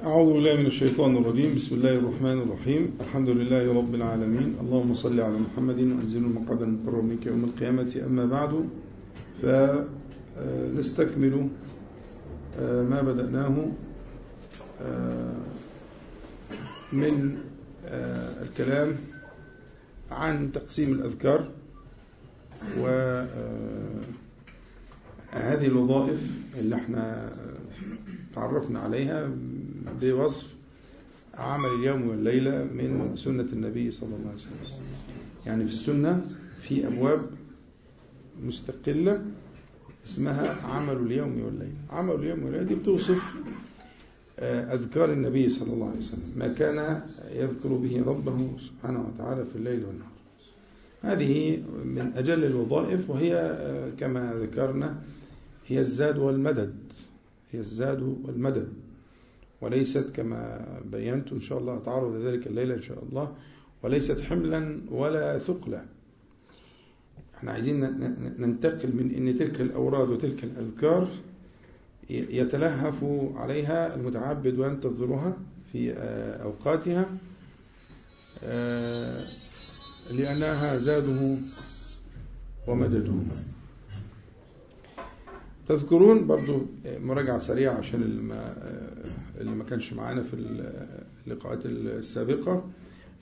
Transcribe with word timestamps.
أعوذ 0.00 0.32
بالله 0.32 0.56
من 0.56 0.66
الشيطان 0.66 1.16
الرجيم. 1.16 1.54
بسم 1.54 1.74
الله 1.76 1.92
الرحمن 1.92 2.38
الرحيم. 2.48 2.96
الحمد 3.00 3.28
لله 3.28 3.74
رب 3.76 3.94
العالمين. 3.94 4.56
اللهم 4.60 4.94
صل 4.94 5.20
على 5.20 5.38
محمد 5.38 5.80
وأنزل 5.80 6.24
المقعد 6.24 6.62
المقرر 6.62 7.02
منك 7.02 7.26
يوم 7.26 7.44
القيامة. 7.44 8.02
أما 8.06 8.26
بعد 8.26 8.68
فنستكمل 9.42 11.48
ما 12.88 13.02
بدأناه 13.02 13.66
من 16.92 17.38
الكلام 18.42 18.96
عن 20.10 20.52
تقسيم 20.52 20.92
الأذكار 20.92 21.48
وهذه 22.80 23.26
الوظائف 25.66 26.30
اللي 26.58 26.76
إحنا 26.76 27.32
تعرفنا 28.34 28.78
عليها. 28.80 29.30
بوصف 30.00 30.54
عمل 31.34 31.68
اليوم 31.80 32.08
والليلة 32.08 32.64
من 32.64 33.12
سنة 33.16 33.46
النبي 33.52 33.90
صلى 33.90 34.08
الله 34.16 34.28
عليه 34.28 34.38
وسلم. 34.38 34.78
يعني 35.46 35.64
في 35.64 35.72
السنة 35.72 36.26
في 36.60 36.86
أبواب 36.86 37.22
مستقلة 38.42 39.24
اسمها 40.06 40.66
عمل 40.66 40.96
اليوم 40.96 41.42
والليلة. 41.44 41.74
عمل 41.90 42.14
اليوم 42.14 42.42
والليلة 42.44 42.64
دي 42.64 42.74
بتوصف 42.74 43.22
أذكار 44.74 45.12
النبي 45.12 45.48
صلى 45.48 45.72
الله 45.72 45.88
عليه 45.88 45.98
وسلم. 45.98 46.32
ما 46.36 46.48
كان 46.48 47.02
يذكر 47.32 47.68
به 47.68 48.02
ربه 48.06 48.50
سبحانه 48.58 49.08
وتعالى 49.14 49.44
في 49.44 49.56
الليل 49.56 49.84
والنهار. 49.84 50.12
هذه 51.02 51.62
من 51.84 52.12
أجل 52.16 52.44
الوظائف 52.44 53.10
وهي 53.10 53.56
كما 54.00 54.34
ذكرنا 54.34 55.02
هي 55.66 55.80
الزاد 55.80 56.18
والمدد. 56.18 56.74
هي 57.52 57.60
الزاد 57.60 58.02
والمدد. 58.02 58.68
وليست 59.62 60.10
كما 60.14 60.66
بينت 60.92 61.32
إن 61.32 61.40
شاء 61.40 61.58
الله 61.58 61.76
أتعرض 61.76 62.16
لذلك 62.16 62.46
الليلة 62.46 62.74
إن 62.74 62.82
شاء 62.82 63.04
الله 63.04 63.34
وليست 63.82 64.20
حملا 64.20 64.80
ولا 64.90 65.38
ثقلا. 65.38 65.84
إحنا 67.36 67.52
عايزين 67.52 67.80
ننتقل 68.38 68.96
من 68.96 69.14
إن 69.14 69.38
تلك 69.38 69.60
الأوراد 69.60 70.08
وتلك 70.08 70.44
الأذكار 70.44 71.08
يتلهف 72.10 73.04
عليها 73.36 73.94
المتعبد 73.94 74.58
وينتظرها 74.58 75.36
في 75.72 75.92
أوقاتها 76.42 77.06
لأنها 80.10 80.78
زاده 80.78 81.36
ومدده. 82.68 83.12
تذكرون 85.68 86.26
برضو 86.26 86.66
مراجعة 86.86 87.38
سريعة 87.38 87.72
عشان 87.72 88.02
اللي 88.02 88.22
ما, 88.22 88.54
اللي 89.40 89.50
ما 89.50 89.64
كانش 89.64 89.92
معانا 89.92 90.22
في 90.22 90.34
اللقاءات 91.26 91.66
السابقة. 91.66 92.64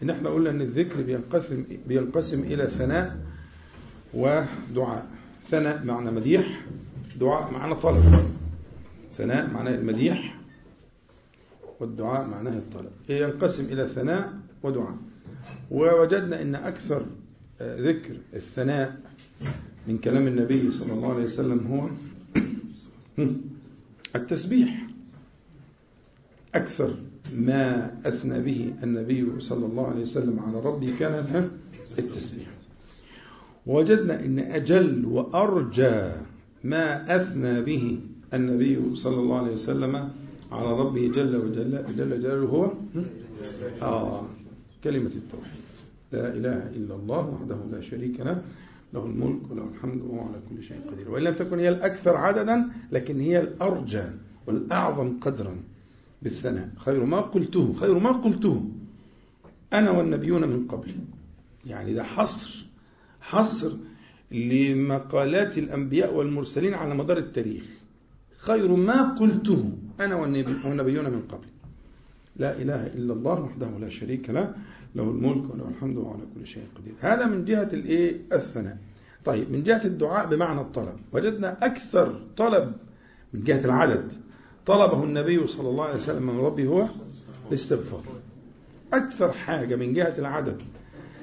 إن 0.02 0.10
إحنا 0.10 0.28
قلنا 0.28 0.50
إن 0.50 0.60
الذكر 0.60 1.02
بينقسم, 1.02 1.64
بينقسم 1.88 2.40
إلى 2.40 2.66
ثناء 2.66 3.16
ودعاء. 4.14 5.06
ثناء 5.48 5.84
معنى 5.84 6.10
مديح 6.10 6.66
دعاء 7.20 7.52
معنى 7.52 7.74
طلب. 7.74 8.04
ثناء 9.12 9.50
معناه 9.50 9.74
المديح 9.74 10.38
والدعاء 11.80 12.26
معناه 12.26 12.58
الطلب. 12.58 12.90
ينقسم 13.08 13.64
إلى 13.64 13.88
ثناء 13.88 14.32
ودعاء. 14.62 14.96
ووجدنا 15.70 16.42
أن 16.42 16.54
أكثر 16.54 17.06
ذكر 17.62 18.16
الثناء 18.34 19.00
من 19.88 19.98
كلام 19.98 20.26
النبي 20.26 20.72
صلى 20.72 20.92
الله 20.92 21.14
عليه 21.14 21.24
وسلم 21.24 21.66
هو 21.66 21.88
التسبيح 24.16 24.86
أكثر 26.54 26.94
ما 27.34 27.94
أثنى 28.06 28.40
به 28.40 28.74
النبي 28.82 29.40
صلى 29.40 29.66
الله 29.66 29.86
عليه 29.86 30.02
وسلم 30.02 30.40
على 30.40 30.60
ربه 30.60 30.94
كان 30.98 31.50
التسبيح. 31.98 32.48
ووجدنا 33.66 34.24
أن 34.24 34.38
أجل 34.38 35.04
وأرجى 35.04 36.10
ما 36.64 37.16
أثنى 37.16 37.60
به 37.62 37.98
النبي 38.34 38.96
صلى 38.96 39.16
الله 39.20 39.38
عليه 39.38 39.52
وسلم 39.52 40.10
على 40.52 40.70
ربه 40.72 41.08
جل 41.08 41.36
وجل 41.36 41.84
جل 41.96 42.22
جلاله 42.22 42.46
هو 42.46 42.72
آه 43.82 44.26
كلمة 44.84 45.10
التوحيد. 45.16 45.60
لا 46.12 46.34
إله 46.34 46.70
إلا 46.76 46.94
الله 46.94 47.28
وحده 47.28 47.58
لا 47.72 47.80
شريك 47.80 48.20
له. 48.20 48.42
له 48.94 49.06
الملك 49.06 49.50
وله 49.50 49.68
الحمد 49.74 50.02
وهو 50.02 50.20
على 50.20 50.40
كل 50.50 50.64
شيء 50.64 50.80
قدير. 50.90 51.10
وإن 51.10 51.22
لم 51.22 51.34
تكن 51.34 51.58
هي 51.58 51.68
الأكثر 51.68 52.16
عددا 52.16 52.70
لكن 52.92 53.20
هي 53.20 53.40
الأرجى 53.40 54.04
والأعظم 54.46 55.20
قدرا 55.20 55.56
بالثناء. 56.22 56.70
خير 56.76 57.04
ما 57.04 57.20
قلته 57.20 57.74
خير 57.74 57.98
ما 57.98 58.12
قلته 58.12 58.64
أنا 59.72 59.90
والنبيون 59.90 60.48
من 60.48 60.66
قبلي 60.66 60.96
يعني 61.66 61.94
ده 61.94 62.04
حصر 62.04 62.66
حصر 63.20 63.72
لمقالات 64.30 65.58
الأنبياء 65.58 66.14
والمرسلين 66.14 66.74
على 66.74 66.94
مدار 66.94 67.18
التاريخ. 67.18 67.64
خير 68.36 68.76
ما 68.76 69.14
قلته 69.14 69.72
أنا 70.00 70.14
والنبيون 70.14 71.04
من 71.10 71.22
قبل. 71.28 71.46
لا 72.36 72.62
إله 72.62 72.86
إلا 72.86 73.12
الله 73.12 73.40
وحده 73.40 73.78
لا 73.78 73.88
شريك 73.88 74.30
له. 74.30 74.54
له 74.94 75.02
الملك 75.02 75.50
وله 75.50 75.68
الحمد 75.68 75.96
وعلى 75.96 76.22
كل 76.34 76.46
شيء 76.46 76.64
قدير. 76.76 76.94
هذا 77.00 77.26
من 77.26 77.44
جهة 77.44 77.68
الإيه؟ 77.72 78.20
الثناء. 78.32 78.78
طيب 79.24 79.52
من 79.52 79.62
جهة 79.62 79.84
الدعاء 79.84 80.26
بمعنى 80.26 80.60
الطلب. 80.60 80.96
وجدنا 81.12 81.66
أكثر 81.66 82.20
طلب 82.36 82.72
من 83.34 83.44
جهة 83.44 83.64
العدد. 83.64 84.12
طلبه 84.66 85.04
النبي 85.04 85.46
صلى 85.46 85.68
الله 85.68 85.84
عليه 85.84 85.96
وسلم 85.96 86.22
من 86.22 86.38
ربه 86.38 86.66
هو 86.66 86.88
الاستغفار. 87.48 88.04
أكثر 88.92 89.32
حاجة 89.32 89.76
من 89.76 89.92
جهة 89.92 90.14
العدد. 90.18 90.62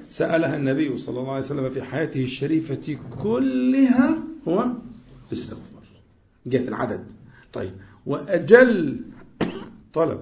سألها 0.10 0.58
النبي 0.58 0.98
صلى 0.98 1.20
الله 1.20 1.32
عليه 1.32 1.46
وسلم 1.46 1.70
في 1.70 1.82
حياته 1.84 2.24
الشريفة 2.24 2.98
كلها 3.22 4.18
هو 4.48 4.66
الاستغفار. 5.28 5.84
جهة 6.46 6.68
العدد. 6.68 7.06
طيب 7.54 7.74
وأجل 8.06 9.02
طلب. 9.94 10.20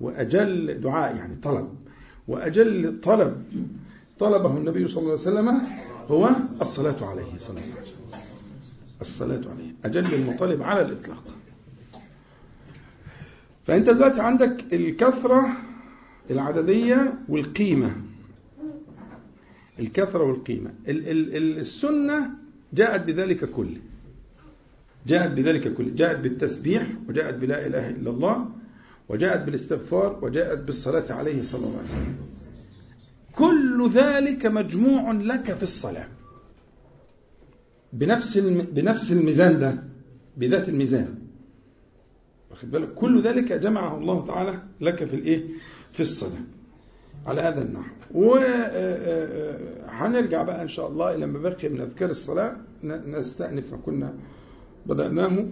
وأجل 0.00 0.80
دعاء 0.80 1.16
يعني 1.16 1.36
طلب. 1.36 1.68
وأجل 2.28 3.00
طلب. 3.00 3.42
طلبه 4.18 4.56
النبي 4.56 4.88
صلى 4.88 5.00
الله 5.00 5.10
عليه 5.10 5.20
وسلم 5.20 5.62
هو 6.08 6.30
الصلاة 6.60 7.06
عليه. 7.06 7.38
صلى 7.38 7.50
الله 7.50 7.62
عليه 7.76 7.82
وسلم. 7.82 8.20
الصلاة 9.00 9.42
عليه. 9.50 9.74
أجل 9.84 10.14
المطالب 10.14 10.62
على 10.62 10.82
الإطلاق. 10.82 11.24
فأنت 13.66 13.90
دلوقتي 13.90 14.20
عندك 14.20 14.64
الكثرة 14.72 15.48
العددية 16.30 17.14
والقيمة. 17.28 17.96
الكثرة 19.78 20.24
والقيمة. 20.24 20.70
السنة 20.88 22.30
جاءت 22.72 23.00
بذلك 23.00 23.50
كله 23.50 23.80
جاءت 25.06 25.30
بذلك 25.30 25.74
كله 25.74 25.90
جاءت 25.94 26.18
بالتسبيح 26.18 26.86
وجاءت 27.08 27.34
بلا 27.34 27.66
إله 27.66 27.90
إلا 27.90 28.10
الله 28.10 28.48
وجاءت 29.08 29.40
بالاستغفار 29.40 30.18
وجاءت 30.22 30.58
بالصلاة 30.58 31.12
عليه 31.12 31.42
صلى 31.42 31.66
الله 31.66 31.78
عليه 31.78 31.88
وسلم. 31.88 32.16
كل 33.32 33.90
ذلك 33.90 34.46
مجموع 34.46 35.12
لك 35.12 35.52
في 35.54 35.62
الصلاة. 35.62 36.08
بنفس 37.92 38.38
بنفس 38.38 39.12
الميزان 39.12 39.58
ده 39.58 39.82
بذات 40.36 40.68
الميزان. 40.68 41.14
واخد 42.50 42.70
بالك؟ 42.70 42.94
كل 42.94 43.22
ذلك 43.22 43.52
جمعه 43.52 43.98
الله 43.98 44.26
تعالى 44.26 44.62
لك 44.80 45.04
في 45.04 45.16
الإيه؟ 45.16 45.44
في 45.92 46.00
الصلاة. 46.00 46.40
على 47.26 47.40
هذا 47.40 47.62
النحو. 47.62 47.90
وهنرجع 48.14 49.22
بقى 50.42 50.62
إن 50.62 50.68
شاء 50.68 50.88
الله 50.88 51.14
إلى 51.14 51.26
بقي 51.26 51.68
من 51.68 51.80
أذكار 51.80 52.10
الصلاة. 52.10 52.56
نستأنف 52.84 53.72
ما 53.72 53.76
كنا 53.76 54.14
بدأناه. 54.86 55.46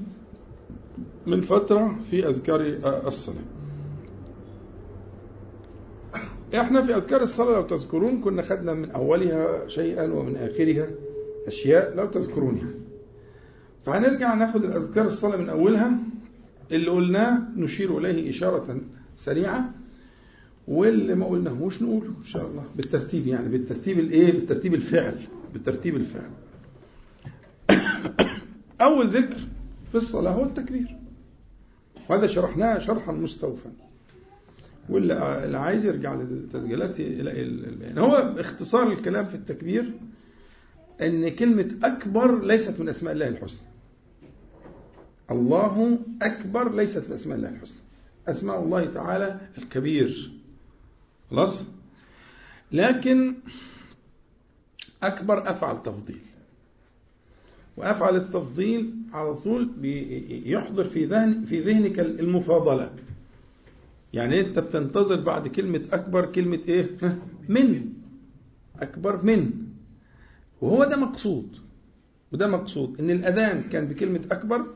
من 1.27 1.41
فترة 1.41 1.99
في 2.11 2.29
أذكار 2.29 2.61
الصلاة. 3.07 3.45
إحنا 6.55 6.83
في 6.83 6.97
أذكار 6.97 7.23
الصلاة 7.23 7.53
لو 7.53 7.63
تذكرون 7.63 8.21
كنا 8.21 8.43
خدنا 8.43 8.75
من 8.75 8.91
أولها 8.91 9.69
شيئا 9.69 10.13
ومن 10.13 10.37
آخرها 10.37 10.87
أشياء 11.47 11.95
لو 11.97 12.07
تذكرون 12.07 12.57
يعني 12.57 12.87
فهنرجع 13.87 14.35
ناخد 14.35 14.65
الأذكار 14.65 15.07
الصلاة 15.07 15.37
من 15.37 15.49
أولها 15.49 15.99
اللي 16.73 16.91
قلناه 16.91 17.43
نشير 17.57 17.99
إليه 17.99 18.31
إشارة 18.31 18.81
سريعة 19.17 19.75
واللي 20.69 21.15
ما 21.15 21.27
قلناهوش 21.27 21.83
نقوله 21.83 22.09
إن 22.09 22.27
شاء 22.27 22.47
الله. 22.47 22.65
بالترتيب 22.77 23.27
يعني 23.27 23.49
بالترتيب 23.49 23.99
الإيه؟ 23.99 24.33
بالترتيب 24.33 24.75
الفعل 24.75 25.21
بالترتيب 25.53 25.97
الفعل. 25.97 26.31
أول 28.87 29.07
ذكر 29.07 29.41
في 29.93 29.95
الصلاة 29.95 30.31
هو 30.31 30.45
التكبير. 30.45 30.96
وهذا 32.09 32.27
شرحناه 32.27 32.79
شرحا 32.79 33.13
مستوفا. 33.13 33.73
واللي 34.89 35.59
عايز 35.59 35.85
يرجع 35.85 36.15
للتسجيلات 36.15 36.99
يلاقي 36.99 37.45
هو 37.99 38.35
اختصار 38.39 38.93
الكلام 38.93 39.27
في 39.27 39.35
التكبير 39.35 39.93
إن 41.03 41.29
كلمة 41.29 41.79
أكبر 41.85 42.45
ليست 42.45 42.81
من 42.81 42.89
أسماء 42.89 43.13
الله 43.13 43.29
الحسنى. 43.29 43.67
الله 45.31 45.99
أكبر 46.23 46.75
ليست 46.75 47.09
من 47.09 47.13
أسماء 47.13 47.37
الله 47.37 47.49
الحسنى. 47.49 47.81
أسماء 48.29 48.63
الله 48.63 48.85
تعالى 48.85 49.41
الكبير. 49.59 50.31
خلاص؟ 51.31 51.63
لكن 52.73 53.35
أكبر 55.03 55.51
أفعل 55.51 55.83
تفضيل. 55.83 56.21
وأفعل 57.77 58.17
التفضيل 58.17 58.95
على 59.13 59.35
طول 59.35 59.71
يحضر 60.47 60.85
في 60.85 61.05
ذهن 61.05 61.45
في 61.45 61.61
ذهنك 61.61 62.01
المفاضلة. 62.01 62.91
يعني 64.13 64.41
أنت 64.41 64.59
بتنتظر 64.59 65.21
بعد 65.21 65.49
كلمة 65.49 65.83
أكبر 65.93 66.27
كلمة 66.27 66.61
إيه؟ 66.69 66.87
من. 67.49 67.93
أكبر 68.81 69.25
من. 69.25 69.51
وهو 70.61 70.85
ده 70.85 70.97
مقصود. 70.97 71.49
وده 72.33 72.47
مقصود. 72.47 73.01
إن 73.01 73.11
الأذان 73.11 73.63
كان 73.63 73.89
بكلمة 73.89 74.21
أكبر 74.31 74.67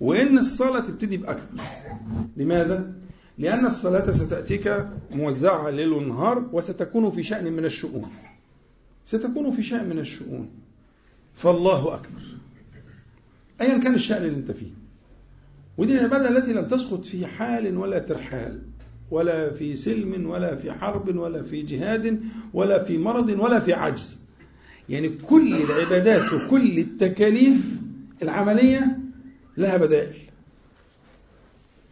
وإن 0.00 0.38
الصلاة 0.38 0.80
تبتدي 0.80 1.16
بأكبر. 1.16 1.62
لماذا؟ 2.36 2.92
لأن 3.38 3.66
الصلاة 3.66 4.12
ستأتيك 4.12 4.86
موزعة 5.12 5.70
ليل 5.70 5.92
ونهار 5.92 6.48
وستكون 6.52 7.10
في 7.10 7.22
شأن 7.22 7.52
من 7.52 7.64
الشؤون. 7.64 8.10
ستكون 9.06 9.50
في 9.50 9.62
شأن 9.62 9.88
من 9.88 9.98
الشؤون. 9.98 10.48
فالله 11.36 11.94
أكبر. 11.94 12.22
أيا 13.60 13.78
كان 13.78 13.94
الشأن 13.94 14.24
اللي 14.24 14.36
أنت 14.36 14.50
فيه. 14.50 14.70
ودي 15.78 15.98
العبادة 15.98 16.28
التي 16.28 16.52
لم 16.52 16.64
تسقط 16.68 17.04
في 17.04 17.26
حال 17.26 17.76
ولا 17.76 17.98
ترحال 17.98 18.62
ولا 19.10 19.52
في 19.52 19.76
سلم 19.76 20.26
ولا 20.26 20.56
في 20.56 20.72
حرب 20.72 21.16
ولا 21.16 21.42
في 21.42 21.62
جهاد 21.62 22.20
ولا 22.54 22.84
في 22.84 22.98
مرض 22.98 23.28
ولا 23.28 23.60
في 23.60 23.72
عجز. 23.72 24.18
يعني 24.88 25.08
كل 25.08 25.54
العبادات 25.54 26.32
وكل 26.32 26.78
التكاليف 26.78 27.76
العملية 28.22 28.98
لها 29.56 29.76
بدائل. 29.76 30.16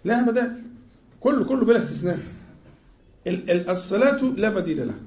لها 0.04 0.30
بدائل. 0.30 0.62
كله 1.20 1.44
كله 1.44 1.64
بلا 1.64 1.78
استثناء. 1.78 2.18
الصلاة 3.26 4.24
لا 4.24 4.48
بديل 4.48 4.86
لها. 4.86 5.00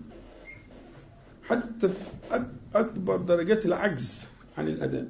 حتى 1.44 1.90
في 1.90 2.10
أكبر 2.76 3.18
درجات 3.18 3.66
العجز 3.66 4.30
عن 4.58 4.68
الأداء 4.68 5.08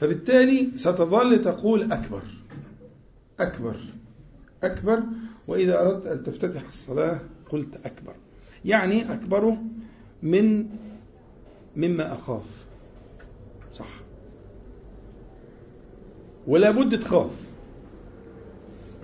فبالتالي 0.00 0.70
ستظل 0.76 1.42
تقول 1.42 1.92
أكبر. 1.92 2.22
أكبر. 3.40 3.76
أكبر. 4.62 5.02
وإذا 5.48 5.80
أردت 5.80 6.06
أن 6.06 6.24
تفتتح 6.24 6.66
الصلاة 6.68 7.20
قلت 7.50 7.86
أكبر. 7.86 8.14
يعني 8.64 9.12
أكبر 9.12 9.56
من 10.22 10.66
مما 11.76 12.12
أخاف. 12.12 12.44
صح. 13.74 14.00
ولا 16.46 16.70
بد 16.70 17.00
تخاف. 17.00 17.30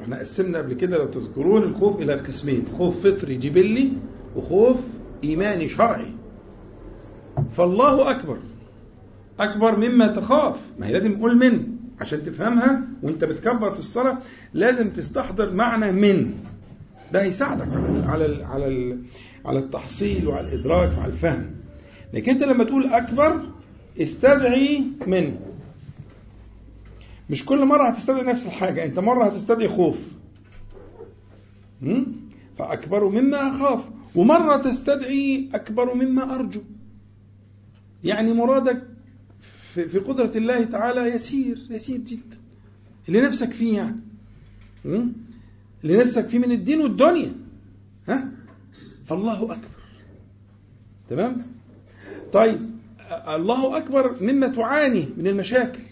إحنا 0.01 0.19
قسمنا 0.19 0.59
قبل 0.59 0.75
كده 0.75 0.99
لو 0.99 1.07
تذكرون 1.07 1.63
الخوف 1.63 2.03
إلى 2.03 2.15
قسمين 2.15 2.65
خوف 2.79 3.07
فطري 3.07 3.37
جبلي 3.37 3.93
وخوف 4.37 4.81
إيماني 5.25 5.69
شرعي. 5.69 6.20
فالله 7.53 8.11
أكبر. 8.11 8.39
أكبر 9.41 9.77
مما 9.77 10.07
تخاف. 10.07 10.57
ما 10.79 10.87
هي 10.87 10.93
لازم 10.93 11.13
نقول 11.13 11.37
من. 11.37 11.77
عشان 12.01 12.25
تفهمها 12.25 12.83
وانت 13.03 13.25
بتكبر 13.25 13.71
في 13.73 13.79
الصلاة 13.79 14.19
لازم 14.55 14.91
تستحضر 14.91 15.53
معنى 15.53 15.93
من. 15.93 16.35
ده 17.13 17.23
هيساعدك 17.23 17.69
على 18.07 18.27
ال 18.27 18.45
على 18.45 18.67
ال 18.69 19.03
على 19.45 19.59
التحصيل 19.59 20.29
وعلى 20.29 20.49
الإدراك 20.49 20.91
وعلى 20.99 21.13
الفهم. 21.13 21.51
لكن 22.15 22.33
انت 22.33 22.43
لما 22.43 22.65
تقول 22.65 22.87
أكبر 22.87 23.41
استدعي 24.01 24.83
من. 25.07 25.37
مش 27.31 27.45
كل 27.45 27.65
مرة 27.65 27.89
هتستدعي 27.89 28.23
نفس 28.23 28.47
الحاجة. 28.47 28.85
انت 28.85 28.99
مرة 28.99 29.25
هتستدعي 29.25 29.69
خوف. 29.69 29.99
فأكبر 32.59 33.09
مما 33.09 33.51
أخاف. 33.57 33.85
ومرة 34.15 34.57
تستدعي 34.57 35.49
أكبر 35.55 35.95
مما 35.95 36.35
أرجو. 36.35 36.61
يعني 38.05 38.33
مرادك 38.33 38.83
في 39.75 39.99
قدرة 39.99 40.33
الله 40.37 40.65
تعالى 40.65 41.01
يسير 41.01 41.59
يسير 41.71 41.99
جدا. 41.99 42.39
اللي 43.09 43.21
نفسك 43.21 43.53
فيه 43.53 43.77
يعني. 43.77 43.97
اللي 45.85 45.97
نفسك 45.97 46.29
فيه 46.29 46.39
من 46.39 46.53
الدين 46.53 46.81
والدنيا. 46.81 47.33
ها؟ 48.09 48.29
فالله 49.07 49.53
أكبر. 49.53 49.81
تمام؟ 51.11 51.43
طيب 52.33 52.71
الله 53.29 53.77
أكبر 53.77 54.17
مما 54.21 54.47
تعاني 54.47 55.09
من 55.17 55.27
المشاكل 55.27 55.83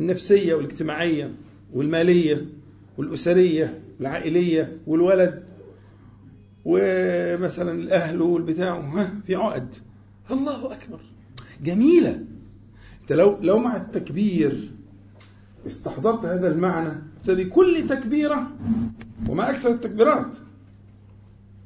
النفسية 0.00 0.54
والاجتماعية 0.54 1.34
والمالية 1.72 2.46
والأسرية 2.98 3.80
والعائلية 3.98 4.78
والولد 4.86 5.44
ومثلا 6.64 7.72
الأهل 7.72 8.22
والبتاع 8.22 9.06
في 9.26 9.34
عقد. 9.34 9.74
الله 10.32 10.72
أكبر. 10.72 11.00
جميلة. 11.62 12.24
أنت 13.02 13.12
لو 13.12 13.38
لو 13.42 13.58
مع 13.58 13.76
التكبير 13.76 14.70
استحضرت 15.66 16.24
هذا 16.24 16.48
المعنى 16.48 17.02
فبكل 17.26 17.86
تكبيرة 17.88 18.50
وما 19.28 19.50
أكثر 19.50 19.68
التكبيرات. 19.68 20.36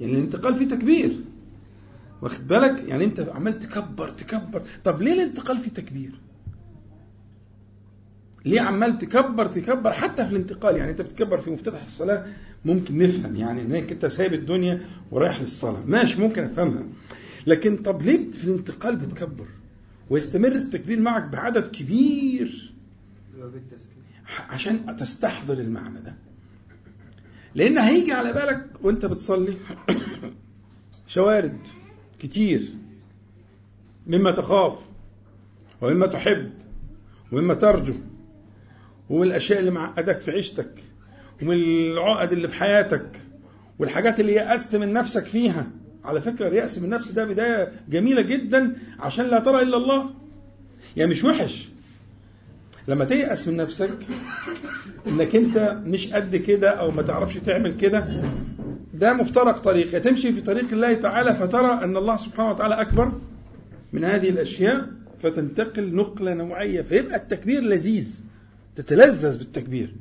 يعني 0.00 0.12
الانتقال 0.12 0.54
فيه 0.54 0.68
تكبير. 0.68 1.20
واخد 2.22 2.48
بالك؟ 2.48 2.84
يعني 2.88 3.04
أنت 3.04 3.20
عمال 3.20 3.60
تكبر 3.60 4.08
تكبر. 4.08 4.62
طب 4.84 5.02
ليه 5.02 5.12
الانتقال 5.12 5.58
فيه 5.58 5.70
تكبير؟ 5.70 6.20
ليه 8.44 8.60
عمال 8.60 8.98
تكبر 8.98 9.46
تكبر؟ 9.46 9.92
حتى 9.92 10.26
في 10.26 10.32
الانتقال 10.32 10.76
يعني 10.76 10.90
أنت 10.90 11.00
بتكبر 11.00 11.38
في 11.38 11.50
مفتتح 11.50 11.84
الصلاة 11.84 12.26
ممكن 12.64 12.98
نفهم. 12.98 13.36
يعني 13.36 13.62
إنك 13.62 13.92
أنت 13.92 14.06
سايب 14.06 14.34
الدنيا 14.34 14.80
ورايح 15.10 15.40
للصلاة. 15.40 15.82
ماشي 15.86 16.20
ممكن 16.20 16.44
أفهمها. 16.44 16.84
لكن 17.46 17.76
طب 17.76 18.02
ليه 18.02 18.30
في 18.30 18.44
الانتقال 18.44 18.96
بتكبر؟ 18.96 19.46
ويستمر 20.10 20.52
التكبير 20.52 21.00
معك 21.00 21.22
بعدد 21.22 21.70
كبير. 21.70 22.74
عشان 24.48 24.96
تستحضر 24.96 25.58
المعنى 25.58 26.00
ده. 26.00 26.14
لأن 27.54 27.78
هيجي 27.78 28.12
على 28.12 28.32
بالك 28.32 28.66
وأنت 28.82 29.06
بتصلي 29.06 29.56
شوارد 31.06 31.58
كتير. 32.18 32.68
مما 34.06 34.30
تخاف 34.30 34.78
ومما 35.80 36.06
تحب 36.06 36.52
ومما 37.32 37.54
ترجو 37.54 37.94
ومن 39.10 39.26
الأشياء 39.26 39.60
اللي 39.60 39.70
معقدك 39.70 40.20
في 40.20 40.30
عيشتك 40.30 40.84
ومن 41.42 41.56
العقد 41.56 42.32
اللي 42.32 42.48
في 42.48 42.54
حياتك 42.54 43.20
والحاجات 43.78 44.20
اللي 44.20 44.32
يأست 44.32 44.76
من 44.76 44.92
نفسك 44.92 45.24
فيها. 45.24 45.70
على 46.04 46.20
فكرة 46.20 46.48
اليأس 46.48 46.78
من 46.78 46.84
النفس 46.84 47.10
ده 47.10 47.24
بداية 47.24 47.72
جميلة 47.88 48.22
جدا 48.22 48.76
عشان 49.00 49.26
لا 49.26 49.40
ترى 49.40 49.62
إلا 49.62 49.76
الله. 49.76 50.10
يعني 50.96 51.10
مش 51.10 51.24
وحش. 51.24 51.68
لما 52.88 53.04
تيأس 53.04 53.48
من 53.48 53.56
نفسك 53.56 53.90
إنك 55.08 55.36
أنت 55.36 55.78
مش 55.86 56.06
قد 56.12 56.36
كده 56.36 56.70
أو 56.70 56.90
ما 56.90 57.02
تعرفش 57.02 57.34
تعمل 57.34 57.76
كده 57.76 58.06
ده 58.94 59.12
مفترق 59.14 59.58
طريق. 59.58 59.98
تمشي 59.98 60.32
في 60.32 60.40
طريق 60.40 60.72
الله 60.72 60.94
تعالى 60.94 61.34
فترى 61.34 61.84
أن 61.84 61.96
الله 61.96 62.16
سبحانه 62.16 62.50
وتعالى 62.50 62.74
أكبر 62.80 63.12
من 63.92 64.04
هذه 64.04 64.30
الأشياء 64.30 64.86
فتنتقل 65.22 65.94
نقلة 65.94 66.34
نوعية 66.34 66.82
فيبقى 66.82 67.16
التكبير 67.16 67.62
لذيذ. 67.62 68.20
تتلذذ 68.76 69.38
بالتكبير. 69.38 69.94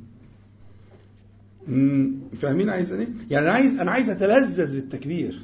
فاهمين 2.42 2.70
عايز 2.70 2.92
إيه؟ 2.92 3.08
يعني 3.30 3.46
أنا 3.46 3.52
عايز 3.54 3.74
أنا 3.74 3.90
عايز 3.90 4.08
أتلذذ 4.10 4.74
بالتكبير. 4.74 5.40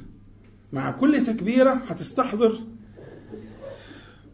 مع 0.73 0.91
كل 0.91 1.25
تكبيرة 1.25 1.71
هتستحضر. 1.89 2.55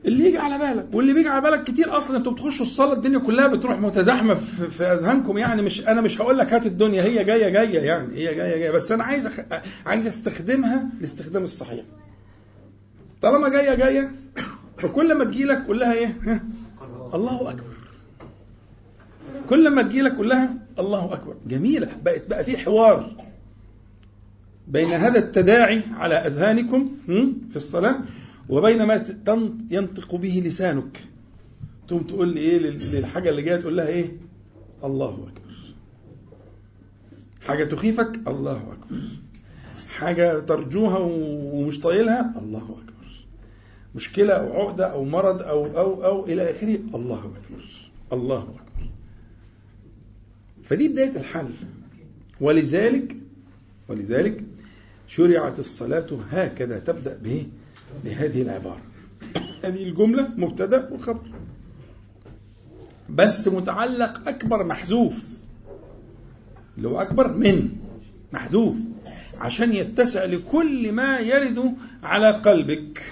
اللي 0.06 0.26
يجي 0.26 0.38
على 0.38 0.58
بالك 0.58 0.88
واللي 0.94 1.14
بيجي 1.14 1.28
على 1.30 1.42
بالك 1.42 1.64
كتير 1.64 1.98
أصلا 1.98 2.18
أنتوا 2.18 2.32
بتخشوا 2.32 2.66
الصلاة 2.66 2.94
الدنيا 2.94 3.20
كلها 3.20 3.48
بتروح 3.48 3.80
متزاحمة 3.80 4.34
في, 4.34 4.70
في 4.70 4.84
أذهانكم. 4.84 5.38
يعني 5.38 5.62
مش 5.62 5.88
أنا 5.88 6.02
مش 6.02 6.22
هقول 6.22 6.38
لك 6.38 6.54
هات 6.54 6.66
الدنيا 6.66 7.04
هي 7.04 7.24
جاية 7.24 7.50
جاية 7.50 7.80
يعني 7.80 8.16
هي 8.16 8.36
جاية 8.36 8.58
جاية. 8.58 8.72
بس 8.72 8.92
أنا 8.92 9.04
عايز 9.04 9.26
أخ... 9.26 9.40
عايز 9.86 10.08
أستخدمها 10.08 10.90
الاستخدام 11.00 11.44
الصحيح. 11.44 11.86
طالما 13.22 13.50
جاية 13.50 13.76
جاية 13.76 14.12
فكل 14.78 15.18
ما 15.18 15.24
تجي 15.24 15.46
لك 15.46 15.66
قول 15.68 15.80
لها 15.80 15.94
إيه؟ 15.94 16.42
الله 17.14 17.50
أكبر. 17.50 17.78
كل 19.50 19.70
ما 19.70 19.82
تجي 19.82 20.02
لك 20.02 20.16
قول 20.16 20.30
لها 20.30 20.54
الله 20.80 21.14
أكبر. 21.14 21.36
جميلة. 21.48 21.88
بقت 22.04 22.30
بقى 22.30 22.44
في 22.44 22.58
حوار. 22.58 23.12
بين 24.68 24.88
هذا 24.88 25.20
التداعي 25.20 25.82
على 25.92 26.16
أذهانكم 26.16 26.86
في 27.50 27.56
الصلاة 27.56 28.00
وبين 28.50 28.84
ما 28.84 29.06
ينطق 29.72 30.16
به 30.16 30.44
لسانك. 30.46 31.04
تقوم 31.88 32.04
تقول 32.04 32.28
لي 32.28 32.40
إيه 32.40 32.58
للحاجة 32.60 33.30
اللي 33.30 33.42
جاية 33.42 33.58
تقول 33.58 33.78
لها 33.78 33.88
إيه؟ 33.88 34.12
الله 34.84 35.14
أكبر. 35.14 35.54
حاجة 37.48 37.64
تخيفك؟ 37.64 38.20
الله 38.28 38.58
أكبر. 38.58 39.02
حاجة 39.90 40.40
ترجوها 40.40 40.98
ومش 41.54 41.80
طايلها؟ 41.80 42.34
الله 42.42 42.64
أكبر. 42.64 43.26
مشكلة 43.96 44.34
أو 44.34 44.54
عقدة 44.54 44.86
أو 44.86 45.06
مرض 45.06 45.42
أو 45.42 45.66
أو 45.66 46.06
أو 46.06 46.26
إلى 46.26 46.52
آخره؟ 46.52 46.80
الله 46.96 47.20
أكبر. 47.20 47.66
الله 48.14 48.42
أكبر. 48.42 48.90
فدي 50.64 50.88
بداية 50.88 51.18
الحل. 51.18 51.50
ولذلك 52.42 53.18
ولذلك 53.90 54.44
شرعت 55.08 55.60
الصلاة 55.60 56.08
هكذا 56.32 56.80
تبدأ 56.80 57.18
به 57.24 57.48
بهذه 58.04 58.42
العبارة. 58.42 58.82
هذه 59.64 59.84
الجملة 59.84 60.30
مبتدأ 60.38 60.90
وخبر. 60.92 61.32
بس 63.10 63.48
متعلق 63.48 64.28
أكبر 64.28 64.64
محذوف. 64.64 65.26
اللي 66.78 66.88
هو 66.88 67.02
أكبر 67.02 67.34
من 67.34 67.70
محذوف. 68.34 68.76
عشان 69.40 69.74
يتسع 69.74 70.26
لكل 70.26 70.92
ما 70.92 71.20
يرد 71.20 71.74
على 72.04 72.32
قلبك. 72.32 73.04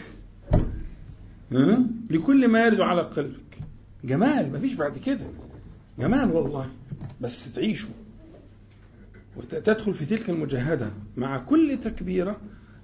لكل 2.09 2.47
ما 2.47 2.65
يرد 2.65 2.81
على 2.81 3.01
قلبك. 3.01 3.59
جمال 4.03 4.51
مفيش 4.51 4.73
بعد 4.73 4.97
كده. 4.97 5.25
جمال 5.99 6.31
والله. 6.31 6.69
بس 7.21 7.51
تعيشه. 7.51 7.87
وتدخل 9.37 9.93
في 9.93 10.05
تلك 10.05 10.29
المجاهدة 10.29 10.89
مع 11.17 11.37
كل 11.37 11.77
تكبيرة 11.83 12.37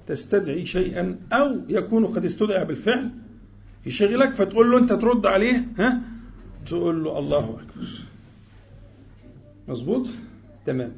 تستدعي 0.07 0.65
شيئا 0.65 1.19
أو 1.33 1.57
يكون 1.69 2.05
قد 2.05 2.25
استدعى 2.25 2.65
بالفعل. 2.65 3.09
يشغلك 3.85 4.31
فتقول 4.31 4.71
له 4.71 4.77
أنت 4.77 4.93
ترد 4.93 5.25
عليه 5.25 5.67
ها؟ 5.77 6.01
تقول 6.67 7.03
له 7.03 7.19
الله 7.19 7.39
أكبر. 7.59 7.87
مظبوط؟ 9.67 10.07
تمام. 10.65 10.91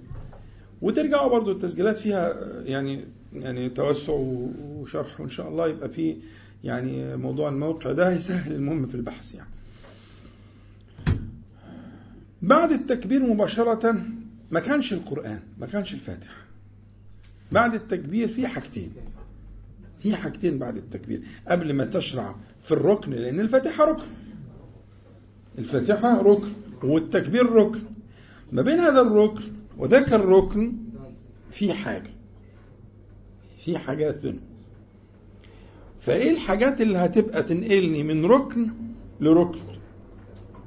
وترجعوا 0.81 1.29
برضو 1.29 1.51
التسجيلات 1.51 1.99
فيها 1.99 2.33
يعني 2.65 2.99
يعني 3.33 3.69
توسع 3.69 4.13
وشرح 4.13 5.19
وإن 5.21 5.29
شاء 5.29 5.49
الله 5.49 5.67
يبقى 5.67 5.89
في 5.89 6.15
يعني 6.63 7.15
موضوع 7.17 7.49
الموقع 7.49 7.91
ده 7.91 8.09
هيسهل 8.09 8.53
المهم 8.55 8.85
في 8.85 8.95
البحث 8.95 9.35
يعني. 9.35 9.49
بعد 12.41 12.71
التكبير 12.71 13.23
مباشرة 13.23 13.95
ما 14.51 14.59
كانش 14.59 14.93
القرآن 14.93 15.39
ما 15.59 15.67
كانش 15.67 15.93
الفاتحة. 15.93 16.43
بعد 17.51 17.73
التكبير 17.75 18.27
في 18.27 18.47
حاجتين. 18.47 18.91
في 19.99 20.15
حاجتين 20.15 20.59
بعد 20.59 20.77
التكبير. 20.77 21.21
قبل 21.47 21.73
ما 21.73 21.85
تشرع 21.85 22.35
في 22.63 22.71
الركن 22.71 23.11
لأن 23.11 23.39
الفاتحة 23.39 23.85
ركن. 23.85 24.03
الفاتحة 25.57 26.21
ركن 26.21 26.51
والتكبير 26.83 27.51
ركن. 27.51 27.79
ما 28.51 28.61
بين 28.61 28.79
هذا 28.79 29.01
الركن 29.01 29.43
وذاك 29.77 30.13
الركن 30.13 30.73
في 31.51 31.73
حاجة. 31.73 32.09
في 33.65 33.77
حاجات 33.77 34.17
بينهم. 34.17 34.39
فإيه 35.99 36.31
الحاجات 36.31 36.81
اللي 36.81 36.97
هتبقى 36.97 37.43
تنقلني 37.43 38.03
من 38.03 38.25
ركن 38.25 38.69
لركن؟ 39.21 39.61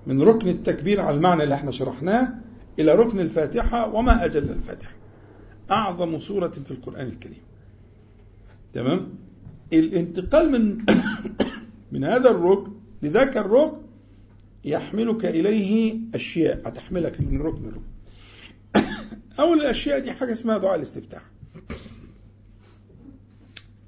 من 0.07 0.23
ركن 0.23 0.49
التكبير 0.49 1.01
على 1.01 1.17
المعنى 1.17 1.43
اللي 1.43 1.55
إحنا 1.55 1.71
شرحناه؟ 1.71 2.35
إلى 2.79 2.95
ركن 2.95 3.21
الفاتحة 3.21 3.95
وما 3.95 4.25
أجل 4.25 4.51
الفاتحة. 4.51 4.93
أعظم 5.71 6.19
سورة 6.19 6.49
في 6.49 6.71
القرآن 6.71 7.07
الكريم. 7.07 7.43
تمام؟ 8.75 9.09
الانتقال 9.73 10.51
من 10.51 10.85
من 11.93 12.05
هذا 12.05 12.31
الركن 12.31 12.73
لذاك 13.03 13.37
الركن 13.37 13.77
يحملك 14.65 15.25
إليه 15.25 15.99
أشياء. 16.15 16.69
هتحملك 16.69 17.21
من 17.21 17.41
ركن 17.43 17.63
لركن. 17.63 17.87
أول 19.41 19.61
الأشياء 19.61 19.99
دي 19.99 20.13
حاجة 20.13 20.33
اسمها 20.33 20.59
دعاء 20.59 20.77
الاستفتاح. 20.77 21.23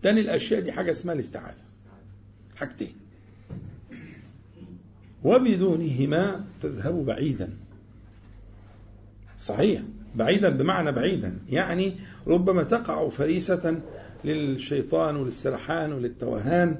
تاني 0.02 0.20
الأشياء 0.20 0.60
دي 0.60 0.72
حاجة 0.72 0.92
اسمها 0.92 1.14
الاستعاذة. 1.14 1.64
حاجتين. 2.56 2.92
وبدونهما 5.24 6.44
تذهب 6.62 7.06
بعيدا. 7.06 7.67
صحيح. 9.42 9.82
بعيدا 10.14 10.48
بمعنى 10.48 10.92
بعيدا. 10.92 11.38
يعني 11.48 11.92
ربما 12.26 12.62
تقع 12.62 13.08
فريسة 13.08 13.80
للشيطان 14.24 15.16
وللسرحان 15.16 15.92
وللتوهان 15.92 16.76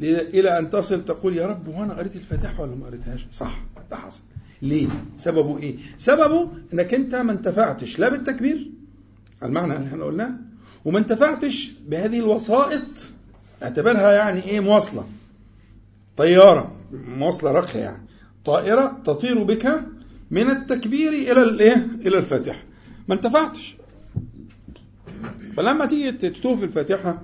إلى 0.00 0.58
أن 0.58 0.70
تصل 0.70 1.04
تقول 1.04 1.36
يا 1.36 1.46
رب 1.46 1.68
وأنا 1.68 1.94
قريت 1.94 2.16
الفاتحة 2.16 2.62
ولا 2.62 2.74
ما 2.74 2.86
قريتهاش؟ 2.86 3.26
صح 3.32 3.60
ده 3.90 3.96
حصل. 3.96 4.20
ليه؟ 4.62 4.88
سببه 5.18 5.58
إيه؟ 5.58 5.76
سببه 5.98 6.48
أنك 6.74 6.94
أنت 6.94 7.14
ما 7.14 7.32
انتفعتش 7.32 7.98
لا 7.98 8.08
بالتكبير 8.08 8.70
المعنى 9.42 9.76
اللي 9.76 9.86
إحنا 9.86 10.04
قلناه 10.04 10.30
وما 10.84 10.98
انتفعتش 10.98 11.72
بهذه 11.88 12.18
الوسائط 12.18 12.82
اعتبرها 13.62 14.12
يعني 14.12 14.42
إيه؟ 14.42 14.60
مواصلة. 14.60 15.06
طيارة 16.16 16.72
مواصلة 16.92 17.50
رقية 17.52 17.80
يعني. 17.80 18.02
طائرة 18.44 19.00
تطير 19.06 19.42
بك 19.42 19.80
من 20.30 20.50
التكبير 20.50 21.12
إلى 21.12 21.42
الإيه؟ 21.42 21.88
إلى 22.06 22.18
الفاتحة. 22.18 22.62
ما 23.08 23.14
انتفعتش. 23.14 23.76
فلما 25.56 25.86
تيجي 25.86 26.12
تتوه 26.12 26.56
في 26.56 26.64
الفاتحة 26.64 27.22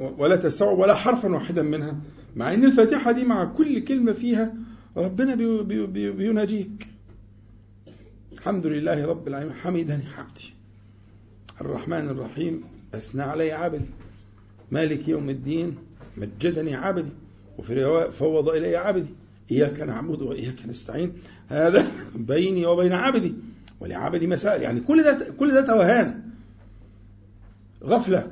ولا 0.00 0.36
تستوعب 0.36 0.78
ولا 0.78 0.94
حرفا 0.94 1.28
واحدا 1.28 1.62
منها 1.62 1.96
مع 2.36 2.54
إن 2.54 2.64
الفاتحة 2.64 3.12
دي 3.12 3.24
مع 3.24 3.44
كل 3.44 3.84
كلمة 3.84 4.12
فيها 4.12 4.54
ربنا 4.96 5.34
بي 5.34 5.86
بي 5.86 6.10
بيناجيك. 6.10 6.88
الحمد 8.32 8.66
لله 8.66 9.06
رب 9.06 9.28
العالمين. 9.28 9.54
حمدني 9.54 10.04
عبدي. 10.18 10.54
الرحمن 11.60 12.08
الرحيم. 12.08 12.64
أثنى 12.94 13.22
علي 13.22 13.52
عبدي. 13.52 13.86
مالك 14.70 15.08
يوم 15.08 15.30
الدين. 15.30 15.76
مجدني 16.16 16.74
عبدي. 16.74 17.12
وفي 17.58 17.84
رواية 17.84 18.10
فوض 18.10 18.48
إلي 18.48 18.76
عبدي. 18.76 19.14
إياك 19.50 19.80
نعبد 19.80 20.22
وإياك 20.22 20.66
نستعين. 20.68 21.12
هذا 21.48 21.86
بيني 22.14 22.66
وبين 22.66 22.92
عبدي 22.92 23.34
ولعبدي 23.80 24.26
مسائل. 24.26 24.62
يعني 24.62 24.80
كل 24.80 25.02
ده 25.02 25.26
كل 25.38 25.52
ده 25.52 25.60
توهان 25.60 26.22
غفلة. 27.84 28.30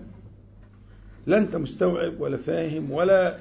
لا 1.27 1.39
أنت 1.39 1.57
مستوعب 1.57 2.21
ولا 2.21 2.37
فاهم 2.37 2.91
ولا 2.91 3.39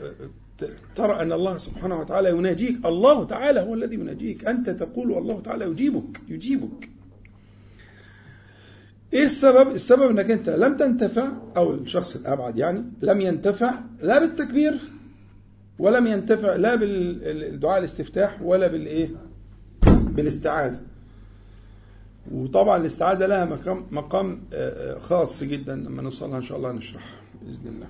ترى 0.96 1.22
أن 1.22 1.32
الله 1.32 1.58
سبحانه 1.58 2.00
وتعالى 2.00 2.30
يناجيك. 2.30 2.86
الله 2.86 3.24
تعالى 3.24 3.60
هو 3.60 3.74
الذي 3.74 3.96
يناجيك. 3.96 4.46
أنت 4.46 4.70
تقول 4.70 5.12
والله 5.12 5.42
تعالى 5.42 5.66
يجيبك 5.66 6.22
يجيبك. 6.30 6.90
إيه 9.14 9.24
السبب؟ 9.24 9.72
السبب 9.72 10.10
إنك 10.10 10.32
أنت 10.32 10.50
لم 10.50 10.78
تنتفع 10.78 11.32
أو 11.58 11.74
الشخص 11.74 12.16
الأبعد 12.16 12.58
يعني 12.58 12.84
لم 13.02 13.22
ينتفع 13.22 13.80
لا 14.02 14.20
بالتكبير 14.20 14.80
ولم 15.80 16.08
ينتفع 16.08 16.56
لا 16.56 16.76
بالدعاء 16.76 17.80
الاستفتاح 17.80 18.42
ولا 18.42 18.68
بالإيه؟ 18.68 19.10
بالاستعاذة. 19.86 20.82
وطبعا 22.32 22.78
الاستعاذة 22.78 23.26
لها 23.26 23.46
مقام 23.46 23.86
مقام 23.92 24.42
خاص 25.02 25.44
جدا 25.44 25.76
لما 25.76 26.02
نوصلها 26.02 26.38
إن 26.38 26.44
شاء 26.44 26.58
الله 26.58 26.72
نشرح 26.72 27.22
بإذن 27.42 27.68
الله. 27.68 27.88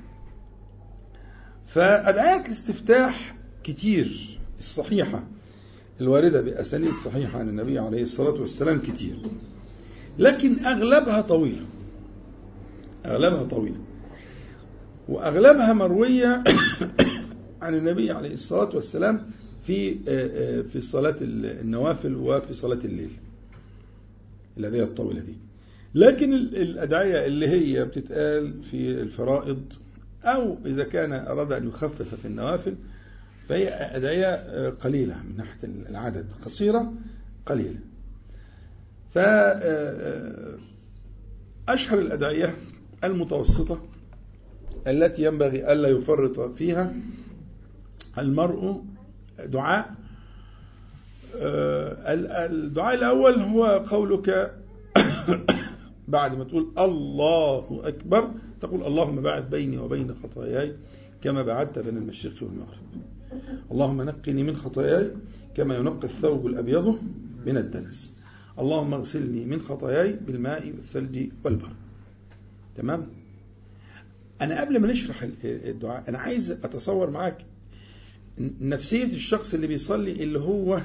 فادعيات 1.66 2.46
الاستفتاح 2.46 3.36
كتير 3.64 4.40
الصحيحة 4.60 5.24
الواردة 6.02 6.42
بأسانيد 6.42 6.94
صحيحة 6.94 7.40
عن 7.40 7.50
النبي 7.50 7.80
عليه 7.80 8.04
الصلاة 8.04 8.42
والسلام 8.42 8.80
كتير. 8.80 9.16
لكن 10.20 10.66
أغلبها 10.66 11.22
طويلة 11.22 11.66
أغلبها 13.06 13.44
طويلة 13.44 13.78
وأغلبها 15.10 15.74
مروية 15.74 16.44
عن 17.64 17.76
النبي 17.76 18.12
عليه 18.12 18.34
الصلاة 18.34 18.76
والسلام 18.76 19.26
في 19.64 19.96
في 20.64 20.82
صلاة 20.82 21.16
النوافل 21.22 22.16
وفي 22.16 22.54
صلاة 22.54 22.80
الليل 22.86 23.10
الأدعية 24.58 24.84
الطويلة 24.84 25.22
دي 25.22 25.36
لكن 25.96 26.34
الأدعية 26.34 27.26
اللي 27.26 27.48
هي 27.48 27.86
بتتقال 27.86 28.64
في 28.64 29.02
الفرائض 29.02 29.64
أو 30.24 30.58
إذا 30.66 30.84
كان 30.84 31.14
أراد 31.14 31.52
أن 31.52 31.68
يخفف 31.68 32.16
في 32.16 32.26
النوافل 32.26 32.76
فهي 33.50 33.68
أدعية 33.70 34.70
قليلة 34.70 35.16
من 35.24 35.38
ناحية 35.38 35.58
العدد. 35.90 36.26
قصيرة 36.46 36.94
قليلة. 37.46 37.80
فأشهر 41.68 42.00
الأدعية 42.00 42.56
المتوسطة 43.04 43.82
التي 44.88 45.24
ينبغي 45.24 45.74
ألا 45.74 45.88
يفرط 45.88 46.40
فيها 46.40 46.94
المرء 48.18 48.84
دعاء؟ 49.46 49.96
الدعاء 51.36 52.96
الأول 52.96 53.34
هو 53.34 53.66
قولك 53.66 54.56
بعد 56.08 56.38
ما 56.38 56.44
تقول 56.44 56.72
الله 56.78 57.82
أكبر 57.84 58.32
تقول 58.62 58.84
اللهم 58.84 59.22
باعد 59.22 59.50
بيني 59.50 59.78
وبين 59.78 60.16
خطاياي 60.24 60.76
كما 61.22 61.42
بعدت 61.42 61.80
بين 61.80 61.98
المشرق 61.98 62.44
والمغرب. 62.44 62.84
اللهم 63.72 64.02
نقني 64.02 64.44
من 64.44 64.58
خطاياي 64.58 65.12
كما 65.56 65.76
ينقى 65.76 66.08
الثوب 66.08 66.48
الأبيض 66.48 67.00
من 67.46 67.58
الدنس. 67.58 68.14
اللهم 68.60 68.94
اغسلني 68.94 69.46
من 69.46 69.62
خطاياي 69.62 70.14
بالماء 70.14 70.68
والثلج 70.68 71.30
والبرد. 71.46 71.74
تمام؟ 72.76 73.08
أنا 74.42 74.62
قبل 74.62 74.80
ما 74.80 74.88
نشرح 74.92 75.28
الدعاء 75.44 76.04
أنا 76.10 76.18
عايز 76.18 76.52
أتصور 76.52 77.10
معاك 77.10 77.46
نفسية 78.62 79.04
الشخص 79.04 79.54
اللي 79.54 79.68
بيصلي 79.68 80.12
اللي 80.12 80.40
هو 80.40 80.80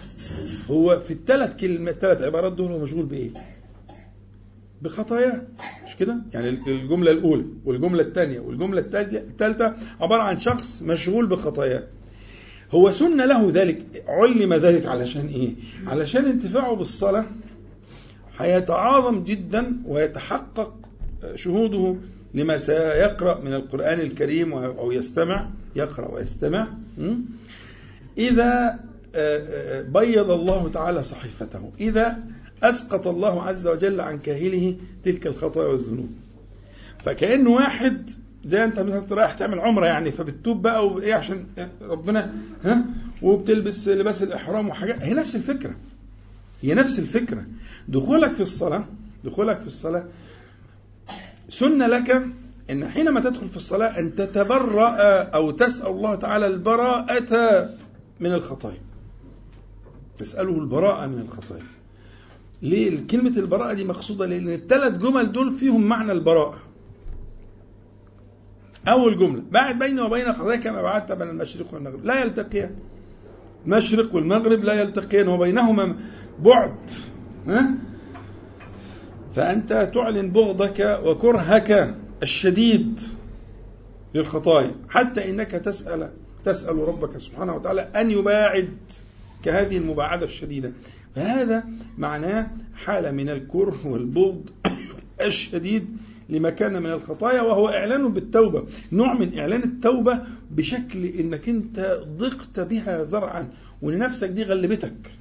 هو 0.71 0.99
في 1.01 1.11
الثلاث 1.11 1.57
كلمات 1.57 1.95
الثلاث 1.95 2.23
عبارات 2.23 2.53
دول 2.53 2.73
هو 2.73 2.79
مشغول 2.79 3.07
بإيه؟ 3.07 3.31
بخطاياه 4.83 5.43
مش 5.87 5.97
كده؟ 5.97 6.17
يعني 6.35 6.49
الجملة 6.49 7.11
الأولى 7.11 7.45
والجملة 7.65 8.03
الثانية 8.03 8.41
والجملة 8.41 8.81
الثالثة 9.03 9.75
عبارة 10.01 10.23
عن 10.23 10.41
شخص 10.41 10.83
مشغول 10.83 11.27
بخطاياه 11.27 11.83
هو 12.73 12.93
سن 12.93 13.17
له 13.29 13.51
ذلك 13.51 14.05
علم 14.09 14.55
ذلك 14.55 14.87
علشان 14.87 15.27
إيه؟ 15.27 15.55
علشان 15.87 16.25
انتفاعه 16.25 16.75
بالصلاة 16.75 17.27
هيتعاظم 18.39 19.25
جدا 19.25 19.77
ويتحقق 19.87 20.75
شهوده 21.35 21.97
لما 22.35 22.59
سيقرأ 22.59 23.41
من 23.41 23.55
القرآن 23.55 24.01
الكريم 24.01 24.53
أو 24.53 24.93
يستمع 24.93 25.51
يقرأ 25.77 26.15
ويستمع 26.15 26.69
إذا 28.19 28.79
آه، 29.15 29.79
آه، 29.79 29.83
بيض 29.83 30.31
الله 30.31 30.69
تعالى 30.69 31.03
صحيفته. 31.03 31.73
إذا 31.81 32.19
أسقط 32.63 33.07
الله 33.07 33.43
عز 33.43 33.67
وجل 33.67 34.01
عن 34.01 34.19
كاهله 34.19 34.77
تلك 35.05 35.27
الخطايا 35.27 35.69
والذنوب. 35.69 36.11
فكأن 37.05 37.47
واحد 37.47 38.11
زي 38.45 38.65
أنت 38.65 38.81
مثلا 38.81 39.07
رايح 39.11 39.33
تعمل 39.33 39.59
عمرة 39.61 39.87
يعني 39.87 40.13
فبتتوب 40.13 40.63
بقى 40.63 40.87
وإيه 40.89 41.15
عشان 41.15 41.47
ربنا 41.83 42.35
ها؟ 42.65 42.85
وبتلبس 43.23 43.89
لباس 43.89 44.23
الإحرام 44.23 44.69
وحاجات. 44.69 45.03
هي 45.03 45.15
نفس 45.15 45.37
الفكرة. 45.37 45.75
هي 46.63 46.75
نفس 46.75 46.99
الفكرة. 46.99 47.45
دخولك 47.89 48.35
في 48.35 48.41
الصلاة 48.41 48.85
دخولك 49.25 49.61
في 49.61 49.67
الصلاة 49.67 50.05
سنة 51.49 51.87
لك 51.87 52.23
أن 52.71 52.89
حينما 52.89 53.21
تدخل 53.21 53.49
في 53.49 53.57
الصلاة 53.57 53.99
أن 53.99 54.15
تتبرأ 54.15 54.97
أو 55.23 55.51
تسأل 55.51 55.87
الله 55.87 56.15
تعالى 56.15 56.47
البراءة 56.47 57.71
من 58.21 58.33
الخطايا. 58.33 58.81
تسأله 60.19 60.59
البراءة 60.59 61.07
من 61.07 61.21
الخطايا. 61.21 61.67
ليه 62.63 63.07
كلمة 63.07 63.37
البراءة 63.37 63.73
دي 63.73 63.85
مقصودة؟ 63.85 64.27
لأن 64.27 64.49
الثلاث 64.49 64.93
جمل 64.93 65.33
دول 65.33 65.53
فيهم 65.53 65.83
معنى 65.87 66.13
البراءة. 66.13 66.59
أول 68.89 69.19
جملة 69.19 69.43
بعد 69.53 69.79
بيني 69.79 70.01
وبين 70.01 70.33
خطايا 70.33 70.57
كما 70.57 70.83
بعدت 70.83 71.13
بين 71.13 71.29
المشرق 71.31 71.75
والمغرب. 71.75 72.05
لا 72.05 72.23
يلتقيان. 72.23 72.71
المشرق 73.67 74.15
والمغرب 74.15 74.65
لا 74.65 74.81
يلتقيان 74.81 75.29
وبينهما 75.29 75.97
بعد. 76.43 76.75
ها؟ 77.47 77.75
فأنت 79.39 79.91
تعلن 79.95 80.31
بغضك 80.31 81.01
وكرهك 81.05 81.95
الشديد 82.23 83.01
للخطايا 84.15 84.71
حتى 84.89 85.31
إنك 85.31 85.51
تسأل 85.51 86.11
تسأل 86.45 86.77
ربك 86.77 87.19
سبحانه 87.19 87.55
وتعالى 87.55 87.81
أن 87.81 88.11
يباعد 88.11 88.69
كهذه 89.45 89.77
المباعدة 89.77 90.27
الشديدة. 90.27 90.73
فهذا 91.17 91.65
معناه 91.99 92.51
حالة 92.75 93.11
من 93.11 93.29
الكره 93.29 93.87
والبغض 93.87 94.43
الشديد 95.21 95.97
لما 96.29 96.51
كان 96.51 96.83
من 96.83 96.91
الخطايا 96.93 97.43
وهو 97.43 97.69
إعلان 97.69 98.13
بالتوبة 98.13 98.67
نوع 98.93 99.15
من 99.15 99.39
إعلان 99.39 99.63
التوبة 99.63 100.19
بشكل 100.51 101.05
إنك 101.05 101.49
أنت 101.49 102.01
ضقت 102.19 102.61
بها 102.61 103.05
ذرعا 103.05 103.49
ونفسك 103.83 104.29
دي 104.29 104.43
غلبتك. 104.43 105.18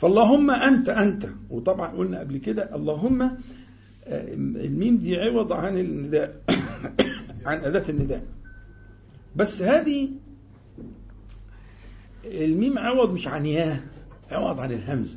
فاللهم 0.00 0.50
أنت 0.50 0.88
أنت. 0.88 1.28
وطبعا 1.50 1.88
قلنا 1.88 2.20
قبل 2.20 2.36
كده 2.36 2.74
اللهم 2.74 3.22
آه، 3.22 4.34
الميم 4.34 4.96
دي 4.96 5.20
عوض 5.20 5.52
عن 5.52 5.78
النداء 5.78 6.42
عن 7.46 7.58
أداة 7.58 7.84
النداء. 7.88 8.24
بس 9.36 9.62
هذه 9.62 10.08
الميم 12.24 12.78
عوض 12.78 13.12
مش 13.12 13.28
عن 13.28 13.46
ياه 13.46 13.80
عوض 14.30 14.60
عن 14.60 14.72
الهمزة. 14.72 15.16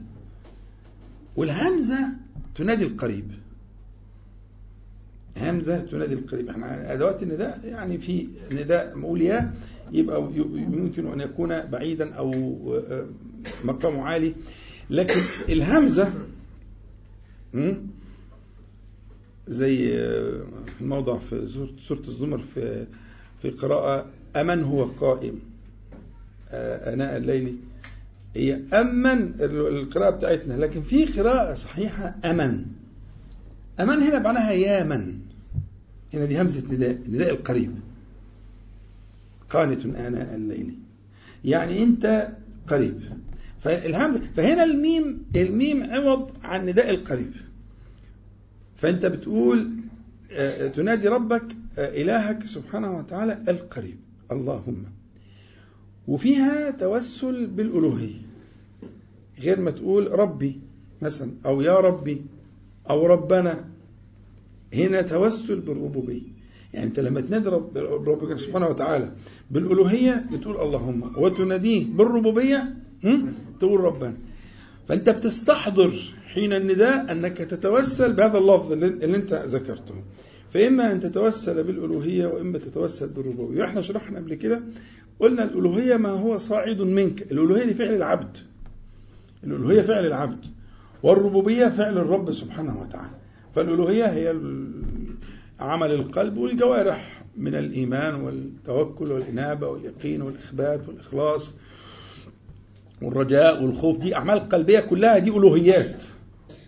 والهمزة 1.36 2.08
تنادي 2.56 2.86
القريب. 2.86 3.32
همزة 5.38 5.80
تنادي 5.80 6.14
القريب. 6.14 6.50
إحنا 6.50 6.94
أدوات 6.94 7.24
النداء 7.24 7.60
يعني 7.66 7.98
في 7.98 8.28
نداء 8.52 8.98
مقول 8.98 9.22
يا 9.22 9.54
يبقى 9.92 10.30
يمكن 10.54 11.12
أن 11.12 11.22
يكون 11.22 11.62
بعيدا 11.62 12.14
أو 12.14 12.32
آه، 12.90 13.06
مقامه 13.64 14.04
عالي. 14.04 14.36
لكن 14.90 15.20
الهمزة 15.50 16.14
زي 19.48 20.00
الموضع 20.82 21.18
في 21.18 21.48
سورة 21.88 22.02
الزمر 22.08 22.38
في 22.38 22.88
في 23.42 23.50
قراءة 23.50 24.06
أمن 24.36 24.64
هو 24.64 24.86
قائم. 24.86 25.40
آناء 26.54 27.18
الليل. 27.18 27.58
هي 28.36 28.60
أمن 28.74 29.34
القراءة 29.40 30.10
بتاعتنا. 30.10 30.54
لكن 30.54 30.82
في 30.82 31.06
قراءة 31.06 31.54
صحيحة 31.54 32.16
أمن. 32.26 32.66
أمن 33.80 34.02
هنا 34.02 34.20
معناها 34.20 34.52
يا 34.52 34.84
من 34.84 35.20
هنا 36.14 36.26
دي 36.26 36.42
همزة 36.42 36.64
نداء 36.74 37.00
نداء 37.10 37.30
القريب. 37.30 37.76
قانت 39.50 39.86
آناء 39.86 40.36
الليل. 40.36 40.76
يعني 41.46 41.84
أنت 41.84 42.30
قريب. 42.68 43.02
فالهمزة 43.64 44.22
فهنا 44.36 44.64
الميم 44.64 45.26
الميم 45.36 45.84
عوض 45.84 46.32
عن 46.44 46.66
نداء 46.66 46.90
القريب. 46.90 47.34
فأنت 48.76 49.06
بتقول 49.06 49.70
آه، 50.32 50.68
تنادي 50.68 51.08
ربك 51.08 51.44
آه، 51.78 52.02
إلهك 52.02 52.46
سبحانه 52.46 52.98
وتعالى 52.98 53.44
القريب 53.50 53.98
اللهم. 54.32 54.84
وفيها 56.08 56.72
توسل 56.72 57.48
بالألوهية. 57.48 58.22
غير 59.40 59.60
ما 59.60 59.72
تقول 59.72 60.20
ربي 60.20 60.60
مثلا 61.02 61.32
أو 61.46 61.62
يا 61.62 61.76
ربي 61.76 62.22
أو 62.90 63.06
ربنا. 63.06 63.66
هنا 64.74 65.02
توسل 65.02 65.60
بالربوبية. 65.60 66.34
يعني 66.74 66.86
أنت 66.88 67.00
لما 67.00 67.22
تنادي 67.22 67.50
رب 67.50 67.78
ربك 67.78 68.38
سبحانه 68.38 68.68
وتعالى 68.68 69.12
بالألوهية 69.52 70.26
بتقول 70.32 70.62
اللهم. 70.62 71.12
وتناديه 71.18 71.86
بالربوبية 71.86 72.83
تقول 73.60 73.80
ربنا. 73.80 74.18
فأنت 74.88 75.10
بتستحضر 75.10 76.14
حين 76.28 76.54
النداء 76.54 77.12
أنك 77.12 77.38
تتوسل 77.38 78.14
بهذا 78.14 78.38
اللفظ 78.38 78.72
اللي 78.72 79.16
أنت 79.16 79.34
ذكرته. 79.34 79.96
فإما 80.54 80.92
أن 80.92 81.00
تتوسل 81.00 81.64
بالألوهية 81.64 82.28
وإما 82.28 82.58
تتوسل 82.58 83.10
بالربوبية. 83.10 83.62
وإحنا 83.62 83.82
شرحنا 83.82 84.20
قبل 84.20 84.34
كده 84.34 84.64
قلنا 85.20 85.44
الألوهية 85.44 85.98
ما 85.98 86.10
هو 86.10 86.38
صاعد 86.38 86.82
منك. 86.82 87.32
الألوهية 87.32 87.66
دي 87.66 87.74
فعل 87.74 87.94
العبد. 87.94 88.38
الألوهية 89.44 89.82
فعل 89.82 90.06
العبد. 90.06 90.46
والربوبية 91.04 91.68
فعل 91.68 91.98
الرب 91.98 92.32
سبحانه 92.32 92.82
وتعالى. 92.82 93.16
فالألوهية 93.56 94.06
هي 94.06 94.36
عمل 95.60 95.92
القلب 95.92 96.38
والجوارح 96.38 97.24
من 97.38 97.56
الإيمان 97.56 98.16
والتوكل 98.22 99.12
والإنابة 99.12 99.68
واليقين 99.68 100.22
والإخبات 100.22 100.88
والإخلاص. 100.88 101.54
والرجاء 103.06 103.64
والخوف 103.64 103.98
دي 103.98 104.16
أعمال 104.16 104.50
قلبية 104.50 104.80
كلها 104.80 105.18
دي 105.18 105.30
ألوهيات. 105.30 106.04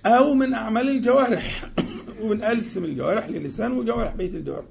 أو 0.06 0.34
من 0.34 0.54
أعمال 0.54 0.90
الجوارح. 0.90 1.72
وبنقسم 2.24 2.84
الجوارح 2.84 3.30
للسان 3.30 3.72
وجوارح 3.72 4.16
بيت 4.16 4.36
الجوارح. 4.36 4.66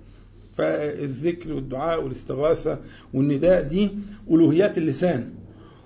فالذكر 0.57 1.53
والدعاء 1.53 2.05
والاستغاثة 2.05 2.79
والنداء 3.15 3.63
دي 3.63 3.91
ألوهيات 4.31 4.79
اللسان. 4.79 5.31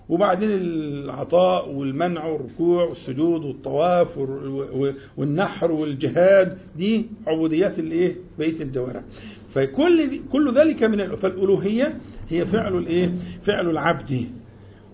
وبعدين 0.08 0.50
العطاء 0.50 1.70
والمنع 1.70 2.26
والركوع 2.26 2.84
والسجود 2.84 3.44
والطواف 3.44 4.18
والنحر 5.16 5.72
والجهاد 5.72 6.58
دي 6.76 7.06
عبوديات 7.26 7.78
الإيه؟ 7.78 8.16
بقيه 8.38 8.62
الجوارح. 8.62 9.02
فكل 9.54 10.20
كل 10.32 10.54
ذلك 10.54 10.82
من 10.82 11.16
فالألوهية 11.16 11.98
هي 12.28 12.46
فعل 12.46 12.78
الإيه؟ 12.78 13.12
فعل 13.42 13.70
العبد. 13.70 14.37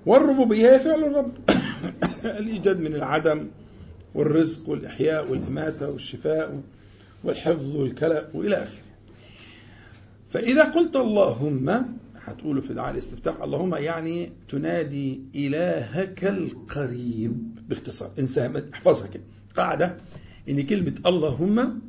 والربوبية 0.07 0.75
هي 0.75 0.81
فعل 0.81 1.05
الرب. 1.05 1.33
الإيجاد 2.40 2.81
من 2.81 2.95
العدم 2.95 3.49
والرزق 4.14 4.69
والإحياء 4.69 5.31
والإماتة 5.31 5.88
والشفاء 5.88 6.62
والحفظ 7.25 7.77
والكلى 7.77 8.29
وإلى 8.35 8.57
آخره. 8.57 8.85
فإذا 10.31 10.64
قلت 10.64 10.97
اللهم 10.97 11.87
هتقوله 12.17 12.61
في 12.61 12.75
دعاء 12.75 12.90
الاستفتاح 12.90 13.43
اللهم 13.43 13.75
يعني 13.75 14.33
تنادي 14.49 15.21
إلهك 15.35 16.25
القريب. 16.25 17.55
باختصار 17.69 18.11
انسى 18.19 18.51
احفظها 18.75 19.07
كده. 19.07 19.23
قاعدة 19.57 19.97
إن 20.49 20.62
كلمة 20.62 20.95
اللهم 21.07 21.81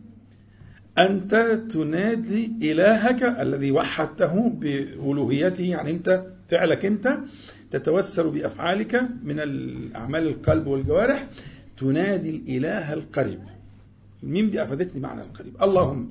أنت 0.98 1.36
تنادي 1.72 2.52
إلهك 2.72 3.24
الذي 3.24 3.72
وحدته 3.72 4.50
بألوهيته 4.50 5.64
يعني 5.64 5.92
أنت 5.92 6.24
فعلك 6.50 6.86
أنت 6.86 7.18
تتوسل 7.72 8.30
بأفعالك 8.30 8.96
من 9.24 9.40
الأعمال 9.40 10.28
القلب 10.28 10.68
والجوارح 10.68 11.28
تنادي 11.78 12.30
الإله 12.30 12.94
القريب. 12.94 13.40
الميم 14.24 14.50
دي 14.50 14.64
أفادتني 14.64 15.02
معنى 15.02 15.22
القريب. 15.22 15.64
اللهم 15.64 16.10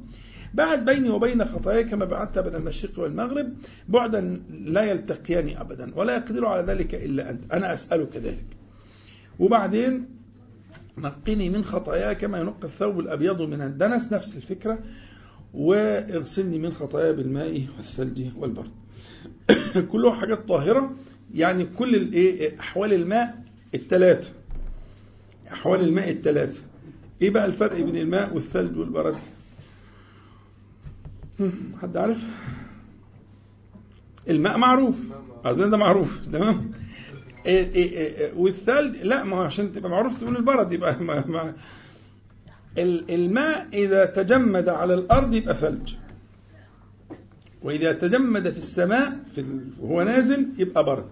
بعد 0.55 0.85
بيني 0.85 1.11
وبين 1.11 1.45
خطاياي 1.45 1.85
كما 1.85 2.05
بعدت 2.05 2.39
بين 2.39 2.55
المشرق 2.55 2.99
والمغرب 2.99 3.53
بعدا 3.89 4.43
لا 4.51 4.83
يلتقيان 4.83 5.57
أبدا 5.57 5.95
ولا 5.97 6.17
يقدر 6.17 6.47
على 6.47 6.63
ذلك 6.73 6.95
إلا 6.95 7.31
أنت. 7.31 7.53
أنا 7.53 7.75
أسألك 7.75 8.17
ذلك. 8.17 8.47
وبعدين 9.39 10.07
نقني 10.99 11.51
من 11.51 11.65
خطاياي 11.65 12.15
كما 12.15 12.39
ينقى 12.39 12.67
الثوب 12.67 13.01
الأبيض 13.01 13.43
من 13.43 13.63
الدنس 13.63 14.13
نفس 14.13 14.37
الفكرة. 14.37 14.79
واغسلني 15.55 16.59
من 16.59 16.73
خطاياي 16.73 17.13
بالماء 17.13 17.67
والثلج 17.77 18.27
والبرد. 18.37 18.71
كلها 19.93 20.15
حاجات 20.15 20.49
طاهرة. 20.49 20.97
يعني 21.35 21.65
كل 21.65 21.95
الايه 21.95 22.61
احوال 22.61 22.93
الماء 22.93 23.45
الثلاثه 23.75 24.31
احوال 25.53 25.81
الماء 25.81 26.11
الثلاثه 26.11 26.63
إيه 27.23 27.31
بقى 27.31 27.47
الفرق 27.47 27.81
بين 27.81 27.97
الماء 27.97 28.35
والثلج 28.35 28.79
والبرد؟ 28.79 29.17
حد 31.83 31.97
عارف؟ 31.97 32.25
الماء 34.29 34.59
معروف. 34.59 35.01
اظن 35.45 35.71
ده 35.71 35.77
معروف. 35.77 36.19
تمام؟ 36.33 36.71
إيه 37.47 37.75
إيه 37.75 37.91
إيه 37.99 38.33
والثلج 38.37 38.97
لا 38.97 39.25
ما 39.25 39.37
هو 39.37 39.43
عشان 39.43 39.73
تبقى 39.73 39.91
معروف 39.91 40.21
تقول 40.21 40.37
البرد 40.37 40.73
يبقى 40.73 40.97
ما 41.05 41.27
ما. 41.27 41.55
الماء 42.79 43.69
إذا 43.73 44.05
تجمد 44.07 44.69
على 44.69 44.95
الأرض 44.95 45.35
يبقى 45.35 45.55
ثلج. 45.55 45.93
وإذا 47.65 47.93
تجمد 47.93 48.51
في 48.51 48.59
السماء 48.59 49.19
في 49.35 49.45
وهو 49.81 50.03
نازل 50.03 50.47
يبقى 50.59 50.85
برد. 50.85 51.05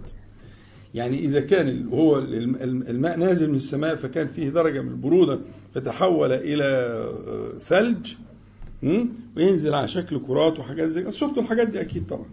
يعني 0.95 1.19
إذا 1.19 1.41
كان 1.41 1.89
هو 1.89 2.19
الماء 2.19 3.19
نازل 3.19 3.51
من 3.51 3.57
السماء 3.57 3.97
فكان 3.97 4.29
فيه 4.29 4.49
درجة 4.49 4.81
من 4.81 4.89
البرودة 4.89 5.41
فتحول 5.75 6.33
إلى 6.33 6.99
ثلج 7.61 8.15
وينزل 9.37 9.75
على 9.75 9.89
شكل 9.89 10.21
كرات 10.27 10.59
وحاجات 10.59 10.89
زي 10.89 11.01
كده. 11.03 11.11
شفتوا 11.11 11.43
الحاجات 11.43 11.69
دي 11.69 11.81
أكيد 11.81 12.07
طبعا 12.07 12.27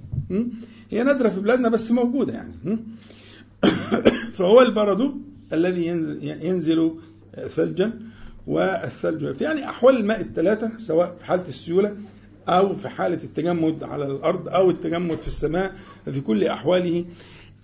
هي 0.90 1.04
نادرة 1.04 1.30
في 1.30 1.40
بلادنا 1.40 1.70
بس 1.70 1.92
موجودة 1.92 2.34
يعني 2.34 2.54
فهو 4.38 4.62
البرد 4.62 5.14
الذي 5.54 5.88
ينزل 6.22 6.92
ثلجا 7.48 8.00
والثلج 8.48 9.42
يعني 9.42 9.70
أحوال 9.70 9.98
الماء 9.98 10.22
الثلاثة 10.22 10.72
سواء 10.78 11.16
في 11.20 11.26
حالة 11.26 11.48
السيولة 11.48 11.96
أو 12.50 12.76
في 12.76 12.90
حالة 12.90 13.24
التجمد 13.24 13.84
على 13.84 14.06
الأرض 14.06 14.50
أو 14.50 14.70
التجمد 14.70 15.20
في 15.20 15.28
السماء 15.28 15.76
ففي 16.06 16.22
كل 16.22 16.44
أحواله 16.44 17.06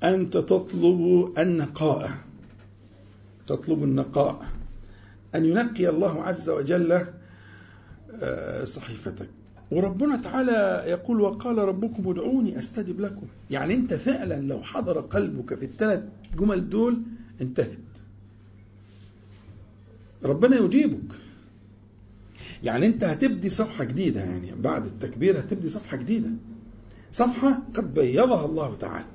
أنت 0.03 0.37
تطلب 0.37 1.31
النقاء. 1.37 2.09
تطلب 3.47 3.83
النقاء. 3.83 4.45
أن 5.35 5.45
ينقي 5.45 5.89
الله 5.89 6.23
عز 6.23 6.49
وجل 6.49 7.05
صحيفتك. 8.63 9.27
وربنا 9.71 10.15
تعالى 10.17 10.83
يقول 10.87 11.21
وقال 11.21 11.57
ربكم 11.57 12.09
ادعوني 12.09 12.59
أستجب 12.59 12.99
لكم. 13.01 13.27
يعني 13.51 13.73
أنت 13.73 13.93
فعلا 13.93 14.41
لو 14.41 14.63
حضر 14.63 14.99
قلبك 14.99 15.55
في 15.55 15.65
الثلاث 15.65 16.03
جمل 16.37 16.69
دول 16.69 17.01
انتهت. 17.41 17.77
ربنا 20.23 20.55
يجيبك. 20.55 21.24
يعني 22.63 22.85
انت 22.85 23.03
هتبدي 23.03 23.49
صفحة 23.49 23.83
جديدة 23.83 24.19
يعني 24.21 24.51
بعد 24.59 24.85
التكبير 24.85 25.39
هتبدي 25.39 25.69
صفحة 25.69 25.97
جديدة. 25.97 26.29
صفحة 27.11 27.59
قد 27.73 27.93
بيضها 27.93 28.45
الله 28.45 28.75
تعالى. 28.75 29.05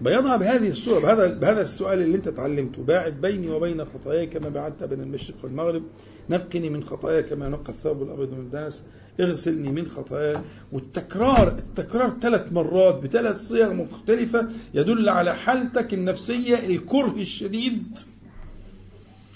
بيضها 0.00 0.36
بهذه 0.36 0.68
الصورة 0.68 1.00
بهذا 1.00 1.34
بهذا 1.34 1.62
السؤال 1.62 2.02
اللي 2.02 2.16
انت 2.16 2.28
اتعلمته 2.28 2.82
باعد 2.82 3.20
بيني 3.20 3.50
وبين 3.50 3.84
خطاياي 3.84 4.26
كما 4.26 4.48
بعدت 4.48 4.82
بين 4.84 5.00
المشرق 5.00 5.36
والمغرب. 5.42 5.82
نقني 6.30 6.70
من 6.70 6.84
خطاياي 6.84 7.22
كما 7.22 7.46
ينقى 7.46 7.72
الثوب 7.72 8.02
الأبيض 8.02 8.32
من 8.32 8.38
الدنس 8.38 8.84
اغسلني 9.20 9.68
من 9.72 9.88
خطاياي 9.88 10.40
والتكرار 10.72 11.48
التكرار 11.48 12.16
ثلاث 12.22 12.52
مرات 12.52 12.94
بثلاث 12.94 13.48
صيغ 13.48 13.72
مختلفة 13.72 14.48
يدل 14.74 15.08
على 15.08 15.36
حالتك 15.36 15.94
النفسية 15.94 16.56
الكره 16.66 17.14
الشديد 17.16 17.98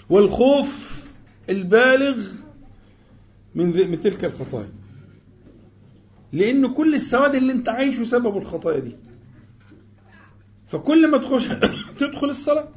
والخوف 0.09 1.03
البالغ 1.49 2.17
من 3.55 3.65
من 3.91 4.01
تلك 4.01 4.25
الخطايا. 4.25 4.69
لأن 6.33 6.67
كل 6.67 6.95
السواد 6.95 7.35
اللي 7.35 7.53
أنت 7.53 7.69
عايشه 7.69 8.03
سبب 8.03 8.37
الخطايا 8.37 8.79
دي. 8.79 8.95
فكل 10.67 11.11
ما 11.11 11.17
تخش 11.17 11.47
تدخل 11.99 12.29
الصلاة. 12.29 12.67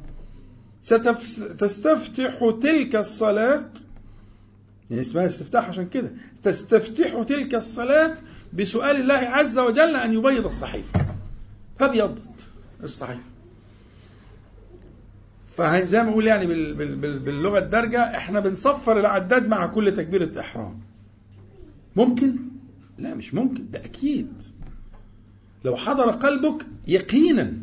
ستستفتح 0.81 2.51
تلك 2.61 2.95
الصلاة. 2.95 3.65
يعني 4.89 5.01
اسمها 5.01 5.25
استفتاح 5.25 5.69
عشان 5.69 5.89
كده. 5.89 6.11
تستفتح 6.43 7.23
تلك 7.23 7.55
الصلاة 7.55 8.17
بسؤال 8.53 8.95
الله 8.95 9.13
عز 9.13 9.59
وجل 9.59 9.95
أن 9.95 10.13
يبيض 10.13 10.45
الصحيفة. 10.45 11.05
فابيضت 11.79 12.47
الصحيفة. 12.83 13.30
فزي 15.57 16.03
ما 16.03 16.09
بقول 16.09 16.27
يعني 16.27 16.45
باللغة 16.45 17.59
الدارجة. 17.59 17.99
إحنا 17.99 18.39
بنصفر 18.39 18.99
العداد 18.99 19.47
مع 19.47 19.67
كل 19.67 19.93
تكبيرة 19.93 20.39
إحرام 20.39 20.79
ممكن؟ 21.95 22.35
لا 22.97 23.15
مش 23.15 23.33
ممكن. 23.33 23.71
ده 23.71 23.79
أكيد. 23.79 24.33
لو 25.65 25.75
حضر 25.75 26.11
قلبك 26.11 26.65
يقينا. 26.87 27.53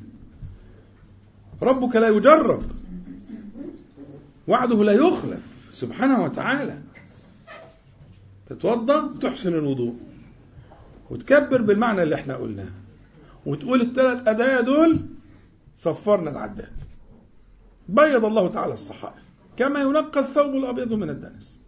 ربك 1.62 1.96
لا 1.96 2.08
يجرب. 2.08 2.62
وعده 4.48 4.84
لا 4.84 4.92
يخلف. 4.92 5.52
سبحانه 5.72 6.22
وتعالى. 6.24 6.78
تتوضأ 8.48 9.02
وتحسن 9.04 9.54
الوضوء. 9.54 9.94
وتكبر 11.10 11.62
بالمعنى 11.62 12.02
اللي 12.02 12.14
إحنا 12.14 12.36
قلناه. 12.36 12.68
وتقول 13.46 13.80
الثلاث 13.80 14.28
أدايا 14.28 14.60
دول 14.60 15.00
صفرنا 15.76 16.30
العداد. 16.30 16.87
بيض 17.88 18.24
الله 18.24 18.48
تعالى 18.48 18.74
الصحائف. 18.74 19.22
كما 19.56 19.80
ينقى 19.80 20.20
الثوب 20.20 20.54
الأبيض 20.54 20.92
من 20.92 21.10
الدنس. 21.10 21.58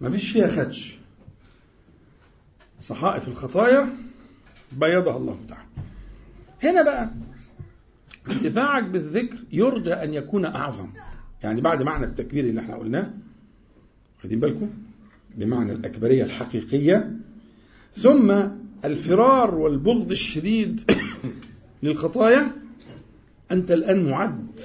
ما 0.00 0.10
فيش 0.10 0.32
فيها 0.32 0.48
خدش. 0.48 0.98
صحائف 2.80 3.28
الخطايا 3.28 3.88
بيضها 4.72 5.16
الله 5.16 5.38
تعالى. 5.48 5.64
هنا 6.62 6.82
بقى 6.82 7.10
انتفاعك 8.30 8.84
بالذكر 8.84 9.38
يرجى 9.52 9.92
أن 9.92 10.14
يكون 10.14 10.44
أعظم. 10.44 10.88
يعني 11.42 11.60
بعد 11.60 11.82
معنى 11.82 12.04
التكبير 12.04 12.44
اللي 12.44 12.60
إحنا 12.60 12.76
قلناه. 12.76 13.10
واخدين 14.16 14.40
بالكم؟ 14.40 14.70
بمعنى 15.34 15.72
الأكبرية 15.72 16.24
الحقيقية. 16.24 17.16
ثم 17.94 18.42
الفرار 18.84 19.54
والبغض 19.54 20.10
الشديد 20.10 20.90
للخطايا. 21.82 22.52
أنت 23.50 23.70
الآن 23.70 24.10
معد. 24.10 24.60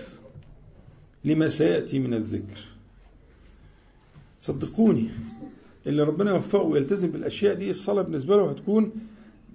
لما 1.25 1.49
سيأتي 1.49 1.99
من 1.99 2.13
الذكر. 2.13 2.59
صدقوني 4.41 5.09
اللي 5.87 6.03
ربنا 6.03 6.31
يوفقه 6.31 6.63
ويلتزم 6.63 7.11
بالأشياء 7.11 7.53
دي 7.53 7.71
الصلاة 7.71 8.01
بالنسبة 8.01 8.35
له 8.37 8.51
هتكون 8.51 8.91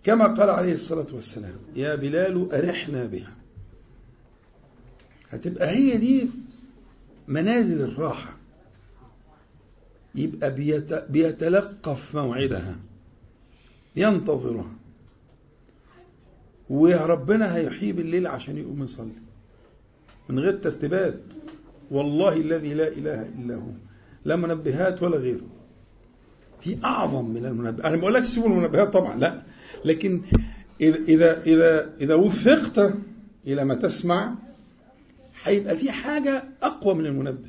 كما 0.04 0.26
قال 0.26 0.50
عليه 0.50 0.72
الصلاة 0.72 1.06
والسلام 1.12 1.56
يا 1.76 1.94
بلال 1.94 2.52
أرحنا 2.52 3.04
بها. 3.04 3.35
هتبقى 5.30 5.70
هي 5.70 5.96
دي 5.96 6.28
منازل 7.28 7.80
الراحة. 7.83 8.37
يبقى 10.14 10.54
بيتلقف 11.09 12.16
موعدها. 12.16 12.76
ينتظرها. 13.96 14.72
وربنا 16.70 17.56
هيحيي 17.56 17.92
بالليل 17.92 18.26
عشان 18.26 18.59
يقوم 18.59 18.85
يصلي. 18.85 19.12
من 20.28 20.38
غير 20.38 20.52
ترتيبات. 20.59 21.20
والله 21.90 22.37
الذي 22.37 22.74
لا 22.74 22.88
إله 22.88 23.22
إلا 23.22 23.55
هو. 23.55 23.70
لا 24.24 24.37
منبهات 24.37 25.03
ولا 25.03 25.16
غيره. 25.16 25.46
في 26.61 26.85
أعظم 26.85 27.24
من 27.31 27.46
المنبهات. 27.46 27.85
أنا 27.85 27.94
ما 27.96 28.00
بقولكش 28.00 28.26
سيبوا 28.26 28.48
المنبهات 28.48 28.92
طبعا 28.92 29.16
لا. 29.16 29.42
لكن 29.85 30.20
إذا 30.81 31.42
إذا 31.42 31.94
إذا 32.00 32.14
وفقت 32.14 32.94
إلى 33.46 33.64
ما 33.64 33.74
تسمع 33.74 34.35
هيبقى 35.44 35.76
في 35.76 35.90
حاجة 35.92 36.44
أقوى 36.62 36.94
من 36.94 37.07
المنبه. 37.07 37.48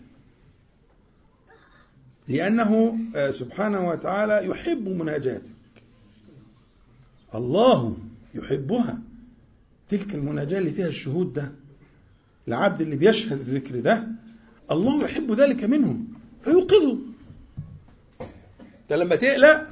لأنه 2.27 2.97
سبحانه 3.31 3.89
وتعالى 3.89 4.47
يحب 4.47 4.87
مناجاتك. 4.89 5.51
الله 7.35 7.97
يحبها. 8.35 8.97
تلك 9.89 10.15
المناجاة 10.15 10.59
اللي 10.59 10.71
فيها 10.71 10.87
الشهود 10.87 11.33
ده 11.33 11.51
العبد 12.47 12.81
اللي 12.81 12.95
بيشهد 12.95 13.39
الذكر 13.39 13.79
ده 13.79 14.07
الله 14.71 15.03
يحب 15.05 15.31
ذلك 15.31 15.63
منهم 15.63 16.07
فيوقظه. 16.43 16.97
انت 18.81 18.93
لما 18.93 19.15
تقلق 19.15 19.67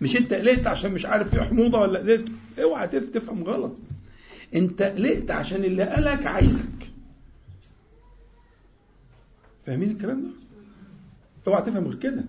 مش 0.00 0.16
انت 0.16 0.34
قلقت 0.34 0.66
عشان 0.66 0.92
مش 0.92 1.06
عارف 1.06 1.30
في 1.30 1.42
حموضة 1.42 1.80
ولا 1.80 1.98
قلقت 1.98 2.24
اوعى 2.62 2.86
تفهم 2.88 3.44
غلط. 3.44 3.78
انت 4.54 4.82
قلقت 4.82 5.30
عشان 5.30 5.64
اللي 5.64 5.82
قالك 5.82 6.26
عايزك. 6.26 6.90
فاهمين 9.66 9.90
الكلام 9.90 10.22
ده؟ 10.22 10.28
اوعى 11.48 11.62
تفهم 11.62 11.84
غير 11.84 11.94
كده. 11.98 12.24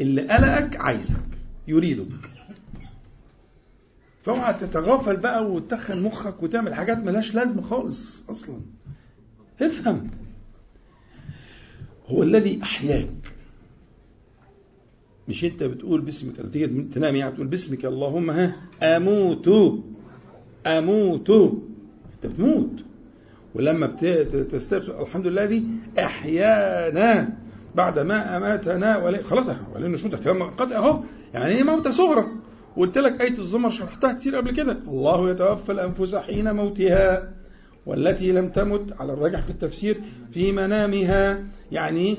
اللي 0.00 0.22
قلقك 0.22 0.76
عايزك 0.76 1.22
يريدك 1.68 2.30
فاوعى 4.24 4.54
تتغافل 4.54 5.16
بقى 5.16 5.50
وتدخل 5.50 6.00
مخك 6.00 6.42
وتعمل 6.42 6.74
حاجات 6.74 6.98
ملهاش 6.98 7.34
لازمة 7.34 7.62
خالص 7.62 8.22
أصلا. 8.30 8.60
افهم. 9.62 10.10
هو 12.10 12.22
الذي 12.22 12.60
أحياك. 12.62 13.32
مش 15.28 15.44
أنت 15.44 15.62
بتقول 15.62 16.00
باسمك 16.00 16.34
تيجي 16.52 16.66
تنام 16.82 17.16
يعني 17.16 17.32
تقول 17.34 17.46
باسمك 17.46 17.84
اللهم 17.84 18.30
ها 18.30 18.56
أموت 18.82 19.48
أموت. 20.66 21.30
أنت 21.30 22.32
بتموت. 22.32 22.70
ولما 23.54 23.86
تستبسل 24.50 24.92
الحمد 25.00 25.26
لله 25.26 25.44
دي 25.44 25.64
أحيانا 25.98 27.36
بعد 27.74 27.98
ما 27.98 28.36
أماتنا 28.36 28.96
ولا 28.98 29.22
خلاص 29.22 29.56
ولا 29.74 29.88
نشوط 29.88 30.14
كلام 30.14 30.42
قطع 30.42 30.76
أهو. 30.76 31.02
يعني 31.34 31.54
إيه 31.54 31.62
موتى 31.62 31.92
صغرى. 31.92 32.26
قلت 32.76 32.98
لك 32.98 33.20
آية 33.20 33.38
الزمر 33.38 33.70
شرحتها 33.70 34.12
كتير 34.12 34.36
قبل 34.36 34.50
كده. 34.50 34.72
الله 34.88 35.30
يتوفى 35.30 35.72
الأنفس 35.72 36.14
حين 36.14 36.54
موتها. 36.54 37.34
والتي 37.86 38.32
لم 38.32 38.48
تمت 38.48 39.00
على 39.00 39.12
الراجح 39.12 39.42
في 39.42 39.50
التفسير 39.50 40.00
في 40.32 40.52
منامها 40.52 41.44
يعني 41.72 42.16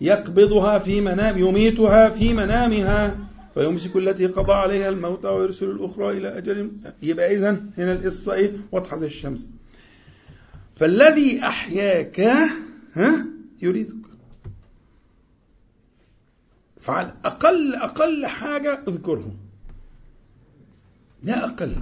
يقبضها 0.00 0.78
في 0.78 1.00
منام 1.00 1.38
يميتها 1.38 2.08
في 2.08 2.34
منامها 2.34 3.18
فيمسك 3.54 3.96
التي 3.96 4.26
قضى 4.26 4.52
عليها 4.52 4.88
الموت 4.88 5.24
ويرسل 5.24 5.70
الأخرى 5.70 6.18
إلى 6.18 6.38
أجل 6.38 6.70
يبقى 7.02 7.34
إذا 7.34 7.50
هنا 7.78 7.92
القصة 7.92 8.34
إيه؟ 8.34 8.52
واضحة 8.72 8.96
زي 8.96 9.06
الشمس. 9.06 9.48
فالذي 10.76 11.42
أحياك 11.42 12.20
ها؟ 12.94 13.26
يريدك. 13.62 13.94
فعل. 16.80 17.12
أقل 17.24 17.74
أقل 17.74 18.26
حاجة 18.26 18.80
اذكره. 18.88 19.34
لا 21.22 21.44
أقل 21.44 21.74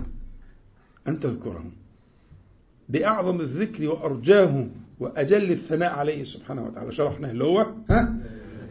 أن 1.08 1.20
تذكره. 1.20 1.70
بأعظم 2.88 3.40
الذكر 3.40 3.88
وأرجاه 3.88 4.68
وأجل 5.00 5.50
الثناء 5.50 5.92
عليه 5.92 6.24
سبحانه 6.24 6.66
وتعالى. 6.66 6.92
شرحنا 6.92 7.30
اللي 7.30 7.44
هو 7.44 7.66
ها؟ 7.90 8.16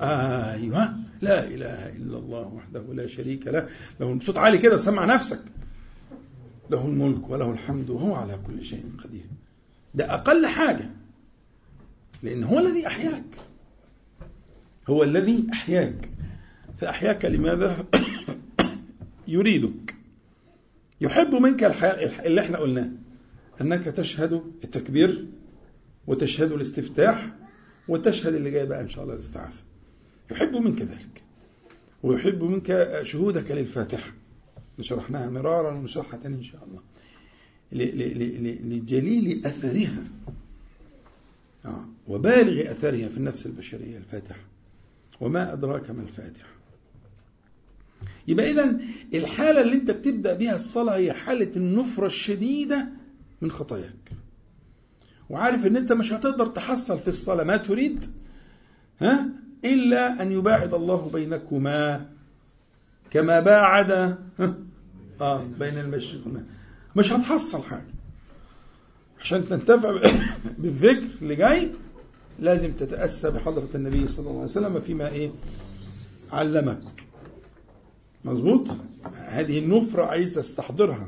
أيوه. 0.02 0.94
لا 1.22 1.48
إله 1.48 1.90
إلا 1.90 2.18
الله 2.18 2.48
وحده 2.48 2.82
لا 2.94 3.08
شريك 3.08 3.48
له. 3.48 3.68
له 4.00 4.20
صوت 4.22 4.38
عالي 4.38 4.58
كده 4.58 4.78
سمع 4.78 5.06
نفسك. 5.06 5.42
له 6.70 6.86
الملك 6.86 7.30
وله 7.30 7.52
الحمد 7.52 7.90
وهو 7.90 8.16
على 8.16 8.40
كل 8.48 8.66
شيء 8.66 8.84
قدير. 9.04 9.26
ده 9.96 10.14
أقل 10.14 10.48
حاجة. 10.48 10.90
لأن 12.24 12.44
هو 12.44 12.60
الذي 12.60 12.88
أحياك. 12.88 13.38
هو 14.90 15.04
الذي 15.04 15.48
أحياك. 15.54 16.10
فأحياك 16.78 17.26
لماذا؟ 17.26 17.86
يريدك. 19.28 19.96
يحب 21.02 21.36
منك 21.36 21.64
الحياة 21.64 22.26
اللي 22.26 22.42
إحنا 22.42 22.58
قلناه. 22.58 22.90
أنك 23.62 23.84
تشهد 23.86 24.34
التكبير 24.64 25.26
وتشهد 26.08 26.52
الاستفتاح 26.52 27.30
وتشهد 27.88 28.34
اللي 28.34 28.52
جاي 28.52 28.66
بقى 28.66 28.82
إن 28.82 28.90
شاء 28.90 29.04
الله 29.04 29.14
الاستعاذة. 29.14 29.58
يحب 30.32 30.56
منك 30.56 30.82
ذلك. 30.82 31.24
ويحب 32.04 32.44
منك 32.44 33.00
شهودك 33.04 33.52
للفاتحة. 33.52 34.14
شرحناها 34.82 35.30
مرارا 35.30 35.72
ونشرحها 35.72 36.20
تاني 36.20 36.36
إن 36.36 36.44
شاء 36.44 36.64
الله. 36.64 36.82
لجليل 38.66 39.46
أثرها. 39.46 40.04
آه، 41.66 41.86
وبالغ 42.08 42.72
أثرها 42.72 43.10
في 43.10 43.18
النفس 43.18 43.46
البشرية 43.46 43.98
الفاتحة. 43.98 44.42
وما 45.22 45.54
أدراك 45.54 45.92
ما 45.92 46.02
الفاتحة. 46.02 46.50
يبقى 48.28 48.52
إذا 48.52 48.80
الحالة 49.14 49.62
اللي 49.62 49.74
أنت 49.76 49.92
بتبدأ 49.92 50.34
بها 50.34 50.56
الصلاة 50.56 50.96
هي 50.96 51.14
حالة 51.14 51.52
النفرة 51.56 52.08
الشديدة 52.08 52.88
من 53.42 53.52
خطاياك. 53.52 54.12
وعارف 55.30 55.66
إن 55.66 55.78
أنت 55.78 55.92
مش 55.92 56.14
هتقدر 56.14 56.48
تحصل 56.48 57.00
في 57.00 57.08
الصلاة 57.08 57.44
ما 57.44 57.58
تريد 57.58 58.06
ها؟ 59.02 59.30
إلا 59.66 60.22
أن 60.22 60.32
يباعد 60.32 60.74
الله 60.74 61.10
بينكما 61.14 62.06
كما 63.12 63.40
باعد 63.40 64.18
آه 65.22 65.44
بين 65.60 65.78
المشرق 65.78 66.22
مش 66.96 67.14
هتحصل 67.14 67.64
حاجة. 67.64 67.96
عشان 69.22 69.50
تنتفع 69.50 69.92
بالذكر 70.60 71.08
اللي 71.22 71.36
جاي 71.36 71.72
لازم 72.40 72.74
تتأسى 72.74 73.32
بحضرة 73.32 73.70
النبي 73.76 74.08
صلى 74.08 74.20
الله 74.20 74.42
عليه 74.42 74.52
وسلم 74.52 74.82
فيما 74.82 75.10
إيه؟ 75.10 75.32
علمك. 76.32 77.06
مظبوط؟ 78.26 78.68
هذه 79.14 79.60
النفرة 79.60 80.04
عايز 80.04 80.38
استحضرها 80.38 81.08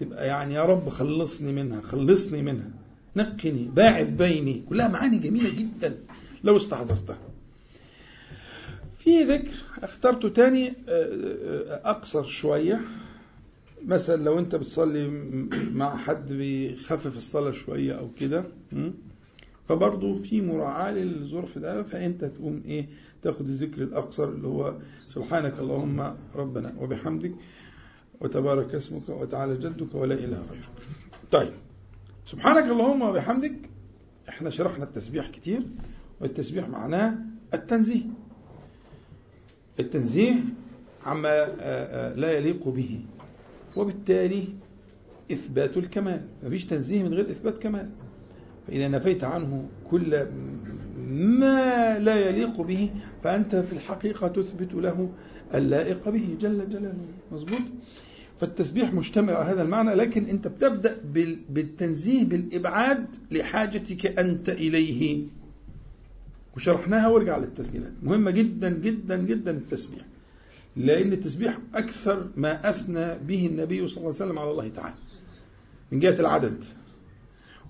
تبقى 0.00 0.26
يعني 0.26 0.54
يا 0.54 0.64
رب 0.64 0.88
خلصني 0.88 1.52
منها 1.52 1.80
خلصني 1.80 2.42
منها. 2.42 2.70
نقني 3.16 3.70
باعد 3.74 4.16
بيني. 4.16 4.62
كلها 4.68 4.88
معاني 4.88 5.18
جميلة 5.18 5.50
جدا 5.50 5.96
لو 6.44 6.56
استحضرتها. 6.56 7.18
في 8.98 9.22
ذكر 9.22 9.54
اخترته 9.82 10.28
تاني 10.28 10.68
آه، 10.68 10.72
آه، 10.88 11.90
أقصر 11.90 12.26
شوية. 12.26 12.80
مثلا 13.86 14.22
لو 14.24 14.38
أنت 14.38 14.54
بتصلي 14.54 15.08
مع 15.74 15.96
حد 15.96 16.32
بيخفف 16.32 17.16
الصلاة 17.16 17.50
شوية 17.50 17.92
أو 17.92 18.08
كده 18.20 18.44
فبرضه 19.68 20.22
في 20.22 20.40
مراعاة 20.40 20.92
للظرف 20.92 21.58
ده 21.58 21.82
فأنت 21.82 22.24
تقوم 22.24 22.62
إيه 22.66 22.86
تاخد 23.22 23.48
الذكر 23.48 23.82
الأقصر 23.82 24.28
اللي 24.28 24.46
هو 24.48 24.74
سبحانك 25.08 25.58
اللهم 25.58 26.14
ربنا 26.36 26.74
وبحمدك. 26.78 27.32
وتبارك 28.20 28.74
اسمك 28.74 29.08
وتعالى 29.08 29.56
جدك 29.56 29.94
ولا 29.94 30.14
إله 30.14 30.42
غيرك. 30.50 30.68
طيب. 31.30 31.52
سبحانك 32.26 32.64
اللهم 32.64 33.02
وبحمدك. 33.02 33.70
إحنا 34.28 34.50
شرحنا 34.50 34.84
التسبيح 34.84 35.28
كتير 35.28 35.62
والتسبيح 36.20 36.68
معناه 36.68 37.18
التنزيه. 37.54 38.02
التنزيه 39.80 40.34
عما 41.06 41.28
آه، 41.28 41.48
آه، 41.60 42.14
لا 42.14 42.32
يليق 42.32 42.68
به. 42.68 43.00
وبالتالي 43.76 44.44
إثبات 45.32 45.76
الكمال. 45.76 46.20
مفيش 46.42 46.64
تنزيه 46.64 47.02
من 47.02 47.14
غير 47.14 47.30
إثبات 47.30 47.58
كمال. 47.58 47.90
فإذا 48.66 48.88
نفيت 48.88 49.24
عنه 49.24 49.68
كل 49.90 50.26
ما 51.20 51.98
لا 51.98 52.28
يليق 52.28 52.60
به 52.60 52.90
فأنت 53.24 53.56
في 53.56 53.72
الحقيقة 53.72 54.28
تثبت 54.28 54.74
له 54.74 55.10
اللائق 55.54 56.08
به 56.08 56.36
جل 56.40 56.68
جلاله. 56.68 57.06
مظبوط؟ 57.32 57.62
فالتسبيح 58.40 58.92
مشتمل 58.92 59.34
على 59.34 59.50
هذا 59.50 59.62
المعنى 59.62 59.94
لكن 59.94 60.24
أنت 60.24 60.48
بتبدأ 60.48 61.00
بالتنزيه 61.48 62.24
بالإبعاد 62.24 63.06
لحاجتك 63.30 64.18
أنت 64.18 64.48
إليه. 64.48 65.22
وشرحناها 66.56 67.08
وارجع 67.08 67.38
للتسجيلات. 67.38 67.92
مهمة 68.02 68.30
جدا 68.30 68.70
جدا 68.70 69.16
جدا 69.16 69.50
التسبيح. 69.50 70.00
لأن 70.76 71.12
التسبيح 71.12 71.58
أكثر 71.74 72.28
ما 72.36 72.70
أثنى 72.70 73.18
به 73.18 73.46
النبي 73.46 73.88
صلى 73.88 73.96
الله 73.96 74.14
عليه 74.14 74.24
وسلم 74.24 74.38
على 74.38 74.50
الله 74.50 74.68
تعالى. 74.68 74.94
من 75.92 76.00
جهة 76.00 76.20
العدد 76.20 76.64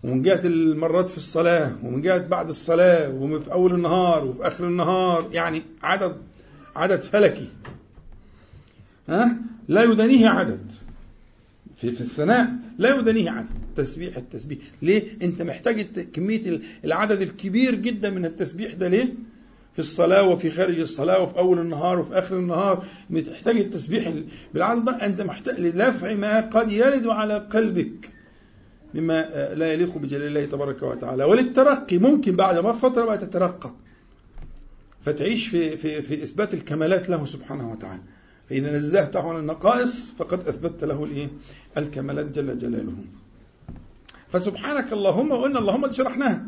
ومن 0.05 0.23
جهة 0.23 0.41
المرات 0.45 1.11
في 1.11 1.17
الصلاة 1.17 1.73
ومن 1.85 2.03
جهة 2.03 2.19
بعد 2.19 2.49
الصلاة 2.49 3.11
وفي 3.15 3.53
أول 3.53 3.75
النهار 3.75 4.25
وفي 4.25 4.47
آخر 4.47 4.69
النهار 4.69 5.29
يعني 5.33 5.63
عدد 5.83 6.17
عدد 6.77 7.03
فلكي. 7.03 7.49
ها؟ 9.09 9.37
لا 9.71 9.83
يدانيه 9.83 10.29
عدد. 10.29 10.61
في, 11.77 11.93
في 11.93 12.01
الثناء 12.01 12.51
لا 12.79 12.97
يدانيه 12.99 13.31
عدد. 13.31 13.49
تسبيح 13.77 14.17
التسبيح. 14.17 14.59
ليه؟ 14.83 15.03
انت 15.23 15.43
محتاج 15.43 15.81
كمية 16.13 16.61
العدد 16.85 17.23
الكبير 17.23 17.75
جدا 17.75 18.11
من 18.11 18.25
التسبيح 18.25 18.73
ده 18.73 18.89
ليه؟ 18.89 19.15
في 19.73 19.79
الصلاة 19.79 20.23
وفي 20.23 20.51
خارج 20.51 20.81
الصلاة 20.81 21.23
وفي 21.23 21.39
أول 21.39 21.59
النهار 21.59 21.99
وفي 21.99 22.19
آخر 22.19 22.39
النهار. 22.39 22.85
محتاج 23.11 23.57
التسبيح 23.57 24.13
بالعدد 24.55 24.85
ده. 24.85 24.93
أنت 24.93 25.21
محتاج 25.21 25.61
لدفع 25.61 26.15
ما 26.15 26.41
قد 26.41 26.73
يرد 26.73 27.07
على 27.07 27.39
قلبك 27.39 28.11
مما 28.95 29.21
لا 29.55 29.73
يليق 29.73 29.99
بجلال 29.99 30.27
الله 30.27 30.45
تبارك 30.45 30.83
وتعالى. 30.83 31.25
وللترقي. 31.25 31.99
ممكن 31.99 32.37
بعد 32.37 32.59
ما 32.59 32.73
فترة 32.73 33.05
بقى 33.05 33.19
تترقى. 33.19 33.75
فتعيش 35.05 35.49
في, 35.49 35.77
في, 35.77 36.03
في 36.03 36.23
إثبات 36.23 36.55
الكمالات 36.55 37.11
له 37.11 37.25
سبحانه 37.25 37.73
وتعالى. 37.73 38.03
فإذا 38.51 38.77
نزهته 38.77 39.29
عن 39.29 39.37
النقائص 39.37 40.13
فقد 40.19 40.49
أثبتت 40.49 40.85
له 40.85 41.05
الإيه؟ 41.05 41.29
الكمالات 41.77 42.27
جل 42.27 42.59
جلاله. 42.59 42.93
فسبحانك 44.29 44.93
اللهم 44.93 45.31
وإن 45.31 45.57
اللهم 45.57 45.93
شرحناها 45.93 46.47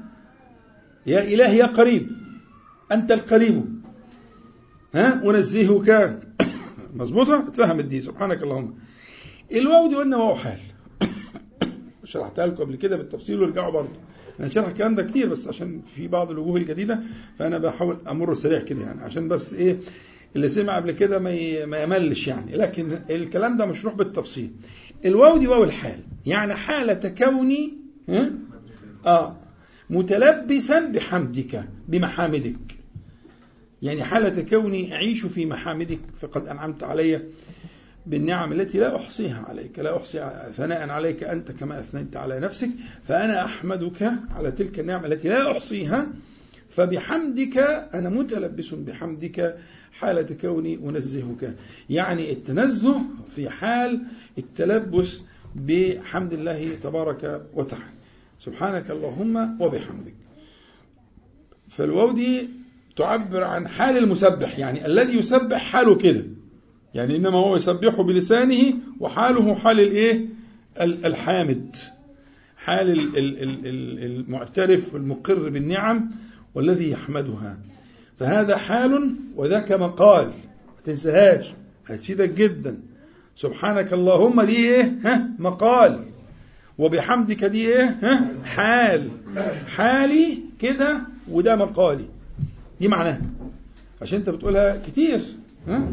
يا 1.07 1.23
إلهي 1.23 1.57
يا 1.57 1.67
قريب 1.67 2.11
أنت 2.93 3.13
القريب. 3.13 3.83
ها؟ 4.95 5.31
أنزهك. 5.31 6.19
مظبوطة؟ 7.01 7.39
اتفهمت 7.49 7.85
دي 7.85 8.03
سبحانك 8.03 8.43
اللهم. 8.43 8.75
الواو 9.53 9.89
دي 9.89 9.95
قلنا 9.95 10.17
واو 10.17 10.35
حال. 10.37 10.59
شرحتها 12.05 12.47
لكم 12.47 12.57
قبل 12.57 12.77
كده 12.77 12.97
بالتفصيل 12.97 13.43
وارجعوا 13.43 13.71
برضه. 13.71 13.97
أنا 14.41 14.49
شرح 14.49 14.67
الكلام 14.67 14.95
ده 14.95 15.03
كتير 15.03 15.29
بس 15.29 15.49
عشان 15.49 15.83
في 15.97 16.09
بعض 16.09 16.31
الوجوه 16.31 16.57
الجديدة 16.57 17.01
فأنا 17.39 17.59
بحاول 17.59 17.97
أمر 18.09 18.35
سريع 18.35 18.61
كده 18.61 18.81
يعني. 18.81 19.03
عشان 19.03 19.29
بس 19.29 19.55
إيه؟ 19.55 19.77
اللي 20.37 20.49
سمع 20.49 20.77
قبل 20.77 20.93
كده 20.93 21.19
ما 21.67 21.83
يملش 21.83 22.29
يعني. 22.29 22.57
لكن 22.57 22.99
الكلام 23.11 23.59
ده 23.59 23.67
مشروح 23.67 23.95
بالتفصيل. 23.95 24.51
الواو 25.05 25.39
دي 25.39 25.47
واو 25.49 25.65
الحال. 25.65 26.01
يعني 26.27 26.55
حالة 26.55 27.09
كوني؟ 27.09 27.73
آه. 29.07 29.37
متلبسا 29.91 30.81
بحمدك 30.81 31.65
بمحامدك. 31.89 32.77
يعني 33.83 34.05
حالة 34.05 34.43
كوني 34.43 34.95
أعيش 34.95 35.27
في 35.27 35.47
محامدك 35.47 36.01
فقد 36.21 36.49
أنعمت 36.49 36.83
علي 36.83 37.21
بالنعم 38.07 38.53
التي 38.53 38.79
لا 38.79 38.97
أحصيها 38.97 39.45
عليك. 39.49 39.79
لا 39.79 39.97
أحصي 39.97 40.31
ثناء 40.57 40.89
عليك 40.89 41.25
أنت 41.25 41.51
كما 41.51 41.81
أثنيت 41.81 42.17
على 42.17 42.41
نفسك. 42.41 42.71
فأنا 43.09 43.45
أحمدك 43.45 44.13
على 44.37 44.51
تلك 44.51 44.81
النعم 44.81 45.05
التي 45.05 45.29
لا 45.29 45.51
أحصيها 45.51 46.07
فبحمدك 46.77 47.59
أنا 47.95 48.09
متلبس 48.09 48.75
بحمدك 48.75 49.59
حالة 49.93 50.37
كوني 50.41 50.75
أنزهك. 50.75 51.57
يعني 51.91 52.33
التنزه 52.33 53.03
في 53.37 53.51
حال 53.51 54.03
التلبس 54.39 55.21
بحمد 55.55 56.33
الله 56.33 56.75
تبارك 56.83 57.47
وتعالى. 57.55 57.93
سبحانك 58.41 58.91
اللهم 58.91 59.63
وبحمدك. 59.63 60.15
فالواو 61.69 62.13
دي 62.13 62.49
تعبر 62.97 63.45
عن 63.45 63.69
حال 63.69 63.99
المسبح 63.99 64.59
يعني 64.59 64.87
الذي 64.87 65.19
يسبح 65.19 65.63
حاله 65.63 65.95
كده. 65.95 66.25
يعني 66.95 67.17
إنما 67.17 67.39
هو 67.39 67.57
يسبح 67.57 68.01
بلسانه 68.01 68.75
وحاله 69.01 69.55
حال 69.55 69.81
الإيه؟ 69.81 70.27
الحامد. 70.81 71.77
حال 72.57 73.11
المعترف 74.05 74.97
المقر 74.97 75.49
بالنعم 75.49 76.11
والذي 76.55 76.91
يحمدها. 76.91 77.59
فهذا 78.19 78.57
حال 78.57 79.15
وذاك 79.37 79.73
مقال. 79.73 80.27
ما 80.27 80.33
تنساهاش. 80.85 81.53
هتفيدك 81.87 82.31
جدا. 82.31 82.79
سبحانك 83.37 83.93
اللهم 83.93 84.43
دي 84.43 84.57
إيه؟ 84.57 84.95
ها؟ 85.05 85.29
مقال. 85.39 86.05
وبحمدك 86.79 87.45
دي 87.45 87.69
إيه؟ 87.69 87.99
ها؟ 88.03 88.29
حال. 88.45 89.11
حالي 89.67 90.39
كده 90.61 91.01
وده 91.31 91.57
مقالي. 91.57 92.05
دي 92.81 92.89
معناها. 92.89 93.21
عشان 94.03 94.19
انت 94.19 94.31
بتقولها 94.31 94.83
كتير. 94.87 95.21
ها؟ 95.69 95.89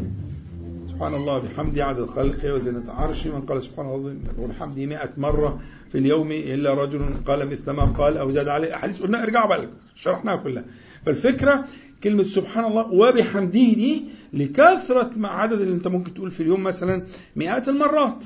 سبحان 1.00 1.14
الله 1.14 1.38
بحمدي 1.38 1.82
عدد 1.82 2.06
خلقه 2.06 2.54
وزنة 2.54 2.92
عرشي 2.92 3.28
من 3.30 3.40
قال 3.40 3.62
سبحان 3.62 3.86
الله 3.86 4.16
وبحمده 4.38 4.86
100 4.86 5.10
مرة 5.16 5.60
في 5.92 5.98
اليوم 5.98 6.32
إلا 6.32 6.74
رجل 6.74 7.00
قال 7.26 7.46
مثل 7.50 7.70
ما 7.70 7.84
قال 7.84 8.16
أو 8.16 8.30
زاد 8.30 8.48
عليه 8.48 8.74
أحاديث. 8.74 9.02
قلنا 9.02 9.22
ارجعوا 9.22 9.48
بقى 9.48 9.68
شرحناها 9.94 10.36
كلها. 10.36 10.64
فالفكرة 11.06 11.64
كلمة 12.04 12.22
سبحان 12.22 12.64
الله 12.64 12.92
وبحمده 12.92 13.50
دي 13.50 14.02
لكثرة 14.32 15.10
مع 15.16 15.40
عدد 15.40 15.60
اللي 15.60 15.74
انت 15.74 15.88
ممكن 15.88 16.14
تقول 16.14 16.30
في 16.30 16.42
اليوم 16.42 16.62
مثلا 16.62 17.06
مئات 17.36 17.68
المرات. 17.68 18.24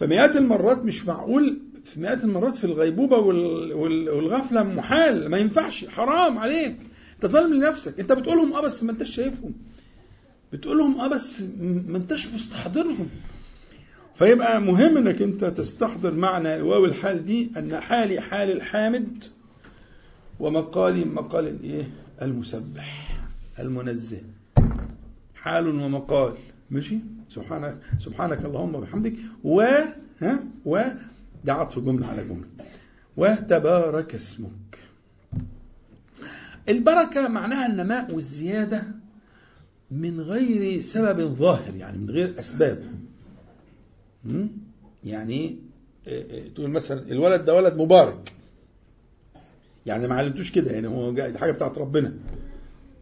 فمئات 0.00 0.36
المرات 0.36 0.84
مش 0.84 1.06
معقول 1.06 1.58
في 1.84 2.00
مئات 2.00 2.24
المرات 2.24 2.56
في 2.56 2.64
الغيبوبة 2.64 3.18
والغفلة 3.18 4.62
محال 4.62 5.30
ما 5.30 5.38
ينفعش 5.38 5.84
حرام 5.84 6.38
عليك. 6.38 6.76
تظلم 7.20 7.54
لنفسك. 7.54 8.00
انت 8.00 8.12
بتقولهم 8.12 8.52
آه 8.52 8.60
بس 8.60 8.82
ما 8.82 8.92
انتش 8.92 9.10
شايفهم. 9.14 9.52
بتقولهم 10.52 11.00
آه 11.00 11.08
بس 11.08 11.42
ما 11.60 11.96
انتش 11.98 12.28
مستحضرهم. 12.28 13.08
فيبقى 14.14 14.60
مهم 14.60 14.96
إنك 14.96 15.22
أنت 15.22 15.44
تستحضر 15.44 16.14
معنى 16.14 16.62
واو 16.62 16.84
الحال 16.84 17.24
دي 17.24 17.50
أن 17.56 17.80
حالي 17.80 18.20
حال 18.20 18.50
الحامد 18.50 19.24
ومقالي 20.40 21.04
مقال 21.04 21.48
الايه 21.48 21.90
المسبح 22.22 23.18
المنزه. 23.58 24.20
حال 25.34 25.68
ومقال. 25.68 26.34
ماشي؟ 26.70 26.98
سبحانك 27.28 27.76
سبحانك 27.98 28.44
اللهم 28.44 28.74
وبحمدك. 28.74 29.12
و 29.44 29.60
ها؟ 30.20 30.38
و 30.64 30.82
ده 31.44 31.52
عطف 31.54 31.78
جملة 31.78 32.06
على 32.06 32.24
جملة. 32.24 32.46
وتبارك 33.16 34.14
اسمك. 34.14 34.78
البركة 36.68 37.28
معناها 37.28 37.66
النماء 37.66 38.14
والزيادة. 38.14 38.82
من 39.92 40.20
غير 40.20 40.80
سبب 40.80 41.20
ظاهر 41.20 41.74
يعني 41.78 41.98
من 41.98 42.10
غير 42.10 42.34
أسباب. 42.40 42.84
يعني 45.04 45.56
تقول 46.54 46.70
مثلا 46.70 47.00
الولد 47.12 47.44
ده 47.44 47.54
ولد 47.54 47.76
مبارك. 47.76 48.32
يعني 49.86 50.08
ما 50.08 50.14
علمتوش 50.14 50.50
كده 50.50 50.70
يعني 50.70 50.86
هو 50.88 51.14
حاجة 51.36 51.52
بتاعت 51.52 51.78
ربنا. 51.78 52.12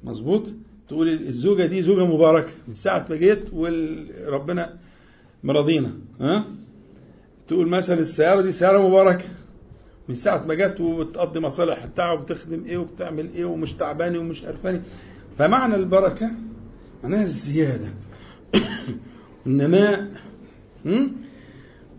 مظبوط؟ 0.04 0.42
تقول 0.88 1.08
الزوجة 1.08 1.66
دي 1.66 1.82
زوجة 1.82 2.04
مباركة. 2.14 2.52
من 2.68 2.74
ساعة 2.74 3.06
ما 3.10 3.16
جيت 3.16 3.44
وربنا 3.52 4.78
مرضينا. 5.44 5.92
ها؟ 6.20 6.44
تقول 7.48 7.68
مثلا 7.68 8.00
السيارة 8.00 8.40
دي 8.40 8.52
سيارة 8.52 8.88
مباركة. 8.88 9.24
من 10.08 10.14
ساعة 10.14 10.46
ما 10.46 10.54
جت 10.54 10.80
وبتقضي 10.80 11.40
مصالح 11.40 11.86
بتاعها 11.86 12.12
وبتخدم 12.12 12.64
إيه 12.64 12.76
وبتعمل 12.76 13.28
إيه 13.34 13.44
ومش 13.44 13.72
تعباني 13.72 14.18
ومش 14.18 14.44
قرفاني 14.44 14.80
فمعنى 15.38 15.74
البركة 15.74 16.30
معناها 17.04 17.22
الزيادة. 17.22 17.88
النماء 19.46 20.10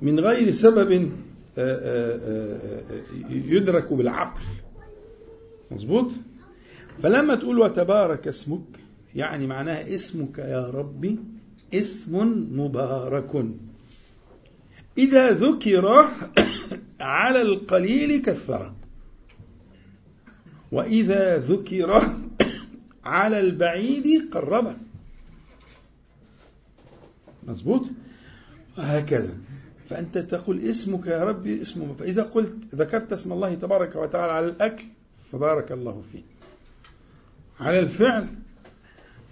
من 0.02 0.20
غير 0.20 0.52
سبب 0.52 1.12
يدرك 3.30 3.94
بالعقل. 3.94 4.42
مظبوط؟ 5.72 6.12
فلما 7.04 7.36
تقول 7.36 7.60
وتبارك 7.60 8.28
اسمك 8.28 8.62
يعني 9.16 9.48
معناها 9.48 9.96
اسمك 9.96 10.38
يا 10.38 10.66
ربي 10.66 11.20
اسم 11.74 12.46
مبارك. 12.52 13.46
إذا 14.98 15.32
ذكر 15.32 16.10
على 17.00 17.42
القليل 17.42 18.22
كثر 18.22 18.74
وإذا 20.72 21.38
ذكر 21.38 22.02
على 23.06 23.40
البعيد 23.40 24.30
قرب. 24.32 24.76
مظبوط؟ 27.48 27.86
هكذا. 28.78 29.34
فأنت 29.90 30.18
تقول 30.18 30.60
اسمك 30.60 31.08
يا 31.08 31.24
ربي 31.24 31.62
اسمه 31.62 31.94
فإذا 31.94 32.24
قلت 32.24 32.56
ذكرت 32.76 33.14
اسم 33.14 33.32
الله 33.32 33.54
تبارك 33.54 33.96
وتعالى 33.96 34.32
على 34.34 34.46
الأكل 34.46 34.84
فبارك 35.32 35.72
الله 35.72 36.04
فيه 36.12 36.22
على 37.60 37.80
الفعل 37.80 38.28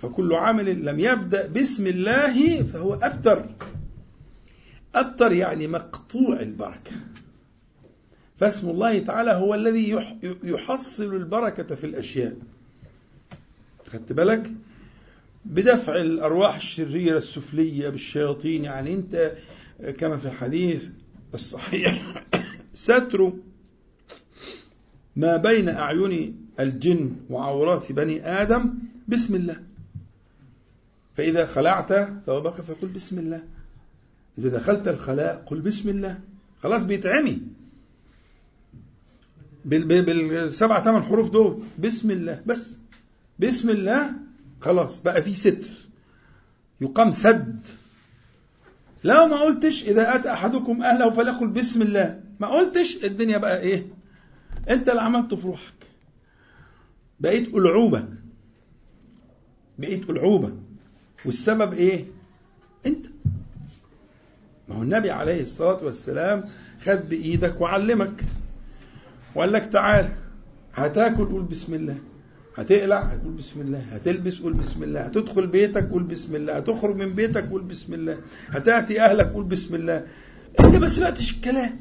فكل 0.02 0.34
عمل 0.34 0.86
لم 0.86 1.00
يبدأ 1.00 1.48
باسم 1.48 1.88
الله 1.88 2.63
فهو 2.63 2.93
أبتر. 2.93 3.45
أبتر 4.95 5.32
يعني 5.32 5.67
مقطوع 5.67 6.39
البركة. 6.39 6.91
فاسم 8.38 8.69
الله 8.69 9.00
تعالى 9.00 9.32
هو 9.32 9.56
الذي 9.56 10.00
يحصل 10.43 11.15
البركة 11.15 11.76
في 11.76 11.84
الأشياء. 11.84 12.36
خدت 13.86 14.13
بالك؟ 14.13 14.52
بدفع 15.45 15.95
الأرواح 15.95 16.56
الشريرة 16.56 17.17
السفلية 17.17 17.89
بالشياطين. 17.89 18.63
يعني 18.63 18.93
أنت 18.93 19.34
كما 19.97 20.17
في 20.17 20.25
الحديث 20.25 20.86
الصحيح 21.34 22.23
ستر 22.73 23.34
ما 25.15 25.38
بين 25.38 25.69
أعين 25.69 26.45
الجن 26.60 27.15
وعورات 27.30 27.91
بني 27.91 28.41
آدم 28.41 28.73
بسم 29.08 29.36
الله. 29.36 29.63
فإذا 31.17 31.45
خلعت 31.45 31.93
ثوبك 32.25 32.62
فقل 32.62 32.88
بسم 32.88 33.19
الله. 33.19 33.43
إذا 34.38 34.49
دخلت 34.49 34.88
الخلاء 34.88 35.43
قل 35.45 35.62
بسم 35.62 35.89
الله. 35.89 36.19
خلاص 36.63 36.84
بيتعمي. 36.84 37.41
بالسبع 39.65 40.84
ثمان 40.84 41.04
حروف 41.04 41.30
دول 41.30 41.63
بسم 41.80 42.12
الله. 42.12 42.43
بس. 42.45 42.78
بسم 43.39 43.69
الله 43.69 44.29
خلاص 44.62 45.00
بقى 45.00 45.24
في 45.24 45.34
ستر. 45.34 45.72
يقام 46.82 47.12
سد. 47.12 47.67
لو 49.04 49.26
ما 49.26 49.42
قلتش 49.42 49.84
إذا 49.84 50.15
أتى 50.15 50.34
أحدكم 50.34 50.81
أهله 50.84 51.10
فليقل 51.10 51.48
بسم 51.48 51.81
الله. 51.81 52.21
ما 52.40 52.48
قلتش 52.48 53.06
الدنيا 53.06 53.38
بقى 53.38 53.60
إيه؟ 53.62 53.86
أنت 54.69 54.90
اللي 54.90 55.02
عملته 55.02 55.36
في 55.36 55.48
روحك. 55.48 55.73
بقيت 57.19 57.56
ألعوبة. 57.56 58.06
بقيت 59.79 60.10
ألعوبة. 60.10 60.52
والسبب 61.25 61.73
إيه؟ 61.73 62.06
أنت. 62.86 63.06
ما 64.67 64.75
هو 64.75 64.84
النبي 64.84 65.12
عليه 65.12 65.42
الصلاة 65.42 65.84
والسلام 65.84 66.44
خد 66.81 67.10
بإيدك 67.10 67.62
وعلمك. 67.62 68.25
وقال 69.36 69.52
لك 69.52 69.65
تعال 69.65 70.10
هتاكل 70.73 71.25
قول 71.25 71.44
بسم 71.44 71.73
الله. 71.73 71.98
هتقلع 72.60 73.00
هتقول 73.02 73.34
بسم 73.34 73.62
الله 73.62 73.80
هتلبس 73.80 74.40
قول 74.40 74.54
بسم 74.54 74.84
الله 74.84 75.02
هتدخل 75.02 75.48
بيتك 75.48 75.90
قول 75.90 76.04
بسم 76.04 76.36
الله 76.36 76.54
هتخرج 76.58 76.96
من 76.96 77.14
بيتك 77.14 77.50
قول 77.50 77.62
بسم 77.64 77.94
الله 77.94 78.18
هتأتي 78.48 79.02
أهلك 79.02 79.28
قول 79.28 79.44
بسم 79.44 79.76
الله. 79.76 80.08
أنت 80.60 80.76
ما 80.76 80.88
سمعتش 80.88 81.32
الكلام. 81.32 81.80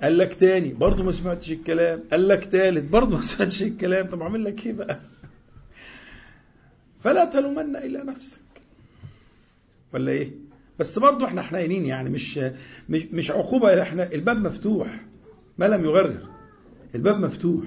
قال 0.00 0.18
لك 0.18 0.34
تاني 0.34 0.74
برضه 0.74 1.04
ما 1.04 1.12
سمعتش 1.12 1.52
الكلام. 1.52 2.00
قال 2.10 2.28
لك 2.28 2.44
تالت 2.44 2.84
برضه 2.84 3.16
ما 3.16 3.22
سمعتش 3.22 3.62
الكلام. 3.62 4.06
طب 4.06 4.22
اعمل 4.22 4.44
لك 4.44 4.66
إيه 4.66 4.72
بقى؟ 4.72 5.00
فلا 7.04 7.24
تلومن 7.24 7.76
إلا 7.76 8.04
نفسك. 8.04 8.38
ولا 9.94 10.12
إيه؟ 10.12 10.30
بس 10.78 10.98
برضه 10.98 11.26
إحنا 11.26 11.42
حنينين 11.42 11.86
يعني 11.86 12.10
مش 12.10 12.40
مش 12.88 13.02
مش 13.12 13.30
عقوبة 13.30 13.82
إحنا 13.82 14.12
الباب 14.12 14.36
مفتوح. 14.46 15.00
ما 15.58 15.64
لم 15.64 15.84
يغرر 15.84 16.28
الباب 16.94 17.20
مفتوح. 17.20 17.64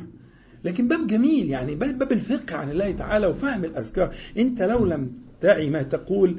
لكن 0.64 0.88
باب 0.88 1.08
جميل 1.08 1.50
يعني 1.50 1.76
باب 1.76 2.12
الفقه 2.12 2.56
عن 2.56 2.72
الله 2.72 2.92
تعالى 2.92 3.28
وفهم 3.28 3.66
الأذكار. 3.66 4.16
أنت 4.38 4.62
لو 4.62 4.86
لم 4.86 5.12
تعي 5.42 5.70
ما 5.70 5.82
تقول 5.82 6.36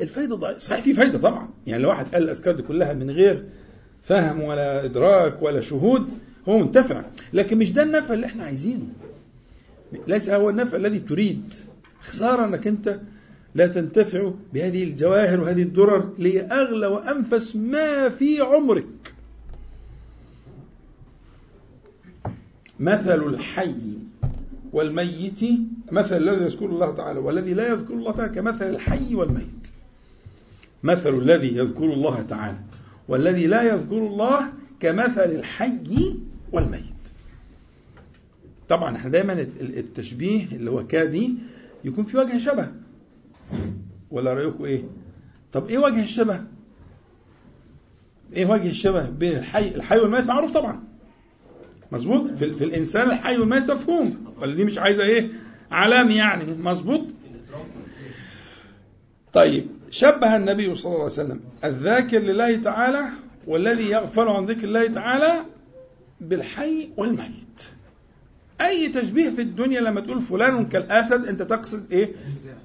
الفايدة 0.00 0.36
ضعيفة. 0.36 0.58
صحيح 0.58 0.80
في 0.80 0.94
فايدة 0.94 1.18
طبعا. 1.18 1.48
يعني 1.66 1.82
لو 1.82 1.88
واحد 1.88 2.06
قال 2.14 2.22
الأذكار 2.22 2.54
دي 2.54 2.62
كلها 2.62 2.92
من 2.92 3.10
غير 3.10 3.44
فهم 4.02 4.42
ولا 4.42 4.84
إدراك 4.84 5.42
ولا 5.42 5.60
شهود 5.60 6.08
هو 6.48 6.58
منتفع. 6.58 7.02
لكن 7.32 7.58
مش 7.58 7.72
ده 7.72 7.82
النفع 7.82 8.14
اللي 8.14 8.26
إحنا 8.26 8.44
عايزينه. 8.44 8.86
ليس 10.06 10.30
هو 10.30 10.50
النفع 10.50 10.76
الذي 10.76 10.98
تريد. 10.98 11.54
خسارة 12.00 12.46
إنك 12.46 12.66
أنت 12.66 13.00
لا 13.54 13.66
تنتفع 13.66 14.32
بهذه 14.54 14.84
الجواهر 14.84 15.40
وهذه 15.40 15.62
الدرر 15.62 16.12
اللي 16.18 16.40
اغلى 16.40 16.86
وأنفس 16.86 17.56
ما 17.56 18.08
في 18.08 18.40
عمرك. 18.40 18.86
مثل 22.82 23.22
الحي 23.26 23.74
والميت 24.72 25.40
مثل 25.92 26.16
الذي 26.16 26.44
يذكر 26.44 26.66
الله 26.66 26.94
تعالى 26.94 27.18
والذي 27.18 27.54
لا 27.54 27.68
يذكر 27.68 27.94
الله 27.94 28.12
تعالى 28.12 28.34
كمثل 28.34 28.70
الحي 28.70 29.14
والميت. 29.14 29.68
مثل 30.82 31.18
الذي 31.18 31.56
يذكر 31.56 31.84
الله 31.84 32.22
تعالى 32.22 32.58
والذي 33.08 33.46
لا 33.46 33.62
يذكر 33.62 33.98
الله 33.98 34.52
كمثل 34.80 35.30
الحي 35.30 36.16
والميت. 36.52 36.82
طبعا 38.68 38.96
إحنا 38.96 39.10
دايما 39.10 39.32
التشبيه 39.60 40.44
اللي 40.44 40.70
هو 40.70 40.86
كادي 40.86 41.34
يكون 41.84 42.04
في 42.04 42.16
وجه 42.16 42.38
شبه. 42.38 42.68
ولا 44.10 44.34
رأيكم 44.34 44.64
إيه؟ 44.64 44.82
طب 45.52 45.68
إيه 45.68 45.78
وجه 45.78 46.02
الشبه؟ 46.02 46.44
إيه 48.32 48.46
وجه 48.46 48.70
الشبه 48.70 49.10
بين 49.10 49.36
الحي 49.36 49.68
الحي 49.68 49.98
والميت 49.98 50.24
معروف 50.24 50.52
طبعا. 50.52 50.91
مظبوط؟ 51.92 52.30
في, 52.30 52.54
في 52.54 52.64
الإنسان 52.64 53.10
الحي 53.10 53.38
والميت 53.38 53.70
مفهوم 53.70 54.34
ولا 54.40 54.54
دي 54.54 54.64
مش 54.64 54.78
عايزة 54.78 55.04
إيه؟ 55.04 55.30
علام 55.70 56.10
يعني. 56.10 56.44
مظبوط؟ 56.62 57.06
طيب. 59.32 59.66
شبه 59.90 60.36
النبي 60.36 60.76
صلى 60.76 60.92
الله 60.92 61.02
عليه 61.02 61.12
وسلم. 61.12 61.40
الذاكر 61.64 62.18
لله 62.18 62.56
تعالى 62.56 63.04
والذي 63.46 63.90
يغفل 63.90 64.28
عن 64.28 64.44
ذكر 64.46 64.64
الله 64.64 64.86
تعالى 64.86 65.32
بالحي 66.20 66.88
والميت. 66.96 67.62
أي 68.60 68.88
تشبيه 68.88 69.30
في 69.30 69.42
الدنيا 69.42 69.80
لما 69.80 70.00
تقول 70.00 70.22
فلان 70.22 70.66
كالأسد 70.66 71.26
أنت 71.26 71.42
تقصد 71.42 71.92
إيه؟ 71.92 72.12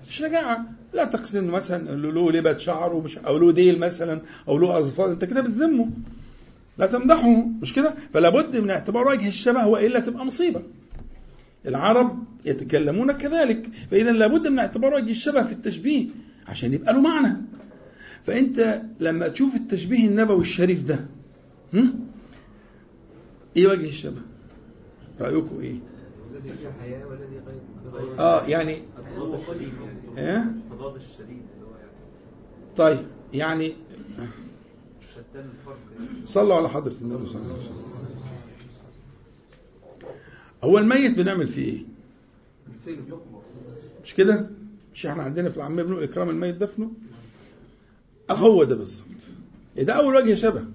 شجاعه 0.09 0.65
لا 0.93 1.05
تقصد 1.05 1.35
إنه 1.35 1.51
مثلا 1.51 1.95
له 1.95 2.31
لبت 2.31 2.59
شعر 2.59 2.93
ومش 2.93 3.17
أو 3.17 3.37
له 3.37 3.51
ديل 3.51 3.79
مثلا 3.79 4.21
أو 4.47 4.57
له 4.57 4.77
أظفار. 4.77 5.11
أنت 5.11 5.25
كده 5.25 5.41
بتذمه. 5.41 5.89
لا 6.79 6.85
تمدحه 6.85 7.45
مش 7.61 7.73
كده؟ 7.73 7.93
فلا 8.13 8.29
بد 8.29 8.57
من 8.57 8.69
اعتبار 8.69 9.07
وجه 9.07 9.27
الشبه 9.27 9.67
وإلا 9.67 9.99
تبقى 9.99 10.25
مصيبة. 10.25 10.61
العرب 11.65 12.23
يتكلمون 12.45 13.11
كذلك 13.11 13.69
فإذا 13.91 14.11
لابد 14.11 14.47
من 14.47 14.59
اعتبار 14.59 14.93
وجه 14.93 15.11
الشبه 15.11 15.43
في 15.43 15.51
التشبيه 15.51 16.05
عشان 16.47 16.73
يبقى 16.73 16.93
له 16.93 17.01
معنى. 17.01 17.37
فأنت 18.23 18.81
لما 18.99 19.27
تشوف 19.27 19.55
التشبيه 19.55 20.07
النبوي 20.07 20.41
الشريف 20.41 20.83
ده 20.83 21.05
هم؟ 21.73 21.99
إيه 23.57 23.67
وجه 23.67 23.89
الشبه؟ 23.89 24.21
رأيكم 25.21 25.59
إيه؟ 25.59 25.75
الذي 26.31 26.49
فيه 26.57 26.71
حياة 26.81 27.05
والذي 27.07 27.41
غير. 27.93 28.19
آه 28.19 28.45
يعني 28.47 28.77
إيه؟ 30.17 30.51
الشديد 30.95 31.27
يعني. 31.27 31.91
طيب 32.77 33.05
يعني. 33.33 33.73
صلوا 36.25 36.55
على 36.55 36.69
حضرة 36.69 36.95
النبي 37.01 37.27
صلى 37.27 37.41
الله 37.41 37.53
عليه 37.53 37.63
وسلم. 37.63 37.87
هو 40.63 40.77
الميت 40.77 41.17
بنعمل 41.17 41.47
فيه 41.47 41.63
إيه؟ 41.73 41.85
مش 44.03 44.13
كده؟ 44.13 44.49
مش 44.93 45.05
إحنا 45.05 45.23
عندنا 45.23 45.49
في 45.49 45.57
العامية 45.57 45.83
بنقول 45.83 46.03
إكرام 46.03 46.29
الميت 46.29 46.55
دفنه 46.55 46.91
هو 48.31 48.63
ده 48.63 48.75
بالظبط. 48.75 49.05
ده 49.77 49.93
أول 49.93 50.15
وجه 50.15 50.35
شبه. 50.35 50.65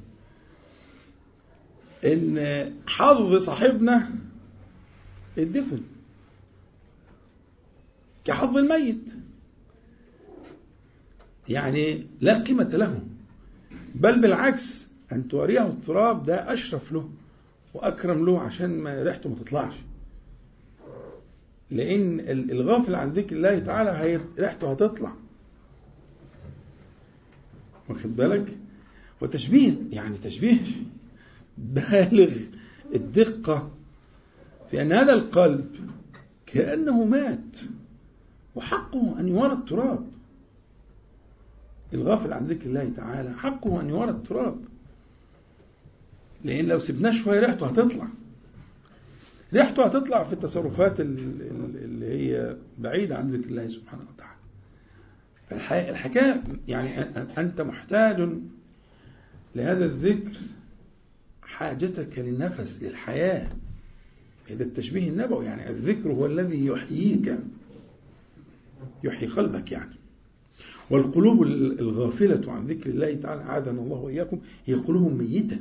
إن 2.05 2.75
حظ 2.87 3.35
صاحبنا 3.37 4.11
الدفن. 5.39 5.81
كحظ 8.25 8.57
الميت. 8.57 9.11
يعني 11.49 12.07
لا 12.21 12.39
قيمة 12.43 12.65
له. 12.65 13.01
بل 13.95 14.21
بالعكس 14.21 14.89
أن 15.13 15.29
توريه 15.29 15.67
التراب 15.67 16.25
ده 16.25 16.53
أشرف 16.53 16.93
له 16.93 17.11
وأكرم 17.75 18.27
له 18.27 18.41
عشان 18.41 18.79
ما 18.79 19.03
ريحته 19.03 19.31
ما 19.31 19.37
تطلعش. 19.37 19.75
لأن 21.71 22.21
الغافل 22.51 22.95
عن 22.95 23.11
ذكر 23.11 23.37
الله 23.37 23.59
تعالى 23.59 24.21
ريحته 24.39 24.71
هتطلع. 24.71 25.13
واخد 27.89 28.17
بالك؟ 28.17 28.57
وتشبيه 29.21 29.73
يعني 29.91 30.19
تشبيه 30.19 30.61
بالغ 31.59 32.33
الدقة 32.95 33.71
في 34.71 34.83
أن 34.83 34.93
هذا 34.93 35.13
القلب 35.13 35.77
كأنه 36.47 37.05
مات 37.05 37.57
وحقه 38.55 39.21
أن 39.21 39.29
يورى 39.29 39.53
التراب. 39.53 40.12
الغافل 41.95 42.33
عن 42.33 42.47
ذكر 42.47 42.67
الله 42.67 42.93
تعالى 42.97 43.35
حقه 43.35 43.81
أن 43.81 43.89
يورى 43.89 44.11
التراب. 44.11 44.61
لأن 46.45 46.65
لو 46.65 46.79
سبناه 46.79 47.11
شوية 47.11 47.41
ريحته 47.41 47.67
هتطلع. 47.67 48.09
ريحته 49.55 49.85
هتطلع 49.85 50.25
في 50.25 50.33
التصرفات 50.33 51.01
اللي 51.01 52.07
هي 52.07 52.57
بعيدة 52.79 53.17
عن 53.17 53.29
ذكر 53.29 53.51
الله 53.51 53.69
سبحانه 53.69 54.03
وتعالى. 54.15 54.39
فالحكاية 55.49 56.43
يعني 56.69 57.01
أنت 57.39 57.61
محتاج 57.61 58.29
لهذا 59.55 59.85
الذكر 59.85 60.31
حاجتك 61.43 62.19
للنفس 62.19 62.83
للحياة. 62.83 63.49
هذا 64.51 64.65
التشبيه 64.65 65.09
النبوي 65.09 65.45
يعني 65.45 65.71
الذكر 65.71 66.13
هو 66.13 66.27
الذي 66.27 66.67
يحييك 66.67 67.39
يحيي 69.05 69.29
قلبك 69.29 69.73
يعني. 69.73 70.02
والقلوب 70.93 71.43
الغافلة 71.81 72.53
عن 72.53 72.67
ذكر 72.67 72.91
الله 72.91 73.15
تعالى 73.15 73.43
عاذنا 73.43 73.81
الله 73.81 73.97
وإياكم 73.97 74.39
هي 74.67 74.75
قلوب 74.75 75.13
ميتة. 75.13 75.59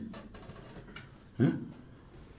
ها؟ 1.40 1.58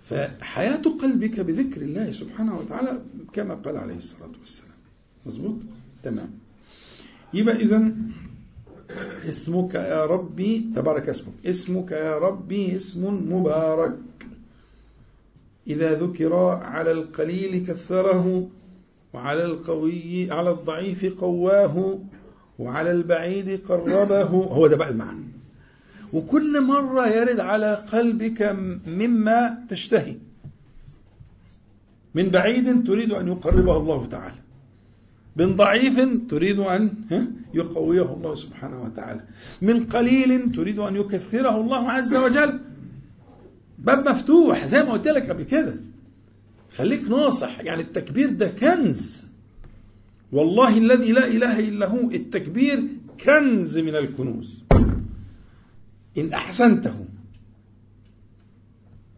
فحياة 0.05 0.82
قلبك 1.03 1.40
بذكر 1.40 1.82
الله 1.82 2.11
سبحانه 2.12 2.59
وتعالى 2.59 3.03
كما 3.32 3.55
قال 3.55 3.76
عليه 3.76 3.97
الصلاة 3.97 4.32
والسلام. 4.40 4.78
مظبوط؟ 5.26 5.57
تمام. 6.03 6.30
يبقى 7.34 7.57
إذا 7.57 7.93
اسمك 9.28 9.74
يا 9.74 10.07
ربي 10.07 10.66
تبارك 10.76 11.09
اسمك. 11.09 11.34
اسمك 11.47 11.90
يا 11.93 12.18
ربي 12.18 12.76
اسم 12.76 13.32
مبارك. 13.32 13.99
إذا 15.66 15.99
ذكر 15.99 16.34
على 16.62 16.93
القليل 16.93 17.66
كثره 17.66 18.49
وعلى 19.14 19.45
القوي 19.45 20.30
على 20.30 20.51
الضعيف 20.51 21.20
قواه. 21.20 21.99
وعلى 22.62 22.90
البعيد 22.90 23.60
قربه. 23.68 24.22
هو 24.22 24.66
ده 24.66 24.76
بقى 24.76 24.88
المعنى. 24.88 25.24
وكل 26.12 26.60
مرة 26.60 27.06
يرد 27.08 27.40
على 27.40 27.74
قلبك 27.74 28.56
مما 28.86 29.58
تشتهي. 29.68 30.16
من 32.14 32.28
بعيد 32.28 32.86
تريد 32.86 33.12
أن 33.12 33.28
يقربه 33.28 33.76
الله 33.76 34.06
تعالى. 34.06 34.34
من 35.36 35.56
ضعيف 35.56 36.00
تريد 36.28 36.58
أن 36.58 36.90
يقويه 37.54 38.14
الله 38.14 38.34
سبحانه 38.34 38.82
وتعالى. 38.82 39.20
من 39.62 39.84
قليل 39.84 40.52
تريد 40.52 40.78
أن 40.78 40.96
يكثره 40.96 41.60
الله 41.60 41.90
عز 41.90 42.14
وجل. 42.14 42.60
باب 43.78 44.08
مفتوح 44.08 44.66
زي 44.66 44.82
ما 44.82 44.92
قلت 44.92 45.08
لك 45.08 45.30
قبل 45.30 45.42
كده. 45.42 45.76
خليك 46.76 47.08
ناصح 47.08 47.60
يعني 47.60 47.82
التكبير 47.82 48.30
ده 48.30 48.48
كنز. 48.48 49.32
والله 50.33 50.78
الذي 50.78 51.12
لا 51.12 51.26
إله 51.26 51.59
إلا 51.59 51.87
هو 51.87 52.11
التكبير 52.11 52.83
كنز 53.24 53.78
من 53.78 53.95
الكنوز. 53.97 54.62
إن 56.18 56.33
أحسنته. 56.33 57.05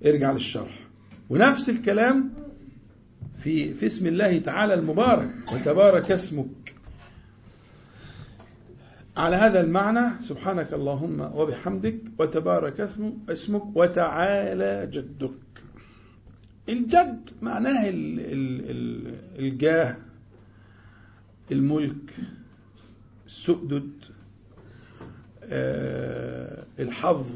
ارجع 0.07 0.33
للشرح. 0.33 0.79
ونفس 1.31 1.69
الكلام 1.69 2.31
في 3.43 3.75
في 3.75 3.87
اسم 3.87 4.07
الله 4.07 4.39
تعالى 4.39 4.75
المبارك 4.75 5.31
وتبارك 5.53 6.11
اسمك. 6.11 6.75
على 9.17 9.37
هذا 9.37 9.61
المعنى 9.61 10.23
سبحانك 10.23 10.73
اللهم 10.73 11.21
وبحمدك 11.21 11.99
وتبارك 12.19 12.81
اسم- 12.81 13.19
اسمك 13.29 13.77
وتعالى 13.77 14.89
جدك. 14.93 15.63
الجد 16.69 17.31
معناه 17.43 17.89
ال 17.89 18.21
ال 18.21 18.71
ال 18.71 19.15
الجاه. 19.39 19.97
الملك 21.53 22.17
السؤدد 23.27 23.91
آه، 25.43 26.65
الحظ. 26.79 27.27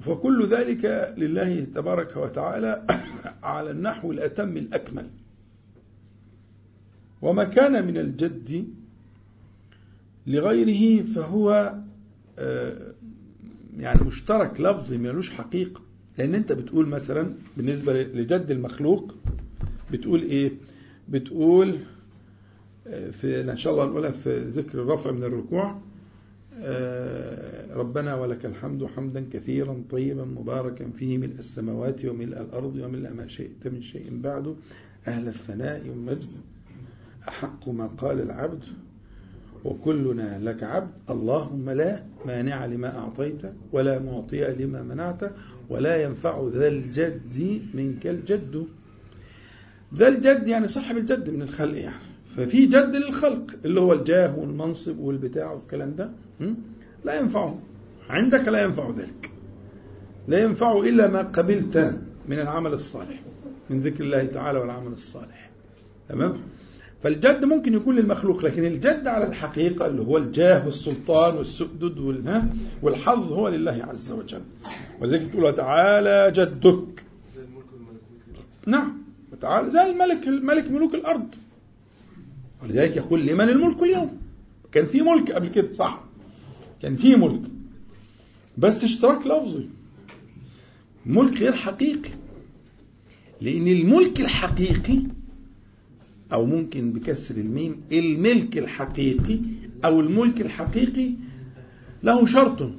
فكل 0.00 0.46
ذلك 0.46 1.14
لله 1.18 1.60
تبارك 1.74 2.16
وتعالى 2.16 2.86
على 3.42 3.70
النحو 3.70 4.12
الأتم 4.12 4.56
الأكمل. 4.56 5.10
وما 7.22 7.44
كان 7.44 7.86
من 7.86 7.96
الجد 7.96 8.68
لغيره 10.26 11.06
فهو 11.06 11.74
آه، 12.38 12.94
يعني 13.76 14.00
مشترك 14.00 14.60
لفظي 14.60 14.98
ملوش 14.98 15.30
حقيقة. 15.30 15.80
لأن 16.18 16.34
أنت 16.34 16.52
بتقول 16.52 16.88
مثلا 16.88 17.34
بالنسبة 17.56 18.02
لجد 18.02 18.50
المخلوق 18.50 19.14
بتقول 19.92 20.22
إيه؟ 20.22 20.52
بتقول 21.08 21.74
في 23.12 23.40
إن 23.50 23.56
شاء 23.56 23.72
الله 23.72 23.86
نقولها 23.86 24.10
في 24.10 24.38
ذكر 24.38 24.82
الرفع 24.82 25.10
من 25.10 25.24
الركوع 25.24 25.78
آه، 26.58 27.74
ربنا 27.76 28.14
ولك 28.14 28.46
الحمد 28.46 28.84
حمدا 28.86 29.24
كثيرا 29.32 29.82
طيبا 29.90 30.24
مباركا 30.24 30.90
فيه 30.90 31.18
ملء 31.18 31.38
السماوات 31.38 32.04
وملء 32.04 32.40
الأرض 32.40 32.76
وملء 32.76 33.12
ما 33.12 33.28
شئت 33.28 33.66
من 33.66 33.82
شيء 33.82 34.20
بعده 34.22 34.54
أهل 35.08 35.28
الثناء 35.28 35.88
والمجد 35.88 36.28
أحق 37.28 37.68
ما 37.68 37.86
قال 37.86 38.20
العبد 38.20 38.64
وكلنا 39.64 40.38
لك 40.38 40.62
عبد. 40.62 40.90
اللهم 41.10 41.70
لا 41.70 42.02
مانع 42.26 42.66
لما 42.66 42.98
أعطيت 42.98 43.42
ولا 43.72 43.98
معطي 43.98 44.54
لما 44.54 44.82
منعت 44.82 45.20
ولا 45.68 46.02
ينفع 46.02 46.48
ذا 46.52 46.68
الجد 46.68 47.62
منك 47.74 48.06
الجد. 48.06 48.66
ذا 49.96 50.08
الجد 50.08 50.48
يعني 50.48 50.68
صاحب 50.68 50.96
الجد 50.96 51.30
من 51.30 51.42
الخلق 51.42 51.78
يعني. 51.78 51.96
ففي 52.36 52.66
جد 52.66 52.96
للخلق 52.96 53.42
اللي 53.64 53.80
هو 53.80 53.92
الجاه 53.92 54.38
والمنصب 54.38 54.98
والبتاع 54.98 55.52
والكلام 55.52 55.94
ده? 55.94 56.10
لا 57.04 57.20
ينفعه. 57.20 57.58
عندك 58.08 58.48
لا 58.48 58.62
ينفع 58.62 58.90
ذلك. 58.90 59.30
لا 60.28 60.42
ينفع 60.42 60.78
إلا 60.78 61.06
ما 61.06 61.22
قبلت 61.22 61.98
من 62.28 62.38
العمل 62.38 62.72
الصالح 62.72 63.20
من 63.70 63.80
ذكر 63.80 64.04
الله 64.04 64.24
تعالى 64.24 64.58
والعمل 64.58 64.92
الصالح. 64.92 65.50
تمام؟ 66.08 66.34
فالجد 67.02 67.44
ممكن 67.44 67.74
يكون 67.74 67.96
للمخلوق 67.96 68.44
لكن 68.44 68.64
الجد 68.64 69.06
على 69.06 69.26
الحقيقة 69.26 69.86
اللي 69.86 70.02
هو 70.02 70.18
الجاه 70.18 70.64
والسلطان 70.64 71.36
والسؤدد 71.36 71.98
والحظ 72.82 73.32
هو 73.32 73.48
لله 73.48 73.86
عز 73.88 74.12
وجل. 74.12 74.42
وذلك 75.00 75.30
تقول 75.32 75.54
تعالى 75.54 76.32
جدك. 76.36 77.04
نعم. 78.66 79.03
تعالى 79.40 79.70
زي 79.70 79.82
الملك 79.82 80.28
الملك 80.28 80.70
ملوك 80.70 80.94
الأرض. 80.94 81.34
ولذلك 82.62 82.96
يقول 82.96 83.26
لمن 83.26 83.48
الملك 83.48 83.82
اليوم؟ 83.82 84.18
كان 84.72 84.86
في 84.86 85.02
ملك 85.02 85.32
قبل 85.32 85.48
كده 85.48 85.72
صح. 85.72 86.04
كان 86.82 86.96
في 86.96 87.16
ملك. 87.16 87.40
بس 88.58 88.84
اشتراك 88.84 89.26
لفظي. 89.26 89.68
ملك 91.06 91.38
غير 91.38 91.52
حقيقي. 91.52 92.10
لأن 93.40 93.68
الملك 93.68 94.20
الحقيقي 94.20 94.98
أو 96.32 96.46
ممكن 96.46 96.92
بكسر 96.92 97.34
الميم 97.36 97.80
الملك 97.92 98.58
الحقيقي 98.58 99.38
أو 99.84 100.00
الملك 100.00 100.40
الحقيقي 100.40 101.10
له 102.02 102.26
شرط. 102.26 102.70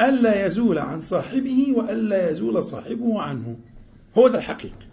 ألا 0.00 0.46
يزول 0.46 0.78
عن 0.78 1.00
صاحبه 1.00 1.72
وألا 1.76 2.30
يزول 2.30 2.64
صاحبه 2.64 3.22
عنه. 3.22 3.56
هو 4.18 4.28
ده 4.28 4.38
الحقيقي. 4.38 4.86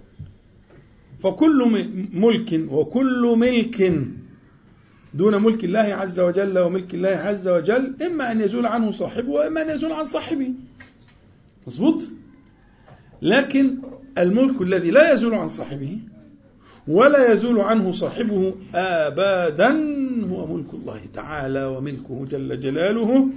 فكل 1.24 1.88
ملك 2.14 2.62
وكل 2.72 3.36
ملك 3.38 3.98
دون 5.14 5.44
ملك 5.44 5.64
الله 5.64 5.80
عز 5.80 6.20
وجل 6.20 6.60
وملك 6.60 6.94
الله 6.94 7.10
عز 7.10 7.48
وجل 7.48 7.96
إما 8.06 8.32
أن 8.32 8.42
يزول 8.42 8.66
عنه 8.66 8.92
صاحبه 8.92 9.30
وإما 9.30 9.62
أن 9.62 9.70
يزول 9.70 9.92
عن 9.92 10.04
صاحبه. 10.04 10.52
مظبوط؟ 11.68 12.08
لكن 13.22 13.76
الملك 14.18 14.62
الذي 14.62 14.92
لا 14.92 15.14
يزول 15.14 15.34
عن 15.34 15.50
صاحبه 15.50 15.98
ولا 16.88 17.32
يزول 17.32 17.60
عنه 17.60 17.92
صاحبه 17.92 18.56
أبدا 18.76 19.70
هو 20.30 20.56
ملك 20.56 20.74
الله 20.74 21.02
تعالى 21.14 21.66
وملكه 21.66 22.26
جل 22.26 22.60
جلاله. 22.60 23.28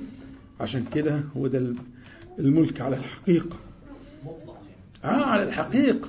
عشان 0.61 0.84
كده 0.95 1.20
هو 1.37 1.47
ده 1.47 1.74
الملك 2.39 2.80
على 2.80 2.97
الحقيقة. 2.97 3.57
آه 5.05 5.24
على 5.24 5.43
الحقيقة. 5.43 6.09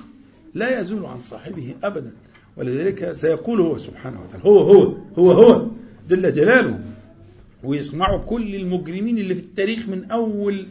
لا 0.54 0.80
يزول 0.80 1.04
عن 1.04 1.20
صاحبه 1.20 1.74
أبدا. 1.84 2.12
ولذلك 2.56 3.12
سيقول 3.12 3.60
هو 3.60 3.78
سبحانه 3.78 4.20
وتعالى 4.22 4.44
هو 4.44 4.58
هو 4.58 4.96
هو 5.18 5.32
هو 5.32 5.66
جل 6.08 6.32
جلاله. 6.32 6.80
ويسمعوا 7.64 8.18
كل 8.18 8.54
المجرمين 8.54 9.18
اللي 9.18 9.34
في 9.34 9.40
التاريخ 9.40 9.88
من 9.88 10.04
أول 10.10 10.66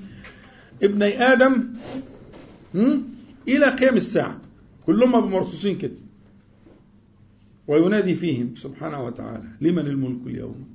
ابني 0.83 1.21
آدم? 1.23 1.67
إلى 3.47 3.65
قيام 3.65 3.95
الساعة. 3.97 4.41
كلهم 4.85 5.31
مرصوصين 5.31 5.77
كده. 5.77 5.95
وينادي 7.67 8.15
فيهم 8.15 8.55
سبحانه 8.55 9.03
وتعالى 9.05 9.43
لمن 9.61 9.87
الملك 9.87 10.27
اليوم؟ 10.27 10.67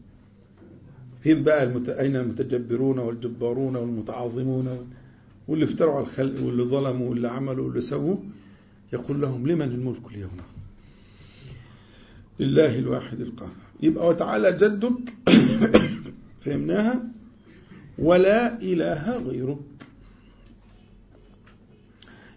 فين 1.23 1.43
بقى 1.43 1.63
المت... 1.65 1.89
أين 1.89 2.17
المتجبرون 2.17 2.99
والجبارون 2.99 3.77
والمتعاظمون 3.77 4.67
وال... 4.69 4.87
واللي 5.49 5.65
افتروا 5.65 5.95
على 5.95 6.03
الخلق 6.03 6.43
واللي 6.43 6.63
ظلموا 6.63 7.09
واللي 7.11 7.29
عملوا 7.29 7.65
واللي 7.67 7.81
سووا 7.81 8.17
يقول 8.93 9.21
لهم 9.21 9.47
لمن 9.47 9.63
الملك 9.63 10.07
اليوم؟ 10.11 10.37
لله 12.41 12.79
الواحد 12.79 13.21
القهار. 13.21 13.55
يبقى 13.83 14.09
وتعالى 14.09 14.53
جدك 14.53 15.15
فهمناها؟ 16.45 17.03
ولا 17.99 18.63
إله 18.63 19.17
غيرك. 19.17 19.59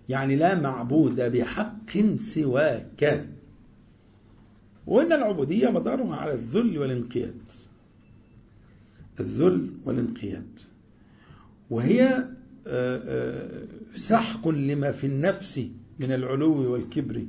يعني 0.09 0.35
لا 0.35 0.59
معبود 0.61 1.15
بحق 1.21 1.97
سواك. 2.19 3.27
وإن 4.87 5.13
العبودية 5.13 5.69
مدارها 5.69 6.15
على 6.15 6.33
الذل 6.33 6.77
والانقياد. 6.77 7.41
الذل 9.19 9.69
والانقياد. 9.85 10.59
وهي 11.69 12.27
سحق 13.95 14.47
لما 14.47 14.91
في 14.91 15.07
النفس. 15.07 15.67
من 15.99 16.11
العلو 16.11 16.71
والكبر 16.73 17.25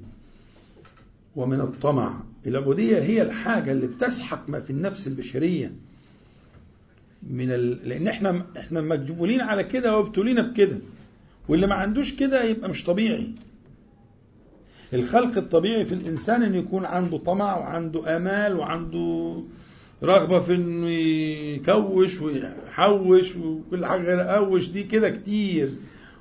ومن 1.36 1.60
الطمع. 1.60 2.22
العبودية 2.46 2.98
هي 2.98 3.22
الحاجة 3.22 3.72
اللي 3.72 3.86
بتسحق 3.86 4.48
ما 4.48 4.60
في 4.60 4.70
النفس 4.70 5.06
البشرية. 5.06 5.72
من 7.30 7.50
ال... 7.50 7.88
لأن 7.88 8.08
إحنا 8.08 8.46
إحنا 8.58 8.80
مجبولين 8.80 9.40
على 9.40 9.64
كده 9.64 9.96
وابتلينا 9.98 10.42
بكده. 10.42 10.78
واللي 11.48 11.66
ما 11.66 11.74
عندوش 11.74 12.12
كده 12.12 12.44
يبقى 12.44 12.68
مش 12.70 12.84
طبيعي. 12.84 13.30
الخلق 14.94 15.36
الطبيعي 15.36 15.84
في 15.84 15.94
الإنسان 15.94 16.42
أن 16.42 16.54
يكون 16.54 16.84
عنده 16.84 17.18
طمع 17.18 17.56
وعنده 17.58 18.16
آمال 18.16 18.56
وعنده 18.58 19.42
رغبة 20.02 20.40
في 20.40 20.54
أنه 20.54 20.88
يكوش 20.90 22.20
ويحوش 22.20 23.36
وكل 23.36 23.86
حاجة. 23.86 24.02
غير 24.02 24.36
أوش 24.36 24.68
دي 24.68 24.82
كده 24.82 25.10
كتير. 25.10 25.70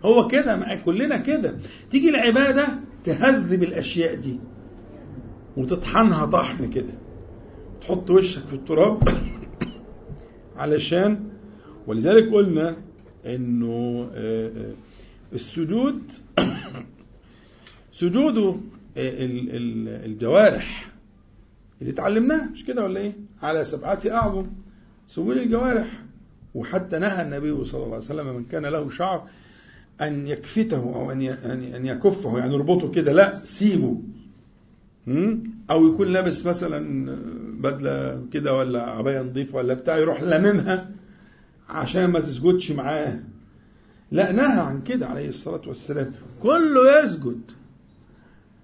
هو 0.05 0.27
كده 0.27 0.55
مع 0.55 0.75
كلنا 0.75 1.17
كده. 1.17 1.57
تيجي 1.91 2.09
العبادة 2.09 2.67
تهذب 3.03 3.63
الأشياء 3.63 4.15
دي 4.15 4.39
وتطحنها 5.57 6.25
طحن 6.25 6.69
كده. 6.69 6.93
تحط 7.81 8.09
وشك 8.09 8.47
في 8.47 8.53
التراب 8.53 9.09
علشان 10.57 11.29
ولذلك 11.87 12.33
قلنا 12.33 12.75
إنه 13.25 14.09
السجود 15.33 16.11
سجود 18.01 18.61
الجوارح 18.97 20.91
اللي 21.81 21.93
اتعلمناه 21.93 22.49
مش 22.51 22.65
كده 22.65 22.83
ولا 22.83 22.99
إيه؟ 22.99 23.13
على 23.41 23.65
سبعة 23.65 23.99
أعظم 24.05 24.47
سجود 25.07 25.37
الجوارح 25.37 25.87
وحتى 26.55 26.99
نهى 26.99 27.21
النبي 27.21 27.65
صلى 27.65 27.83
الله 27.83 27.95
عليه 27.95 28.05
وسلم 28.05 28.35
من 28.35 28.45
كان 28.45 28.65
له 28.65 28.89
شعر 28.89 29.27
أن 30.01 30.27
يكفته 30.27 30.77
أو 30.77 31.11
أن 31.11 31.21
أن 31.75 31.85
يكفه 31.85 32.37
يعني 32.39 32.53
يربطه 32.53 32.91
كده 32.91 33.11
لا 33.13 33.45
سيبه. 33.45 33.97
أو 35.71 35.87
يكون 35.87 36.07
لابس 36.07 36.45
مثلا 36.45 37.11
بدلة 37.59 38.25
كده 38.31 38.53
ولا 38.53 38.83
عباية 38.83 39.21
نظيفة 39.21 39.57
ولا 39.57 39.73
بتاع 39.73 39.97
يروح 39.97 40.23
لممها 40.23 40.89
عشان 41.69 42.05
ما 42.05 42.19
تسجدش 42.19 42.71
معاه. 42.71 43.19
لا 44.11 44.31
نهى 44.31 44.59
عن 44.59 44.81
كده 44.81 45.07
عليه 45.07 45.29
الصلاة 45.29 45.61
والسلام. 45.67 46.11
كله 46.43 47.03
يسجد. 47.03 47.41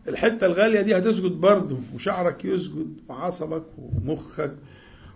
الحتة 0.07 0.45
الغالية 0.45 0.82
دي 0.82 0.97
هتسجد 0.97 1.32
برضه 1.32 1.77
وشعرك 1.95 2.45
يسجد 2.45 2.93
وعصبك 3.09 3.63
ومخك 3.77 4.53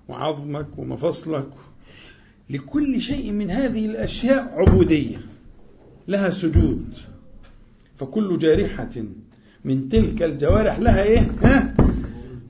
وعظمك 0.08 0.68
ومفصلك 0.78 1.50
لكل 2.50 3.02
شيء 3.02 3.32
من 3.32 3.50
هذه 3.52 3.86
الأشياء 3.86 4.54
عبودية. 4.58 5.18
لها 6.08 6.30
سجود 6.30 6.94
فكل 8.00 8.38
جارحة 8.38 8.90
من 9.66 9.90
تلك 9.90 10.24
الجوارح 10.24 10.80
لها 10.80 11.04
إيه؟ 11.04 11.32
ها؟ 11.44 11.76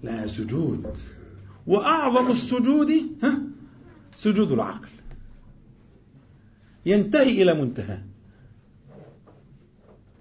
لها 0.04 0.28
سجود 0.28 0.98
وأعظم 1.68 2.32
السجود 2.32 2.92
ها؟ 3.24 3.38
سجود 4.18 4.52
العقل 4.52 4.88
ينتهي 6.86 7.42
إلى 7.42 7.54
منتهى 7.54 7.98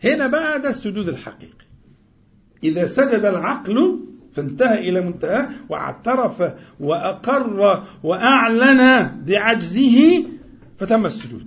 هنا 0.04 0.26
بقى 0.26 0.60
ده 0.60 0.68
السجود 0.68 1.08
الحقيقي 1.08 1.64
إذا 2.64 2.86
سجد 2.86 3.24
العقل 3.24 4.00
فانتهى 4.34 4.88
إلى 4.88 5.00
منتهى 5.00 5.48
واعترف 5.68 6.52
وأقر 6.80 7.84
وأعلن 8.02 9.10
بعجزه 9.26 10.24
فتم 10.78 11.06
السجود 11.06 11.46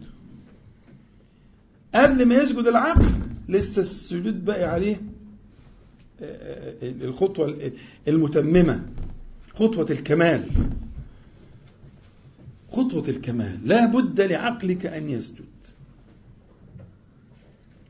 قبل 1.95 2.25
ما 2.25 2.35
يسجد 2.35 2.67
العقل 2.67 3.05
لسه 3.49 3.81
السجود 3.81 4.45
باقي 4.45 4.63
عليه 4.63 5.01
الخطوة 6.81 7.71
المتممة 8.07 8.85
خطوة 9.53 9.87
الكمال. 9.89 10.49
خطوة 12.71 13.09
الكمال. 13.09 13.59
لا 13.63 13.85
بد 13.85 14.21
لعقلك 14.21 14.85
أن 14.85 15.09
يسجد. 15.09 15.45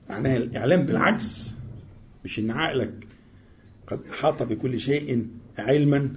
معناها 0.09 0.37
الإعلام 0.37 0.85
بالعجز 0.85 1.53
مش 2.25 2.39
إن 2.39 2.51
عقلك 2.51 3.07
قد 3.87 3.99
أحاط 4.09 4.43
بكل 4.43 4.79
شيء 4.79 5.27
علما. 5.57 6.15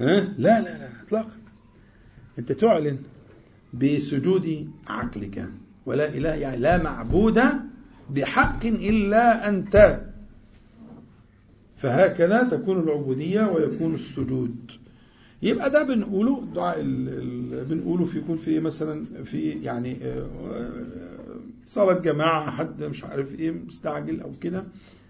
ها؟ 0.00 0.20
لا 0.20 0.60
لا 0.60 0.78
لا 0.78 0.88
اطلاقا. 1.06 1.36
أنت 2.38 2.52
تعلن 2.52 2.98
بسجود 3.74 4.70
عقلك. 4.86 5.48
ولا 5.86 6.08
إله 6.08 6.34
يعني 6.34 6.56
لا 6.56 6.82
معبود 6.82 7.40
بحق 8.10 8.66
إلا 8.66 9.48
أنت. 9.48 10.00
فهكذا 11.76 12.42
تكون 12.42 12.80
العبودية 12.80 13.42
ويكون 13.42 13.94
السجود. 13.94 14.56
يبقى 15.42 15.70
ده 15.70 15.82
بنقوله 15.82 16.44
دعاء 16.54 16.82
بنقوله 17.68 18.04
في 18.04 18.18
يكون 18.18 18.38
في 18.38 18.60
مثلا 18.60 19.24
في 19.24 19.50
يعني 19.50 19.96
صلاة 21.66 21.98
جماعة 21.98 22.50
حد 22.50 22.82
مش 22.84 23.04
عارف 23.04 23.34
إيه 23.34 23.50
مستعجل 23.50 24.20
أو 24.20 24.30
كده. 24.40 24.64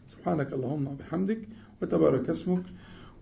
سبحانك 0.09 0.53
اللهم 0.53 0.87
وبحمدك 0.87 1.39
وتبارك 1.83 2.31
اسمك. 2.31 2.63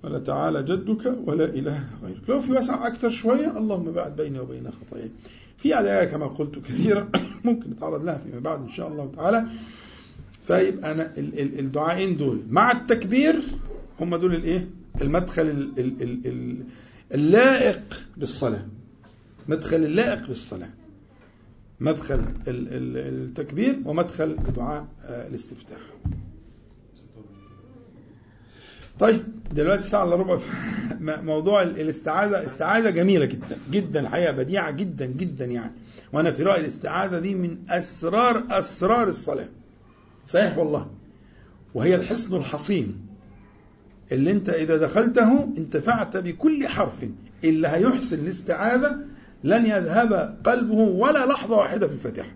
ولا 0.05 0.19
تعالى 0.19 0.63
جدك 0.63 1.15
ولا 1.27 1.45
إله 1.45 1.85
غيرك. 2.03 2.29
لو 2.29 2.41
في 2.41 2.53
وسع 2.53 2.87
أكثر 2.87 3.11
شوية 3.11 3.59
اللهم 3.59 3.93
بعد 3.93 4.17
بيني 4.17 4.39
وبين 4.39 4.71
خطاياي. 4.71 5.11
في 5.59 5.79
أدعية 5.79 6.05
كما 6.05 6.27
قلت 6.27 6.59
كثيرا 6.59 7.09
ممكن 7.45 7.71
نتعرض 7.71 8.05
لها 8.05 8.19
فيما 8.19 8.41
بعد 8.41 8.63
إن 8.63 8.69
شاء 8.71 8.89
الله 8.89 9.13
تعالى. 9.17 9.47
فيبقى 10.47 10.93
أنا 10.93 11.13
الدعائين 11.59 12.17
دول 12.17 12.41
مع 12.49 12.73
التكبير 12.73 13.37
هم 14.01 14.17
دول 14.17 14.35
الإيه؟ 14.35 14.69
المدخل 15.01 15.73
اللائق 17.15 18.03
بالصلاة. 18.17 18.67
مدخل 19.49 19.77
اللائق 19.77 20.27
بالصلاة. 20.27 20.71
مدخل 21.81 22.25
التكبير 22.49 23.79
ومدخل 23.85 24.37
دعاء 24.57 24.87
الاستفتاح. 25.09 25.81
طيب 29.01 29.23
دلوقتي 29.53 29.89
ساعة 29.89 30.05
إلا 30.05 30.17
ربع. 30.17 30.39
موضوع 31.01 31.63
الاستعاذة 31.63 32.47
استعاذة 32.47 32.91
جميلة 32.91 33.25
جدا 33.25 33.59
جدا 33.71 34.01
الحقيقة 34.01 34.33
بديعة 34.33 34.71
جدا 34.71 35.07
جدا 35.07 35.45
يعني. 35.45 35.73
وأنا 36.13 36.33
في 36.33 36.43
رأيي 36.43 36.61
الاستعاذة 36.61 37.19
دي 37.19 37.35
من 37.35 37.59
أسرار 37.71 38.45
أسرار 38.51 39.09
الصلاة. 39.09 39.49
صحيح 40.29 40.59
والله 40.59 40.91
وهي 41.75 41.95
الحصن 41.95 42.37
الحصين. 42.37 43.07
اللي 44.13 44.31
أنت 44.31 44.49
إذا 44.49 44.77
دخلته 44.77 45.49
انتفعت 45.59 46.17
بكل 46.17 46.69
حرف. 46.69 47.05
اللي 47.45 47.69
هيحسن 47.69 48.19
الاستعاذة 48.19 48.97
لن 49.45 49.67
يذهب 49.67 50.39
قلبه 50.45 50.75
ولا 50.75 51.27
لحظة 51.27 51.57
واحدة 51.57 51.87
في 51.87 51.93
الفاتحة. 51.93 52.33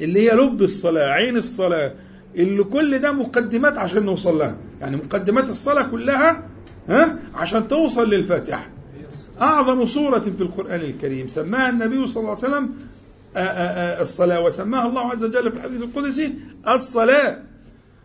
اللي 0.00 0.30
هي 0.30 0.34
لب 0.36 0.62
الصلاة 0.62 1.08
عين 1.08 1.36
الصلاة 1.36 1.94
اللي 2.36 2.64
كل 2.64 2.98
ده 2.98 3.12
مقدمات 3.12 3.78
عشان 3.78 4.02
نوصل 4.02 4.38
لها. 4.38 4.56
يعني 4.80 4.96
مقدمات 4.96 5.48
الصلاة 5.50 5.82
كلها 5.82 6.48
ها 6.88 7.18
عشان 7.34 7.68
توصل 7.68 8.10
للفاتحة 8.10 8.70
أعظم 9.40 9.86
سورة 9.86 10.18
في 10.18 10.40
القرآن 10.40 10.80
الكريم 10.80 11.28
سماها 11.28 11.70
النبي 11.70 12.06
صلى 12.06 12.20
الله 12.20 12.36
عليه 12.36 12.48
وسلم 12.48 12.70
آآ 13.36 13.98
آآ 13.98 14.02
الصلاة 14.02 14.40
وسماها 14.44 14.88
الله 14.88 15.10
عز 15.10 15.24
وجل 15.24 15.50
في 15.50 15.56
الحديث 15.56 15.82
القدسي 15.82 16.34
الصلاة 16.68 17.38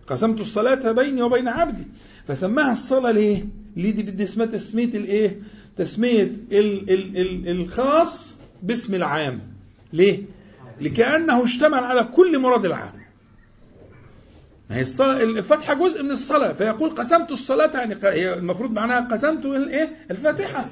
قسمت 0.08 0.42
الصلاة 0.42 0.92
بيني 0.92 1.22
وبين 1.22 1.48
عبدي 1.48 1.84
فسماها 2.28 2.74
الصلاة 2.74 3.12
ليه؟ 3.12 3.46
ليه 3.76 3.92
دي 3.92 4.04
بدي 4.04 4.24
اسمها 4.24 4.46
تسمية 4.46 4.86
الإيه؟ 4.86 5.42
تسمية 5.78 6.24
ال 6.52 6.90
ال 6.92 7.18
ال 7.18 7.48
الخاص 7.62 8.36
باسم 8.64 8.96
العام 8.96 9.40
ليه؟ 9.94 10.20
لكأنه 10.82 11.44
اشتمل 11.44 11.80
على 11.84 12.04
كل 12.04 12.40
مراد 12.40 12.66
العام 12.66 13.01
ما 14.72 14.78
هي 14.78 14.82
الصلاة 14.82 15.24
الفاتحة 15.24 15.74
جزء 15.74 16.04
من 16.04 16.12
الصلاة. 16.12 16.54
فيقول 16.54 16.90
قسمت 16.90 17.32
الصلاة 17.32 17.72
يعني 17.74 18.34
المفروض 18.34 18.72
معناها 18.72 19.00
قسمت 19.00 19.46
الايه؟ 19.46 19.96
الفاتحة. 20.12 20.70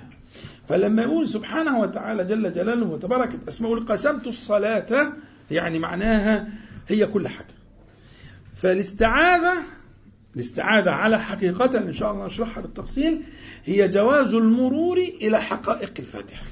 فلما 0.70 1.02
يقول 1.02 1.28
سبحانه 1.28 1.80
وتعالى 1.80 2.26
جل 2.26 2.54
جلاله 2.54 2.86
وتباركت 2.86 3.48
اسماءه 3.48 3.72
يقول 3.72 3.88
قسمت 3.88 4.28
الصلاة 4.28 5.14
يعني 5.52 5.80
معناها 5.80 6.48
هي 6.88 7.06
كل 7.06 7.28
حاجة. 7.28 7.56
فالاستعاذة 8.62 9.54
الاستعاذة 10.36 10.92
على 10.92 11.20
حقيقة 11.20 11.78
إن 11.78 11.94
شاء 11.94 12.12
الله 12.12 12.26
نشرحها 12.26 12.62
بالتفصيل 12.62 13.22
هي 13.66 13.88
جواز 13.88 14.34
المرور 14.34 14.98
إلى 14.98 15.42
حقائق 15.42 15.94
الفاتحة. 16.00 16.46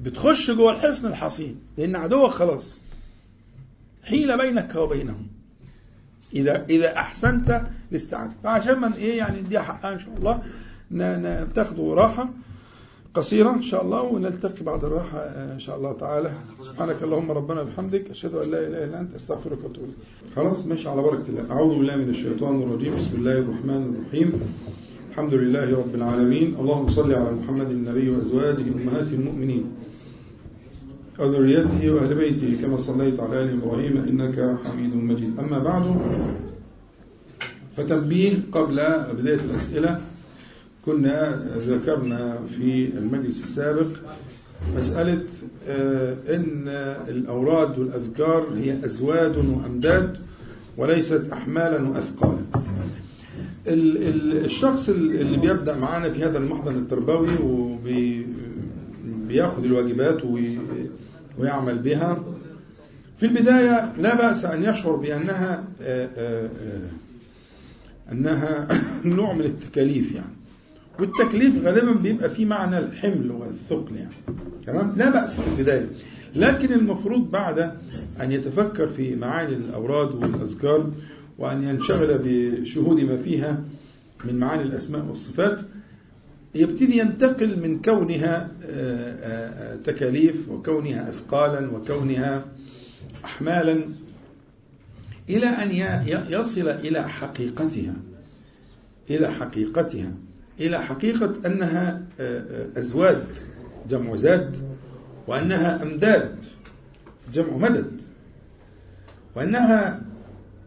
بتخش 0.00 0.50
جوه 0.50 0.72
الحصن 0.72 1.06
الحصين 1.06 1.60
لأن 1.78 1.96
عدوك 1.96 2.30
خلاص. 2.30 2.80
حيل 4.04 4.38
بينك 4.38 4.74
وبينهم. 4.74 5.37
إذا 6.34 6.64
إذا 6.70 6.96
أحسنت 6.96 7.62
الاستعاذة 7.90 8.32
فعشان 8.44 8.80
من 8.80 8.92
إيه 8.92 9.18
يعني 9.18 9.40
نديها 9.40 9.62
حقها 9.62 9.92
إن 9.92 9.98
شاء 9.98 10.14
الله 10.18 10.42
تاخدوا 11.54 11.94
راحة 11.94 12.28
قصيرة 13.14 13.50
إن 13.50 13.62
شاء 13.62 13.84
الله 13.84 14.02
ونلتقي 14.02 14.64
بعد 14.64 14.84
الراحة 14.84 15.18
إن 15.54 15.60
شاء 15.60 15.76
الله 15.76 15.92
تعالى. 15.92 16.32
سبحانك 16.60 17.02
اللهم 17.02 17.30
ربنا 17.30 17.62
بحمدك 17.62 18.10
أشهد 18.10 18.34
أن 18.34 18.50
لا 18.50 18.58
إله 18.58 18.84
إلا 18.84 19.00
أنت 19.00 19.14
أستغفرك 19.14 19.58
وأتوب 19.64 19.84
إليك. 19.84 19.96
خلاص 20.36 20.66
ماشي 20.66 20.88
على 20.88 21.02
بركة 21.02 21.28
الله. 21.28 21.44
أعوذ 21.50 21.78
بالله 21.78 21.96
من 21.96 22.08
الشيطان 22.08 22.62
الرجيم. 22.62 22.96
بسم 22.96 23.14
الله 23.14 23.38
الرحمن 23.38 23.94
الرحيم. 23.94 24.32
الحمد 25.10 25.34
لله 25.34 25.76
رب 25.76 25.94
العالمين. 25.94 26.56
اللهم 26.60 26.88
صل 26.88 27.12
على 27.12 27.30
محمد 27.30 27.70
النبي 27.70 28.10
وأزواجه 28.10 28.62
أمهات 28.62 29.08
المؤمنين. 29.12 29.64
وذريته 31.18 31.90
وأهل 31.90 32.14
بيته 32.14 32.56
كما 32.62 32.76
صليت 32.76 33.20
على 33.20 33.42
آل 33.42 33.62
إبراهيم 33.62 34.04
إنك 34.08 34.58
حميد 34.64 34.94
مجيد. 34.94 35.38
أما 35.38 35.58
بعد 35.58 35.96
فتنبيه 37.76 38.38
قبل 38.52 38.74
بداية 39.18 39.40
الأسئلة. 39.50 40.00
كنا 40.84 41.46
ذكرنا 41.68 42.38
في 42.58 42.88
المجلس 42.98 43.40
السابق 43.40 43.86
مسألة 44.76 45.22
أن 46.28 46.68
الأوراد 47.08 47.78
والأذكار 47.78 48.46
هي 48.56 48.84
أزواد 48.84 49.36
وأمداد 49.36 50.18
وليست 50.76 51.22
أحمالا 51.32 51.88
وأثقالا. 51.88 52.38
الشخص 53.66 54.88
اللي 54.88 55.36
بيبدأ 55.38 55.76
معانا 55.76 56.10
في 56.10 56.24
هذا 56.24 56.38
المحضن 56.38 56.76
التربوي 56.76 57.28
وبياخد 59.28 59.64
الواجبات 59.64 60.24
ويعمل 61.38 61.78
بها. 61.78 62.24
في 63.20 63.26
البداية 63.26 63.92
لا 63.98 64.14
بأس 64.14 64.44
أن 64.44 64.64
يشعر 64.64 64.96
بأنها 64.96 65.64
أنها 68.12 68.68
نوع 69.04 69.32
من 69.32 69.44
التكاليف 69.44 70.12
يعني. 70.12 70.38
والتكليف 70.98 71.64
غالبا 71.64 71.92
بيبقى 71.92 72.30
فيه 72.30 72.44
معنى 72.44 72.78
الحمل 72.78 73.30
والثقل 73.30 73.96
يعني. 73.96 74.38
تمام؟ 74.66 74.94
لا 74.96 75.10
بأس 75.10 75.40
في 75.40 75.48
البداية. 75.48 75.88
لكن 76.36 76.72
المفروض 76.72 77.30
بعد 77.30 77.58
أن 78.20 78.32
يتفكر 78.32 78.88
في 78.88 79.16
معاني 79.16 79.54
الأوراد 79.54 80.14
والأذكار 80.14 80.90
وأن 81.38 81.62
ينشغل 81.62 82.20
بشهود 82.24 83.00
ما 83.00 83.16
فيها 83.16 83.62
من 84.24 84.38
معاني 84.38 84.62
الأسماء 84.62 85.04
والصفات 85.04 85.60
يبتدي 86.54 86.98
ينتقل 86.98 87.60
من 87.60 87.82
كونها 87.82 88.50
تكاليف 89.84 90.48
وكونها 90.48 91.08
أثقالا 91.08 91.70
وكونها 91.70 92.44
أحمالا 93.24 93.80
إلى 95.28 95.46
أن 95.46 95.70
يصل 96.30 96.68
إلى 96.68 97.08
حقيقتها 97.08 97.94
إلى 99.10 99.32
حقيقتها 99.32 100.12
إلى 100.60 100.82
حقيقة 100.82 101.34
أنها 101.46 102.02
أزواد 102.76 103.26
جمع 103.90 104.16
زاد 104.16 104.56
وأنها 105.26 105.82
أمداد 105.82 106.36
جمع 107.34 107.56
مدد 107.56 108.00
وأنها 109.36 110.02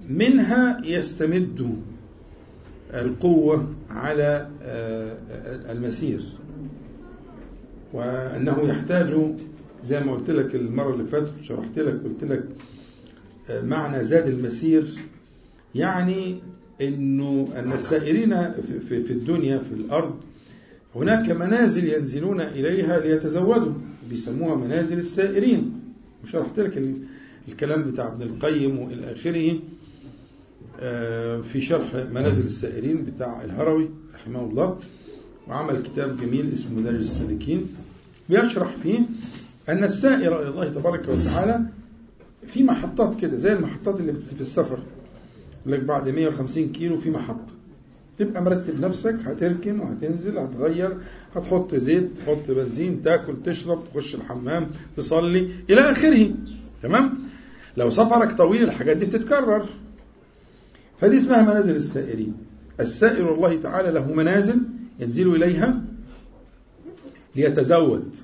منها 0.09 0.81
يستمد 0.85 1.81
القوة 2.93 3.67
على 3.89 4.47
المسير. 5.69 6.23
وأنه 7.93 8.61
يحتاج 8.63 9.13
زي 9.83 9.99
ما 9.99 10.11
قلت 10.11 10.29
لك 10.29 10.55
المرة 10.55 10.93
اللي 10.93 11.05
فاتت 11.05 11.33
شرحت 11.41 11.79
لك 11.79 12.03
قلت 12.03 12.23
لك 12.23 12.43
معنى 13.63 14.03
زاد 14.03 14.27
المسير. 14.27 14.89
يعني 15.75 16.35
إنه 16.81 17.47
أن 17.55 17.71
السائرين 17.73 18.51
في 18.89 19.11
الدنيا 19.11 19.57
في 19.57 19.73
الأرض 19.73 20.15
هناك 20.95 21.31
منازل 21.31 21.89
ينزلون 21.89 22.41
إليها 22.41 22.99
ليتزودوا. 22.99 23.73
بيسموها 24.09 24.55
منازل 24.55 24.97
السائرين. 24.97 25.79
وشرحت 26.23 26.59
لك 26.59 26.83
الكلام 27.47 27.91
بتاع 27.91 28.07
ابن 28.07 28.21
القيم 28.21 28.79
وإلى 28.79 29.11
آخره. 29.11 29.59
في 31.43 31.61
شرح 31.61 31.95
منازل 32.11 32.43
السائرين 32.43 33.05
بتاع 33.05 33.43
الهروي 33.43 33.89
رحمه 34.15 34.45
الله 34.45 34.77
وعمل 35.47 35.79
كتاب 35.79 36.17
جميل 36.17 36.53
اسمه 36.53 36.79
مدارج 36.79 36.95
السالكين. 36.99 37.67
بيشرح 38.29 38.75
فيه 38.83 38.99
أن 39.69 39.83
السائر 39.83 40.41
إلى 40.41 40.49
الله 40.49 40.65
تبارك 40.69 41.09
وتعالى 41.09 41.61
في 42.47 42.63
محطات 42.63 43.19
كده 43.21 43.37
زي 43.37 43.53
المحطات 43.53 43.99
اللي 43.99 44.13
في 44.13 44.41
السفر. 44.41 44.79
يقول 45.65 45.73
لك 45.79 45.83
بعد 45.83 46.09
150 46.09 46.69
كيلو 46.71 46.97
في 46.97 47.09
محطة 47.09 47.53
تبقى 48.17 48.43
مرتب 48.43 48.79
نفسك 48.79 49.15
هتركن 49.25 49.79
وهتنزل 49.79 50.37
هتغير 50.37 50.97
هتحط 51.35 51.75
زيت 51.75 52.09
تحط 52.17 52.51
بنزين 52.51 53.01
تاكل 53.01 53.33
تشرب 53.43 53.83
تخش 53.93 54.15
الحمام 54.15 54.67
تصلي 54.97 55.49
إلى 55.69 55.81
آخره. 55.81 56.31
تمام؟ 56.83 57.19
لو 57.77 57.89
سفرك 57.89 58.31
طويل 58.37 58.63
الحاجات 58.63 58.97
دي 58.97 59.05
بتتكرر. 59.05 59.65
فدي 61.01 61.17
اسمها 61.17 61.41
منازل 61.41 61.75
السائرين. 61.75 62.33
السائر 62.79 63.33
الله 63.35 63.55
تعالى 63.55 63.91
له 63.91 64.13
منازل 64.13 64.57
ينزل 64.99 65.35
إليها 65.35 65.81
ليتزود. 67.35 68.15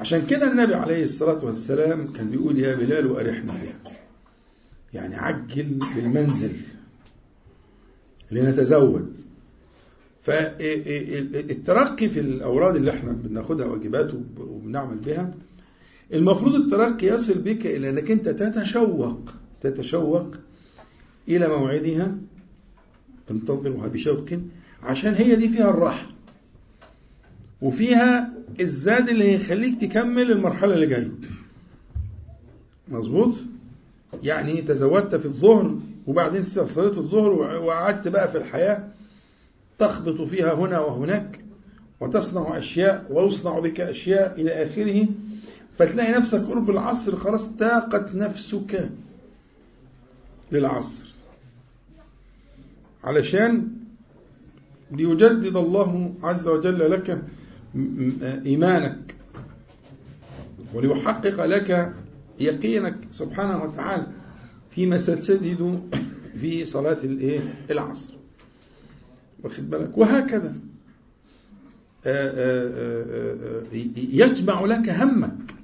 عشان 0.00 0.26
كده 0.26 0.52
النبي 0.52 0.74
عليه 0.74 1.04
الصلاة 1.04 1.44
والسلام 1.44 2.12
كان 2.12 2.30
بيقول 2.30 2.58
يا 2.58 2.74
بلال 2.74 3.10
أرحنا 3.10 3.52
بها 3.52 3.94
يعني 4.94 5.16
عجل 5.16 5.78
بالمنزل 5.96 6.52
لنتزود. 8.30 9.20
فالترقي 10.22 12.08
في 12.08 12.20
الأوراد 12.20 12.76
اللي 12.76 12.90
إحنا 12.90 13.12
بناخدها 13.12 13.66
واجبات 13.66 14.14
وبنعمل 14.40 14.98
بها 14.98 15.34
المفروض 16.14 16.54
الترقي 16.54 17.06
يصل 17.06 17.34
بك 17.38 17.66
إلى 17.66 17.88
أنك 17.90 18.10
أنت 18.10 18.28
تتشوق 18.28 19.20
تتشوق 19.60 20.26
إلى 21.28 21.48
موعدها 21.48 22.14
تنتظرها 23.26 23.88
بشوق 23.88 24.26
عشان 24.82 25.14
هي 25.14 25.36
دي 25.36 25.48
فيها 25.48 25.70
الراحة. 25.70 26.06
وفيها 27.62 28.32
الزاد 28.60 29.08
اللي 29.08 29.24
هيخليك 29.32 29.80
تكمل 29.80 30.30
المرحلة 30.32 30.74
اللي 30.74 30.86
جاية. 30.86 31.10
مظبوط؟ 32.88 33.34
يعني 34.22 34.62
تزودت 34.62 35.14
في 35.14 35.26
الظهر 35.26 35.78
وبعدين 36.06 36.44
صليت 36.44 36.98
الظهر 36.98 37.32
وقعدت 37.32 38.08
بقى 38.08 38.28
في 38.30 38.38
الحياة 38.38 38.88
تخبط 39.78 40.20
فيها 40.20 40.54
هنا 40.54 40.80
وهناك 40.80 41.40
وتصنع 42.00 42.58
أشياء 42.58 43.06
ويصنع 43.10 43.58
بك 43.58 43.80
أشياء 43.80 44.40
إلى 44.40 44.50
آخره. 44.64 45.06
فتلاقي 45.78 46.12
نفسك 46.12 46.40
قرب 46.40 46.70
العصر 46.70 47.16
خلاص 47.16 47.50
تاقت 47.56 48.14
نفسك. 48.14 48.90
للعصر. 50.52 51.12
علشان 53.04 53.68
ليجدد 54.90 55.56
الله 55.56 56.14
عز 56.22 56.48
وجل 56.48 56.90
لك 56.90 57.22
إيمانك 58.46 59.14
وليحقق 60.74 61.44
لك 61.46 61.94
يقينك 62.40 62.96
سبحانه 63.12 63.62
وتعالى 63.62 64.06
فيما 64.70 64.98
ستجد 64.98 65.90
في 66.40 66.64
صلاة 66.64 66.98
الايه؟ 67.04 67.54
العصر. 67.70 68.14
واخد 69.42 69.70
بالك؟ 69.70 69.98
وهكذا. 69.98 70.54
يجمع 73.96 74.64
لك 74.64 74.88
همك. 74.88 75.54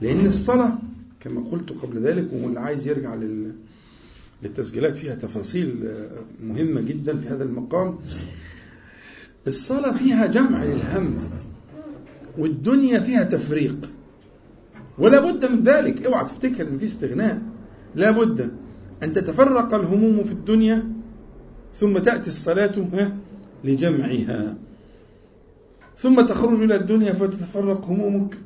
لأن 0.00 0.26
الصلاة 0.26 0.78
كما 1.20 1.40
قلت 1.40 1.72
قبل 1.72 2.00
ذلك 2.00 2.28
واللي 2.32 2.60
عايز 2.60 2.88
يرجع 2.88 3.14
لل 3.14 3.52
للتسجيلات. 4.42 4.96
فيها 4.96 5.14
تفاصيل 5.14 5.88
مهمة 6.42 6.80
جدا 6.80 7.18
في 7.18 7.28
هذا 7.28 7.44
المقام. 7.44 7.98
الصلاة 9.46 9.92
فيها 9.92 10.26
جمع 10.26 10.64
للهم 10.64 11.16
والدنيا 12.38 13.00
فيها 13.00 13.22
تفريق. 13.22 13.90
ولا 14.98 15.20
بد 15.20 15.46
من 15.46 15.62
ذلك. 15.62 16.06
اوعى 16.06 16.24
تفتكر 16.24 16.68
إن 16.68 16.78
في 16.78 16.86
استغناء. 16.86 17.42
لا 17.94 18.10
بد 18.10 18.50
أن 19.02 19.12
تتفرق 19.12 19.74
الهموم 19.74 20.24
في 20.24 20.32
الدنيا 20.32 20.92
ثم 21.74 21.98
تأتي 21.98 22.30
الصلاة 22.30 22.88
لجمعها. 23.64 24.56
ثم 25.96 26.20
تخرج 26.20 26.62
إلى 26.62 26.76
الدنيا 26.76 27.12
فتتفرق 27.12 27.84
همومك. 27.84 28.38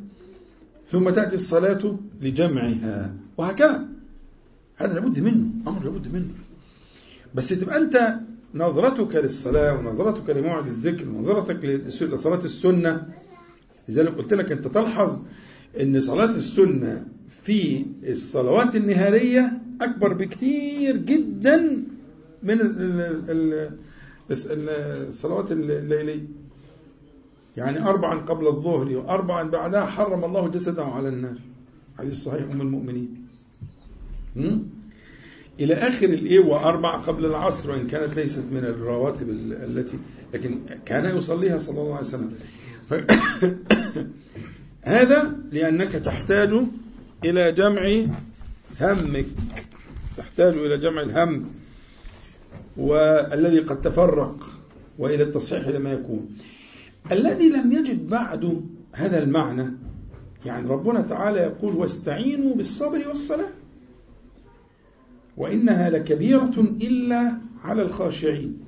ثم 0.92 1.10
تأتي 1.10 1.36
الصلاة 1.36 1.98
لجمعها. 2.22 3.14
وهكذا. 3.36 3.88
هذا 4.76 4.94
لابد 4.94 5.20
منه. 5.20 5.46
أمر 5.66 5.84
لابد 5.84 6.14
منه. 6.14 6.34
بس 7.34 7.48
تبقى 7.48 7.78
أنت 7.78 8.14
نظرتك 8.54 9.16
للصلاة 9.16 9.78
ونظرتك 9.78 10.30
لموعد 10.30 10.66
الذكر 10.66 11.08
ونظرتك 11.08 11.64
لصلاة 12.02 12.44
السنة. 12.44 13.06
لذلك 13.88 14.14
قلت 14.14 14.34
لك 14.34 14.52
أنت 14.52 14.66
تلحظ 14.66 15.20
أن 15.80 16.00
صلاة 16.00 16.36
السنة 16.36 17.04
في 17.42 17.84
الصلوات 18.04 18.76
النهارية 18.76 19.58
أكبر 19.80 20.12
بكتير 20.12 20.96
جدا 20.96 21.84
من 22.42 22.58
الصلوات 24.30 25.52
الليلية 25.52 26.26
يعني 27.56 27.88
أربعا 27.88 28.18
قبل 28.18 28.46
الظهر 28.46 28.96
وأربعا 28.96 29.42
بعدها 29.42 29.86
حرم 29.86 30.24
الله 30.24 30.48
جسده 30.48 30.84
على 30.84 31.08
النار. 31.08 31.38
حديث 31.98 32.14
صحيح 32.14 32.42
أم 32.42 32.60
المؤمنين. 32.60 33.26
إلى 35.60 35.74
آخر 35.74 36.06
الإيه 36.06 36.40
وأربع 36.40 36.96
قبل 36.96 37.26
العصر 37.26 37.70
وإن 37.70 37.86
كانت 37.86 38.16
ليست 38.16 38.44
من 38.52 38.64
الرواتب 38.64 39.30
التي 39.30 39.98
لكن 40.34 40.60
كان 40.84 41.16
يصليها 41.16 41.58
صلى 41.58 41.80
الله 41.80 41.96
عليه 41.96 42.06
وسلم. 42.06 42.30
ف... 42.90 42.94
هذا 44.82 45.36
لأنك 45.52 45.92
تحتاج 45.92 46.50
إلى 47.24 47.52
جمع 47.52 48.06
همك. 48.80 49.26
تحتاج 50.16 50.54
إلى 50.54 50.78
جمع 50.78 51.02
الهم 51.02 51.50
والذي 52.76 53.58
قد 53.58 53.80
تفرق 53.80 54.36
وإلى 54.98 55.22
التصحيح 55.22 55.68
لما 55.68 55.92
يكون. 55.92 56.36
الذي 57.10 57.48
لم 57.48 57.72
يجد 57.72 58.08
بعد 58.08 58.62
هذا 58.92 59.22
المعنى 59.22 59.70
يعني 60.46 60.68
ربنا 60.68 61.00
تعالى 61.00 61.38
يقول 61.38 61.76
واستعينوا 61.76 62.54
بالصبر 62.54 63.08
والصلاة 63.08 63.52
وإنها 65.36 65.90
لكبيرة 65.90 66.54
إلا 66.82 67.36
على 67.64 67.82
الخاشعين. 67.82 68.58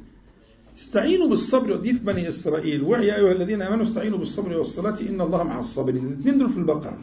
استعينوا 0.79 1.29
بالصبر 1.29 1.73
ودي 1.73 1.93
في 1.93 1.99
بني 1.99 2.29
إسرائيل. 2.29 2.83
ويا 2.83 3.17
أيها 3.17 3.33
الذين 3.33 3.63
آمنوا 3.63 3.83
استعينوا 3.83 4.19
بالصبر 4.19 4.57
والصلاة 4.57 5.01
إن 5.01 5.21
الله 5.21 5.43
مع 5.43 5.61
الصابرين. 5.61 6.07
الاثنين 6.07 6.39
دول 6.39 6.51
في 6.51 6.59
البقرة. 6.59 6.99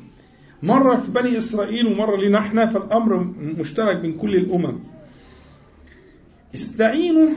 مرة 0.63 0.95
في 0.95 1.11
بني 1.11 1.37
إسرائيل 1.37 1.87
ومرة 1.87 2.17
لنا 2.21 2.37
إحنا 2.37 2.65
فالأمر 2.65 3.33
مشترك 3.59 3.97
بين 3.97 4.17
كل 4.17 4.35
الأمم. 4.35 4.79
استعينوا 6.55 7.29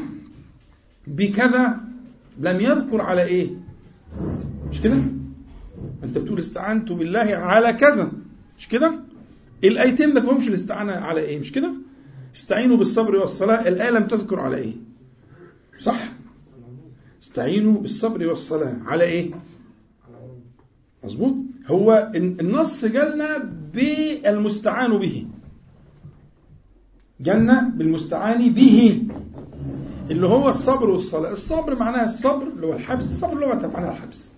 بكذا 1.07 1.80
لم 2.38 2.61
يذكر 2.61 3.01
على 3.01 3.22
إيه؟ 3.24 3.64
مش 4.71 4.81
كده؟ 4.81 4.97
أنت 6.05 6.19
بتقول 6.19 6.39
استعنت 6.39 6.93
بالله 6.93 7.21
على 7.37 7.73
كذا. 7.73 8.12
مش 8.59 8.69
كده؟ 8.69 8.95
الآيتين 9.65 10.15
ما 10.15 10.21
فيهمش 10.21 10.49
الاستعانة 10.49 10.93
على 10.93 11.21
إيه؟ 11.21 11.41
مش 11.41 11.53
كده؟ 11.53 11.73
استعينوا 12.37 12.77
بالصبر 12.77 13.17
والصلاة. 13.17 13.69
الآية 13.69 13.91
لم 13.91 14.07
تذكر 14.07 14.41
على 14.41 14.57
إيه؟ 14.57 14.73
صح؟ 15.81 16.12
استعينوا 17.23 17.81
بالصبر 17.81 18.27
والصلاة. 18.27 18.79
على 18.87 19.05
إيه؟ 19.05 19.31
مظبوط. 21.05 21.35
هو 21.67 22.12
النص 22.15 22.85
جالنا 22.85 23.39
بالمستعان 23.75 24.99
به. 24.99 25.27
جالنا 27.21 27.73
بالمستعان 27.77 28.53
به. 28.53 29.03
اللي 30.11 30.27
هو 30.27 30.49
الصبر 30.49 30.91
والصلاة. 30.91 31.33
الصبر 31.33 31.79
معناها 31.79 32.05
الصبر 32.05 32.43
اللي 32.47 32.67
هو 32.67 32.73
الحبس. 32.73 33.11
الصبر 33.11 33.35
لغة 33.41 33.67
معناها 33.67 33.93
الحبس. 33.93 34.31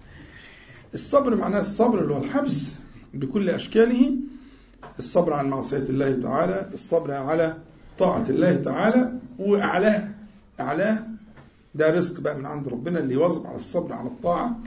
الصبر 0.95 1.37
معناه 1.37 1.61
الصبر 1.61 2.03
اللي 2.03 2.15
هو 2.15 2.19
الحبس 2.25 2.69
بكل 3.15 3.51
أشكاله. 3.51 4.17
الصبر 4.99 5.33
عن 5.33 5.49
معصية 5.49 5.77
الله 5.89 6.21
تعالى. 6.23 6.71
الصبر 6.75 7.13
على 7.13 7.57
طاعة 7.99 8.25
الله 8.29 8.55
تعالى. 8.55 9.13
وأعلاه 9.39 10.09
أعلاه 10.61 11.07
ده 11.75 11.91
رزق 11.91 12.21
بقى 12.21 12.39
من 12.39 12.47
عند 12.47 12.69
ربنا 12.69 12.99
اللي 12.99 13.15
يواظب 13.15 13.47
على 13.47 13.57
الصبر 13.57 13.93
على 13.93 14.09
الطاعة 14.09 14.59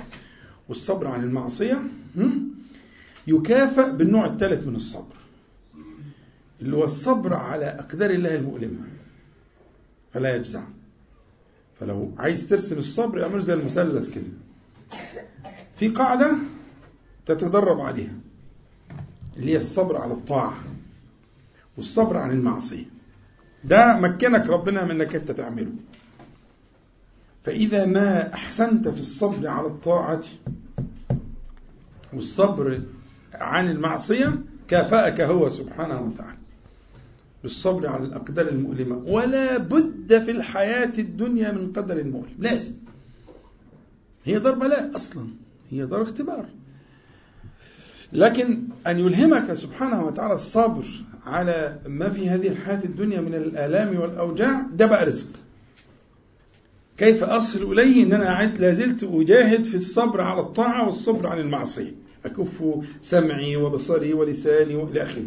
والصبر 0.70 1.08
عن 1.08 1.24
المعصية. 1.24 1.82
يكافئ 3.28 3.92
بالنوع 3.92 4.26
الثالث 4.26 4.68
من 4.68 4.76
الصبر. 4.76 5.16
اللي 6.62 6.76
هو 6.78 6.84
الصبر 6.84 7.34
على 7.34 7.66
أقدار 7.66 8.10
الله 8.10 8.36
المؤلمة. 8.36 8.80
فلا 10.14 10.36
يجزع. 10.36 10.62
فلو 11.80 12.12
عايز 12.18 12.50
ترسم 12.50 12.78
الصبر 12.78 13.24
اعمله 13.24 13.42
زي 13.42 13.54
المثلث 13.54 14.10
كده. 14.10 14.24
في 15.78 15.88
قاعدة 15.88 16.32
تتدرب 17.26 17.80
عليها 17.80 18.14
اللي 19.38 19.52
هي 19.52 19.58
الصبر 19.58 19.98
على 19.98 20.14
الطاعة 20.14 20.64
والصبر 21.78 22.18
عن 22.18 22.32
المعصية. 22.32 22.86
ده 23.64 23.98
مكنك 23.98 24.50
ربنا 24.50 24.86
من 24.86 24.92
انك 24.92 25.16
انت 25.16 25.32
تعمله. 25.32 25.72
فإذا 27.44 27.86
ما 27.86 28.34
أحسنت 28.34 28.88
في 28.88 29.00
الصبر 29.00 29.48
على 29.48 29.68
الطاعة 29.68 30.24
والصبر 32.14 32.82
عن 33.34 33.72
المعصية 33.72 34.42
كافأك 34.68 35.22
هو 35.22 35.50
سبحانه 35.50 36.02
وتعالى. 36.02 36.39
بالصبر 37.44 37.88
على 37.88 38.06
الأقدار 38.06 38.48
المؤلمة. 38.48 38.98
ولا 38.98 39.58
بد 39.58 40.22
في 40.24 40.32
الحياة 40.32 40.92
الدنيا 40.98 41.52
من 41.52 41.74
قدر 41.74 42.04
مؤلم 42.04 42.36
لازم. 42.40 42.74
هي 44.26 44.40
دار 44.40 44.56
بلاء 44.56 44.92
أصلا. 44.96 45.28
هي 45.72 45.86
دار 45.86 46.02
اختبار. 46.02 46.46
لكن 48.14 48.60
أن 48.88 49.00
يلهمك 49.00 49.54
سبحانه 49.54 50.06
وتعالى 50.06 50.34
الصبر 50.34 50.86
على 51.26 51.80
ما 51.88 52.10
في 52.10 52.30
هذه 52.30 52.48
الحياة 52.48 52.84
الدنيا 52.84 53.22
من 53.22 53.36
الآلام 53.36 54.00
والأوجاع 54.00 54.66
ده 54.74 54.86
بقى 54.86 55.06
رزق. 55.06 55.28
كيف 56.98 57.24
أصل 57.24 57.72
إليه 57.72 58.04
أن 58.04 58.14
أنا 58.14 58.56
لازلت 58.58 59.04
أجاهد 59.04 59.64
في 59.64 59.76
الصبر 59.76 60.22
على 60.22 60.42
الطاعة 60.42 60.86
والصبر 60.86 61.28
عن 61.28 61.40
المعصية. 61.40 61.96
أكف 62.26 62.64
سمعي 63.02 63.56
وبصري 63.56 64.14
ولساني 64.14 64.76
وإلى 64.76 65.04
آخره. 65.04 65.26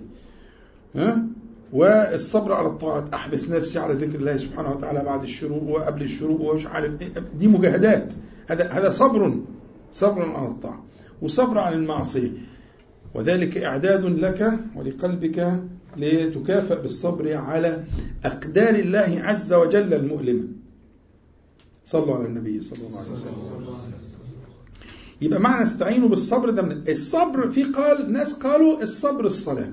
ها؟ 0.94 1.26
والصبر 1.72 2.52
على 2.52 2.68
الطاعات 2.68 3.14
أحبس 3.14 3.48
نفسي 3.50 3.78
على 3.78 3.94
ذكر 3.94 4.18
الله 4.18 4.36
سبحانه 4.36 4.70
وتعالى 4.70 5.04
بعد 5.04 5.22
الشروق 5.22 5.62
وقبل 5.62 6.02
الشروق 6.02 6.40
ومش 6.40 6.66
عارف 6.66 7.02
إيه. 7.02 7.08
دي 7.38 7.48
مجاهدات. 7.48 8.14
هذا 8.50 8.68
هذا 8.70 8.90
صبر 8.90 9.40
صبر 9.92 10.22
على 10.22 10.48
الطاعة 10.48 10.84
وصبر 11.22 11.58
عن 11.58 11.72
المعصية. 11.72 12.30
وذلك 13.14 13.58
إعداد 13.58 14.04
لك 14.04 14.58
ولقلبك 14.76 15.60
لتكافئ 15.96 16.82
بالصبر 16.82 17.36
على 17.36 17.84
أقدار 18.24 18.74
الله 18.74 19.20
عز 19.22 19.52
وجل 19.52 19.94
المؤلمة 19.94 20.44
صلوا 21.84 22.14
على 22.16 22.26
النبي 22.26 22.62
صلى 22.62 22.86
الله 22.86 22.98
عليه 23.00 23.10
وسلم. 23.10 23.34
يبقى 25.22 25.40
معنى 25.40 25.62
استعينوا 25.62 26.08
بالصبر 26.08 26.50
ده 26.50 26.62
من 26.62 26.84
الصبر 26.88 27.50
في 27.50 27.64
قال 27.64 28.12
ناس 28.12 28.32
قالوا 28.32 28.82
الصبر 28.82 29.26
الصلاة. 29.26 29.72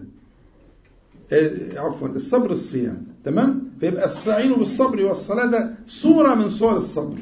عفوا 1.75 2.07
الصبر 2.07 2.51
الصيام 2.51 3.05
تمام؟ 3.23 3.69
فيبقى 3.79 4.05
استعينوا 4.05 4.57
بالصبر 4.57 5.05
والصلاة 5.05 5.45
ده 5.45 5.75
صورة 5.87 6.35
من 6.35 6.49
صور 6.49 6.77
الصبر. 6.77 7.17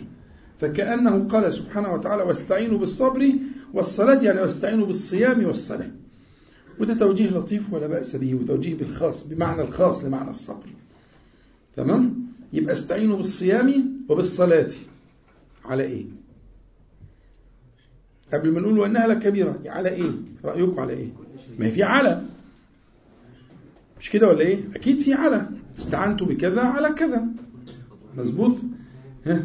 فكأنه 0.60 1.28
قال 1.28 1.53
سبحانه 1.53 1.93
وتعالى 1.93 2.24
واستعينوا 2.24 2.78
بالصبر 2.78 3.34
والصلاة 3.74 4.24
يعني 4.24 4.41
واستعينوا 4.41 4.86
بالصيام 4.86 5.45
والصلاة. 5.45 5.91
وده 6.80 6.93
توجيه 6.93 7.30
لطيف 7.30 7.74
ولا 7.74 7.88
بأس 7.88 8.16
به 8.16 8.36
وتوجيه 8.36 8.76
بالخاص 8.76 9.24
بمعنى 9.24 9.62
الخاص 9.62 10.03
لمعنى 10.03 10.30
الصبر. 10.30 10.66
تمام؟ 11.76 12.16
يبقى 12.53 12.74
استعينوا 12.74 13.18
بالصيام 13.18 13.91
وبالصلاة. 14.10 14.68
على 15.66 15.84
إيه؟ 15.84 16.05
قبل 18.34 18.51
ما 18.51 18.60
نقول 18.60 18.80
وإنها 18.80 19.08
لكبيرة 19.08 19.60
على 19.66 19.89
إيه؟ 19.89 20.12
رأيكم 20.45 20.80
على 20.80 20.93
إيه؟ 20.93 21.10
ما 21.60 21.70
في 21.70 21.84
على 21.84 22.24
مش 24.00 24.10
كده 24.10 24.28
ولا 24.28 24.39
إيه؟ 24.39 24.60
أكيد 24.76 25.00
في 25.02 25.14
على. 25.14 25.50
استعنتوا 25.80 26.28
بكذا 26.28 26.62
على 26.62 26.89
كذا. 26.89 27.26
مظبوط؟ 28.18 28.58
ها؟ 29.26 29.43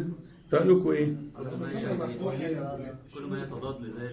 رأيكم 0.53 0.89
إيه؟ 0.89 1.13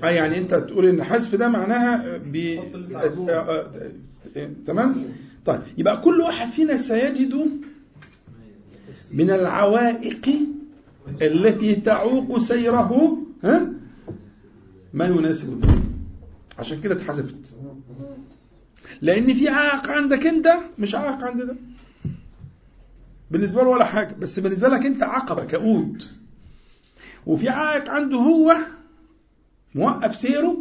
آه 0.05 0.11
يعني 0.11 0.39
أنت 0.39 0.55
تقول 0.55 0.87
إن 0.87 1.05
حذف 1.05 1.35
ده 1.35 1.49
معناها 1.49 2.19
ب 2.19 2.37
آه، 2.37 3.31
آه، 3.31 3.71
آه، 4.37 4.51
تمام؟ 4.67 5.05
طيب 5.45 5.61
يبقى 5.79 6.01
كل 6.01 6.21
واحد 6.21 6.51
فينا 6.51 6.77
سيجد 6.77 7.35
من 9.13 9.31
العوائق 9.31 10.29
التي 11.23 11.75
تعوق 11.75 12.39
سيره 12.39 13.19
ها؟ 13.45 13.73
ما 14.95 15.07
يناسب 15.07 15.65
ذلك 15.65 15.83
عشان 16.59 16.81
كده 16.81 16.95
اتحذفت. 16.95 17.55
لأن 19.03 19.35
في 19.35 19.49
عائق 19.49 19.91
عندك 19.91 20.27
أنت 20.27 20.49
مش 20.79 20.95
عائق 20.95 21.25
عند 21.25 21.43
ده 21.43 21.57
بالنسبة 23.31 23.63
له 23.63 23.69
ولا 23.69 23.85
حاجة 23.85 24.15
بس 24.15 24.41
بالنسبة 24.41 24.69
لك 24.69 24.87
أنت 24.87 25.03
عقبة 25.03 25.45
كؤود 25.45 26.03
وفي 27.27 27.49
عائق 27.49 27.91
عنده 27.91 28.17
هو 28.17 28.57
موقف 29.75 30.17
سيره؟ 30.17 30.57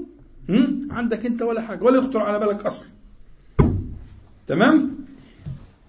عندك 0.92 1.26
أنت 1.26 1.42
ولا 1.42 1.62
حاجة 1.62 1.84
ولا 1.84 1.98
يخطر 1.98 2.22
على 2.22 2.40
بالك 2.40 2.66
أصلا 2.66 2.90
تمام 4.48 4.96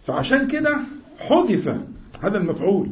فعشان 0.06 0.48
كده 0.48 0.78
حذف 1.18 1.80
هذا 2.22 2.38
المفعول؟ 2.38 2.90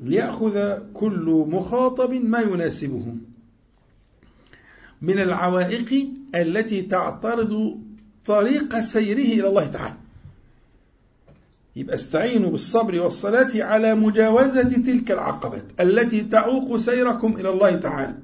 ليأخذ 0.00 0.78
كل 0.94 1.46
مخاطب 1.48 2.12
ما 2.12 2.40
يناسبه 2.40 3.14
من 5.02 5.18
العوائق 5.18 6.08
التي 6.34 6.82
تعترض 6.82 7.78
طريق 8.26 8.80
سيره 8.80 9.40
إلى 9.40 9.48
الله 9.48 9.66
تعالى. 9.66 9.96
يبقى 11.76 11.94
استعينوا 11.94 12.50
بالصبر 12.50 13.00
والصلاة 13.00 13.50
على 13.54 13.94
مجاوزة 13.94 14.62
تلك 14.62 15.10
العقبات 15.10 15.64
التي 15.80 16.20
تعوق 16.20 16.76
سيركم 16.76 17.36
إلى 17.36 17.50
الله 17.50 17.76
تعالى. 17.76 18.14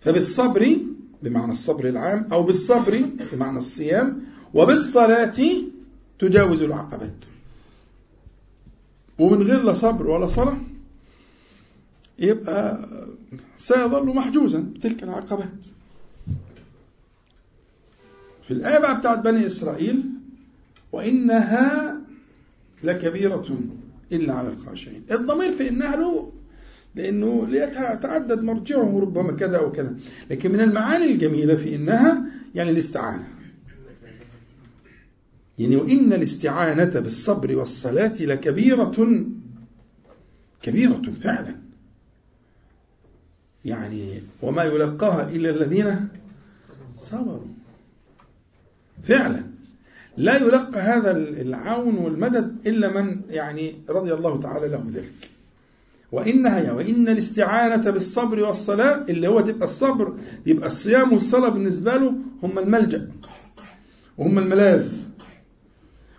فبالصبر 0.00 0.76
بمعنى 1.22 1.52
الصبر 1.52 1.88
العام 1.88 2.28
أو 2.32 2.42
بالصبر 2.42 3.04
بمعنى 3.32 3.58
الصيام 3.58 4.22
وبالصلاة 4.54 5.36
تجاوز 6.18 6.62
العقبات. 6.62 7.24
ومن 9.18 9.42
غير 9.42 9.62
لا 9.62 9.74
صبر 9.74 10.06
ولا 10.06 10.26
صلاة 10.26 10.56
يبقى 12.18 12.88
سيظل 13.58 14.06
محجوزا. 14.06 14.58
بتلك 14.58 15.02
العقبات. 15.02 15.66
في 18.46 18.50
الآية 18.50 18.78
بقى 18.78 18.98
بتاعت 18.98 19.18
بني 19.18 19.46
إسرائيل 19.46 20.02
وإنها 20.92 21.96
لكبيرة 22.84 23.58
إلا 24.12 24.32
على 24.34 24.48
الخاشعين. 24.48 25.02
الضمير 25.10 25.52
في 25.52 25.68
إنها 25.68 25.96
له 25.96 26.32
لأنه 26.94 27.46
ليتعدد 27.48 28.42
مرجعه 28.42 29.00
ربما 29.00 29.32
كذا 29.32 29.58
أو 29.58 29.72
كذا 29.72 29.96
لكن 30.30 30.52
من 30.52 30.60
المعاني 30.60 31.12
الجميلة 31.12 31.54
في 31.54 31.74
إنها 31.74 32.24
يعني 32.54 32.70
الاستعانة. 32.70 33.28
يعني 35.58 35.76
وإن 35.76 36.12
الاستعانة 36.12 37.00
بالصبر 37.00 37.56
والصلاة 37.56 38.12
لكبيرة 38.20 38.92
كبيرة 40.62 41.02
فعلا. 41.20 41.65
يعني 43.66 44.22
وما 44.42 44.64
يلقاها 44.64 45.30
إلا 45.30 45.50
الذين 45.50 46.08
صبروا. 47.00 47.46
فعلا. 49.02 49.44
لا 50.16 50.36
يلقى 50.36 50.80
هذا 50.80 51.10
العون 51.10 51.96
والمدد 51.96 52.56
إلا 52.66 53.02
من 53.02 53.20
يعني 53.30 53.74
رضي 53.88 54.14
الله 54.14 54.40
تعالى 54.40 54.68
له 54.68 54.84
ذلك. 54.92 55.30
وإنها 56.12 56.58
يا 56.58 56.72
وإن 56.72 57.08
الاستعانة 57.08 57.90
بالصبر 57.90 58.40
والصلاة 58.40 59.04
اللي 59.08 59.28
هو 59.28 59.40
تبقى 59.40 59.64
الصبر 59.64 60.14
يبقى 60.46 60.66
الصيام 60.66 61.12
والصلاة 61.12 61.48
بالنسبة 61.48 61.96
له 61.96 62.14
هم 62.42 62.58
الملجأ 62.58 63.10
وهم 64.18 64.38
الملاذ. 64.38 64.92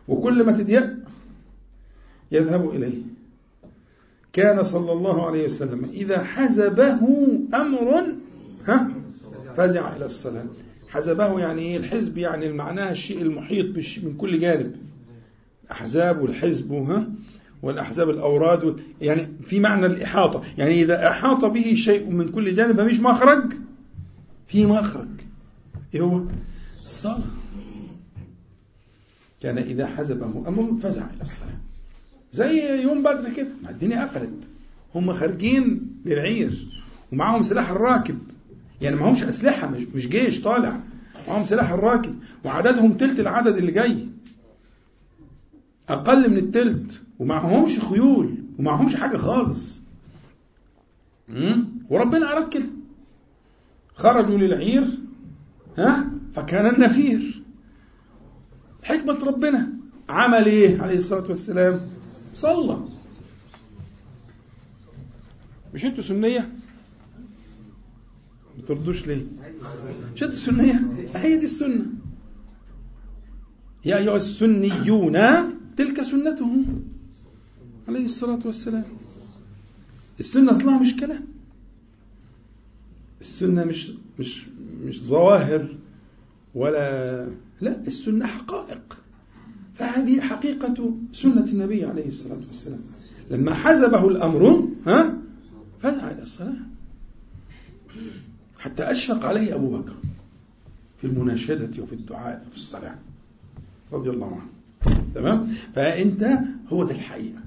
وكل 0.08 0.43
ما 0.45 0.52
تضيق 0.52 0.95
يذهب 2.32 2.70
إليه. 2.70 3.16
كان 4.38 4.64
صلى 4.64 4.92
الله 4.92 5.26
عليه 5.28 5.46
وسلم. 5.46 5.84
إذا 5.86 6.24
حزبه 6.24 7.00
أمر 7.54 8.04
ها؟ 8.68 8.92
فزع 9.58 9.96
إلى 9.96 10.06
الصلاة. 10.06 10.46
حزبه 10.90 11.40
يعني 11.40 11.62
إيه؟ 11.62 11.78
الحزب 11.78 12.18
يعني 12.18 12.50
معناها 12.50 12.92
الشيء 12.92 13.22
المحيط 13.22 13.66
من 14.04 14.18
كل 14.18 14.40
جانب. 14.40 14.76
احزاب 15.72 16.22
والحزب 16.22 16.72
ها؟ 16.74 17.08
والأحزاب 17.62 18.10
الأوراد 18.10 18.64
وال- 18.64 18.80
يعني 19.02 19.28
في 19.48 19.60
معنى 19.60 19.86
الإحاطة. 19.86 20.42
يعني 20.58 20.82
إذا 20.82 21.10
أحاط 21.10 21.46
به 21.46 21.74
شيء 21.76 22.10
من 22.10 22.30
كل 22.30 22.56
جانب 22.56 22.82
فمش 22.82 23.00
مخرج؟ 23.00 23.54
في 24.48 24.66
مخرج. 24.66 25.08
إيه 25.96 26.02
هو؟ 26.02 26.22
الصلاة. 26.86 27.20
كان 29.42 29.58
إذا 29.58 29.88
حزبه 29.88 30.26
أمر 30.48 30.80
فزع 30.84 31.02
إلى 31.14 31.22
الصلاة. 31.22 31.58
زي 32.32 32.82
يوم 32.82 33.03
بدر 33.03 33.34
كده. 33.34 33.49
ما 33.63 33.69
الدنيا 33.69 34.03
قفلت. 34.03 34.49
هم 34.95 35.13
خارجين 35.13 35.88
للعير. 36.05 36.67
ومعاهم 37.11 37.43
سلاح 37.43 37.69
الراكب. 37.69 38.19
يعني 38.82 38.95
معهمش 38.95 39.23
أسلحة 39.23 39.67
مش 39.67 39.84
مش 39.95 40.07
جيش 40.07 40.41
طالع. 40.41 40.80
معاهم 41.28 41.45
سلاح 41.45 41.71
الراكب. 41.71 42.15
وعددهم 42.45 42.93
تلت 42.93 43.19
العدد 43.19 43.57
اللي 43.57 43.71
جاي. 43.71 44.09
أقل 45.89 46.30
من 46.30 46.38
التلت. 46.38 47.01
ومعهمش 47.19 47.80
خيول. 47.80 48.36
ومعهمش 48.59 48.95
حاجة 48.95 49.17
خالص؟ 49.17 49.80
وربنا 51.89 52.32
أراد 52.32 52.49
كده. 52.49 52.65
خرجوا 53.95 54.38
للعير. 54.38 54.88
ها؟ 55.78 56.11
فكان 56.34 56.75
النفير. 56.75 57.43
حكمة 58.84 59.19
ربنا. 59.25 59.69
عمل 60.09 60.45
إيه 60.45 60.82
عليه 60.82 60.97
الصلاة 60.97 61.30
والسلام؟ 61.30 61.80
صلى 62.38 62.80
مش 65.74 65.86
أنتوا 65.86 66.04
سنية؟ 66.04 66.50
ما 68.58 68.64
تردوش 68.68 69.08
ليه؟ 69.08 69.26
مش 70.16 70.24
أنتوا 70.24 70.38
سنية؟ 70.38 70.80
هي 71.16 71.38
دي 71.38 71.44
السنة. 71.46 71.86
يا 73.86 73.98
أيها 73.98 74.16
السنيون 74.18 75.18
تلك 75.78 76.02
سنته 76.04 76.66
عليه 77.88 78.06
الصلاة 78.06 78.40
والسلام. 78.46 78.86
السنة 80.20 80.52
أصلها 80.52 80.80
مش 80.80 80.96
كلام. 80.96 81.26
السنة 83.22 83.64
مش 83.64 83.92
مش 84.20 84.46
مش 84.84 85.04
ظواهر 85.04 85.76
ولا 86.56 87.26
لا 87.62 87.88
السنة 87.88 88.26
حقائق. 88.26 88.98
فهذه 89.80 90.21
حقيقة 90.21 90.93
سنة 91.13 91.45
النبي 91.45 91.86
عليه 91.86 92.07
الصلاة 92.07 92.38
والسلام. 92.47 92.80
لما 93.32 93.53
حزبه 93.53 94.07
الأمر 94.07 94.67
ها 94.88 95.13
فزع 95.82 96.11
إلى 96.11 96.21
الصلاة. 96.21 96.53
حتى 98.59 98.84
أشفق 98.91 99.25
عليه 99.25 99.55
أبو 99.55 99.78
بكر 99.78 99.93
في 101.01 101.07
المناشدة 101.07 101.84
وفي 101.84 101.93
الدعاء 101.93 102.45
وفي 102.47 102.57
الصلاة. 102.57 102.95
رضي 103.93 104.09
الله 104.09 104.28
عنه. 104.41 105.01
تمام؟ 105.15 105.53
فأنت 105.75 106.39
هو 106.73 106.84
ده 106.84 106.95
الحقيقة. 106.95 107.39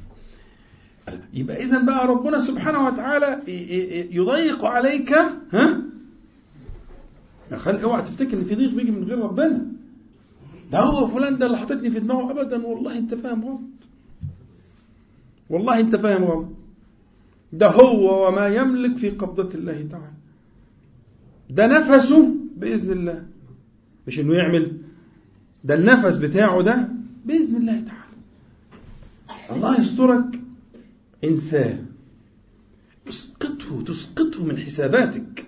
يبقى 1.35 1.65
إذا 1.65 1.83
بقى 1.83 2.07
ربنا 2.07 2.41
سبحانه 2.41 2.87
وتعالى 2.87 3.41
يضيق 4.13 4.65
عليك 4.65 5.13
ها؟ 5.53 5.83
يا 7.53 7.57
خلي 7.57 7.83
أوعى 7.85 8.03
تفتكر 8.03 8.39
إن 8.39 8.45
في 8.45 8.55
ضيق 8.55 8.75
بيجي 8.75 8.91
من 8.91 9.05
غير 9.05 9.19
ربنا. 9.19 9.67
ده 10.73 10.81
هو 10.81 11.07
فلان 11.07 11.39
ده 11.39 11.47
اللي 11.47 11.59
حاططني 11.59 11.91
في 11.91 12.01
دماغه 12.01 12.31
ابدا 12.31 12.67
والله 12.67 12.99
أنت 12.99 13.15
فاهم 13.15 13.45
غلط. 13.45 13.61
والله 15.51 15.81
أنت 15.81 15.97
فاهم 15.97 16.25
غلط. 16.25 16.49
ده 17.53 17.69
هو 17.69 18.29
وما 18.29 18.47
يملك 18.47 18.97
في 18.97 19.11
قبضة 19.11 19.55
الله 19.55 19.87
تعالى. 19.91 20.13
ده 21.51 21.67
نفسه 21.67 22.35
بإذن 22.57 22.91
الله. 22.93 23.27
مش 24.07 24.21
إنه 24.21 24.35
يعمل. 24.35 24.77
ده 25.65 25.75
النفس 25.75 26.17
بتاعه 26.17 26.63
ده 26.63 26.89
بإذن 27.25 27.57
الله 27.57 27.73
تعالى. 27.81 28.01
الله 29.51 29.81
يسترك. 29.81 30.41
انساه 31.25 31.79
اسقطه 33.09 33.83
تسقطه 33.87 34.45
من 34.45 34.59
حساباتك. 34.59 35.47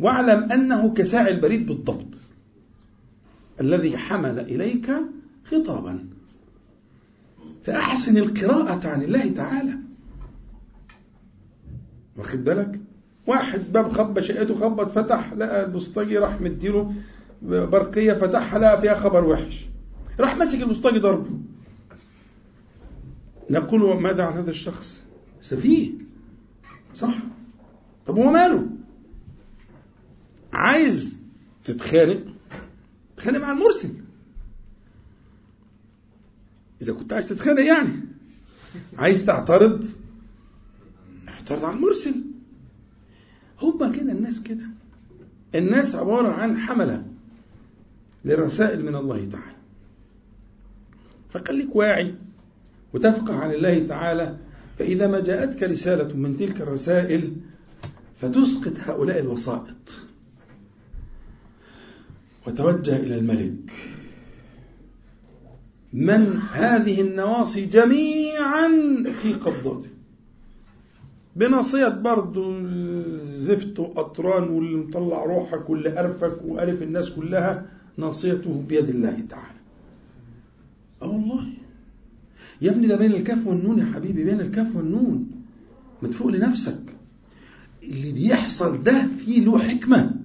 واعلم 0.00 0.52
أنه 0.52 0.94
كساعي 0.94 1.32
البريد 1.32 1.66
بالضبط. 1.66 2.23
الذي 3.60 3.98
حمل 3.98 4.38
إليك 4.38 4.90
خطابا. 5.44 6.08
فأحسن 7.62 8.16
القراءة 8.16 8.88
عن 8.88 9.02
الله 9.02 9.28
تعالى. 9.28 9.78
واخد 12.16 12.44
بالك؟ 12.44 12.80
واحد 13.26 13.72
باب 13.72 13.92
خبى 13.92 14.22
شقته 14.22 14.54
خبط 14.54 14.90
فتح 14.90 15.32
لقى 15.32 15.64
البوسطجي 15.64 16.18
راح 16.18 16.40
مديله 16.40 16.94
برقية 17.42 18.12
فتحها 18.12 18.58
لقى 18.58 18.80
فيها 18.80 18.94
خبر 18.94 19.24
وحش. 19.24 19.64
راح 20.20 20.36
ماسك 20.36 20.60
البوسطجي 20.60 20.98
ضربه. 20.98 21.38
نقول 23.50 24.02
ماذا 24.02 24.24
عن 24.24 24.32
هذا 24.32 24.50
الشخص؟ 24.50 25.02
سفيه. 25.42 25.90
صح. 26.94 27.14
طب 28.06 28.18
هو 28.18 28.30
ماله؟ 28.30 28.66
عايز 30.52 31.16
تتخانق؟ 31.64 32.33
تتخانق 33.16 33.38
مع 33.38 33.52
المرسل. 33.52 33.90
إذا 36.82 36.92
كنت 36.92 37.12
عايز 37.12 37.28
تتخانق 37.28 37.60
يعني. 37.60 38.00
عايز 38.98 39.26
تعترض 39.26 39.86
اعترض 41.28 41.64
على 41.64 41.76
المرسل. 41.76 42.14
هما 43.62 43.92
كده 43.92 44.12
الناس 44.12 44.42
كده. 44.42 44.64
الناس 45.54 45.94
عبارة 45.94 46.32
عن 46.32 46.58
حملة 46.58 47.06
لرسائل 48.24 48.84
من 48.84 48.94
الله 48.94 49.24
تعالى. 49.24 49.56
فخليك 51.30 51.76
واعي 51.76 52.14
وتفقه 52.94 53.36
عن 53.36 53.50
الله 53.50 53.86
تعالى. 53.86 54.36
فإذا 54.78 55.06
ما 55.06 55.20
جاءتك 55.20 55.62
رسالة 55.62 56.16
من 56.16 56.36
تلك 56.36 56.60
الرسائل 56.60 57.36
فتسقط 58.20 58.72
هؤلاء 58.78 59.20
الوسائط. 59.20 60.00
وتوجه 62.46 62.96
إلى 62.96 63.18
الملك. 63.18 63.72
من 65.92 66.38
هذه 66.52 67.00
النواصي 67.00 67.64
جميعا 67.66 68.68
في 69.22 69.32
قبضته. 69.32 69.88
بناصية 71.36 71.88
برضه 71.88 72.62
زفت 73.38 73.80
وأطران 73.80 74.42
واللي 74.42 74.76
مطلع 74.76 75.24
روحك 75.24 75.70
واللي 75.70 76.00
أرفك 76.00 76.36
وألف 76.44 76.82
الناس 76.82 77.10
كلها 77.10 77.66
ناصيته 77.96 78.64
بيد 78.68 78.88
الله 78.88 79.24
تعالى. 79.28 79.58
أه 81.02 81.08
والله 81.08 81.44
يا 82.62 82.70
ابني 82.70 82.86
ده 82.86 82.96
بين 82.96 83.12
الكاف 83.12 83.46
والنون 83.46 83.78
يا 83.78 83.84
حبيبي 83.84 84.24
بين 84.24 84.40
الكاف 84.40 84.76
والنون. 84.76 85.30
ما 86.02 86.08
تفوق 86.08 86.26
لنفسك. 86.26 86.94
اللي 87.82 88.12
بيحصل 88.12 88.82
ده 88.82 89.08
فيه 89.18 89.44
له 89.44 89.58
حكمة. 89.58 90.23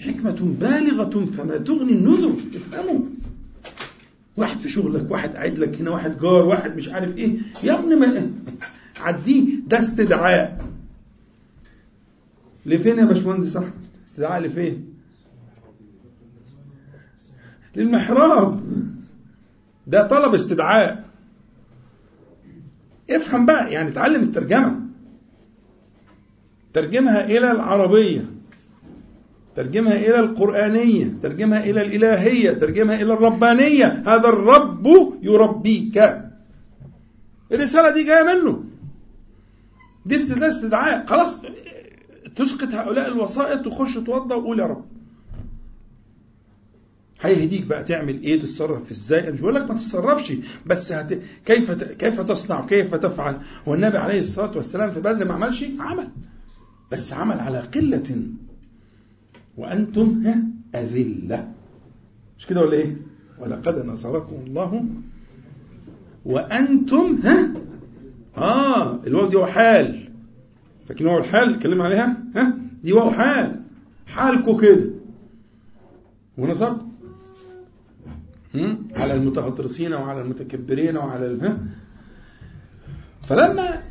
حكمة 0.00 0.54
بالغة 0.60 1.26
فما 1.26 1.56
تغني 1.56 1.92
النذر. 1.92 2.34
افهموا. 2.54 3.00
واحد 4.36 4.60
في 4.60 4.68
شغلك 4.68 5.10
واحد 5.10 5.34
قاعد 5.34 5.58
لك 5.58 5.80
هنا 5.80 5.90
واحد 5.90 6.18
جار 6.20 6.46
واحد 6.46 6.76
مش 6.76 6.88
عارف 6.88 7.16
إيه. 7.16 7.38
يا 7.62 7.78
ابني 7.78 7.94
ما 7.94 8.30
عديه. 9.00 9.44
ده 9.66 9.78
استدعاء. 9.78 10.64
لفين 12.66 12.98
يا 12.98 13.04
باشمهندس 13.04 13.56
أحمد؟ 13.56 13.72
استدعاء 14.08 14.42
لفين؟ 14.42 14.94
للمحراب. 17.76 18.60
ده 19.86 20.06
طلب 20.08 20.34
استدعاء. 20.34 21.10
افهم 23.10 23.46
بقى 23.46 23.72
يعني 23.72 23.88
اتعلم 23.88 24.22
الترجمة. 24.22 24.80
ترجمها 26.74 27.24
إلى 27.24 27.50
العربية. 27.52 28.39
ترجمها 29.62 29.94
إلى 29.96 30.20
القرآنية 30.20 31.14
ترجمها 31.22 31.64
إلى 31.64 31.82
الإلهية 31.82 32.50
ترجمها 32.52 33.02
إلى 33.02 33.12
الربانية. 33.12 34.02
هذا 34.06 34.28
الرب 34.28 34.86
يربيك. 35.22 35.96
الرسالة 37.52 37.90
دي 37.90 38.04
جاية 38.04 38.22
منه. 38.22 38.64
دي 40.06 40.16
استدعاء 40.16 41.06
خلاص 41.06 41.40
تسقط 42.36 42.74
هؤلاء 42.74 43.08
الوسائط 43.08 43.66
وخش 43.66 43.94
توضى 43.94 44.34
وقول 44.34 44.60
يا 44.60 44.66
رب. 44.66 44.84
هيهديك 47.20 47.64
بقى 47.64 47.84
تعمل 47.84 48.22
إيه؟ 48.22 48.40
تتصرف 48.40 48.90
إزاي؟ 48.90 49.20
أنا 49.20 49.30
مش 49.30 49.40
بقول 49.40 49.54
لك 49.54 49.70
ما 49.70 49.74
تتصرفش 49.76 50.32
بس 50.66 50.92
هت... 50.92 51.20
كيف 51.46 51.70
ت... 51.70 51.84
كيف 51.84 52.20
تصنع؟ 52.20 52.66
كيف 52.66 52.94
تفعل؟ 52.94 53.40
هو 53.68 53.74
النبي 53.74 53.98
عليه 53.98 54.20
الصلاة 54.20 54.56
والسلام 54.56 54.90
في 54.90 55.00
بدر 55.00 55.24
ما 55.24 55.34
عملش 55.34 55.64
عمل. 55.78 56.08
بس 56.92 57.12
عمل 57.12 57.40
على 57.40 57.58
قلة. 57.60 58.26
وأنتم 59.60 60.22
ها 60.24 60.42
أذلة. 60.74 61.52
مش 62.38 62.46
كده 62.46 62.60
ولا 62.60 62.72
إيه؟ 62.72 62.96
ولقد 63.38 63.86
نصركم 63.86 64.36
الله. 64.46 64.84
وأنتم 66.24 67.18
ها؟ 67.24 67.52
آه 68.36 69.04
الواو 69.06 69.28
دي 69.28 69.52
حال. 69.52 70.08
فاكرين 70.88 71.06
واو 71.10 71.18
الحال 71.18 71.54
اتكلم 71.54 71.82
عليها؟ 71.82 72.16
ها؟ 72.36 72.54
دي 72.82 72.92
واو 72.92 73.10
حال. 73.10 73.60
حالكم 74.06 74.56
كده. 74.56 74.90
ونصركم؟ 76.38 76.90
على 78.96 79.14
المتغطرسين 79.14 79.92
وعلى 79.92 80.20
المتكبرين 80.20 80.96
وعلى 80.96 81.38
ها؟ 81.42 81.58
فلما 83.22 83.82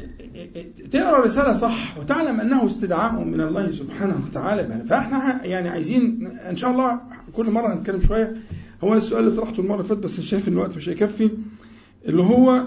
تقرأ 0.91 1.25
رسالة 1.25 1.53
صح 1.53 1.97
وتعلم 1.97 2.39
أنه 2.39 2.65
استدعاء 2.65 3.23
من 3.23 3.41
الله 3.41 3.71
سبحانه 3.71 4.23
وتعالى. 4.29 4.85
فإحنا 4.89 5.45
يعني 5.45 5.69
عايزين 5.69 6.27
إن 6.27 6.55
شاء 6.55 6.71
الله 6.71 6.99
كل 7.33 7.51
مرة 7.51 7.73
هنتكلم 7.73 8.01
شوية. 8.01 8.35
هو 8.83 8.93
السؤال 8.93 9.23
اللي 9.23 9.35
طرحته 9.35 9.59
المرة 9.61 9.75
اللي 9.75 9.87
فاتت 9.87 10.03
بس 10.03 10.21
شايف 10.21 10.47
إن 10.47 10.53
الوقت 10.53 10.77
مش 10.77 10.89
هيكفي. 10.89 11.29
اللي 12.07 12.23
هو 12.23 12.63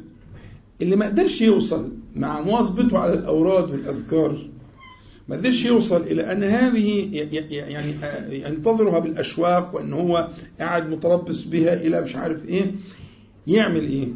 اللي 0.82 0.96
ما 0.96 1.06
قدرش 1.06 1.40
يوصل 1.40 1.92
مع 2.16 2.40
مواظبته 2.40 2.98
على 2.98 3.12
الأوراد 3.12 3.70
والأذكار 3.70 4.48
ما 5.28 5.36
قدرش 5.36 5.64
يوصل 5.64 6.02
إلى 6.02 6.32
أن 6.32 6.44
هذه 6.44 7.08
يعني 7.50 7.94
آه، 8.04 8.32
ينتظرها 8.32 8.98
بالأشواق 8.98 9.74
وإن 9.74 9.92
هو 9.92 10.28
قاعد 10.60 10.90
متربص 10.90 11.44
بها 11.44 11.74
إلى 11.74 12.00
مش 12.00 12.16
عارف 12.16 12.48
إيه 12.48 12.74
يعمل 13.46 13.82
إيه؟ 13.82 14.08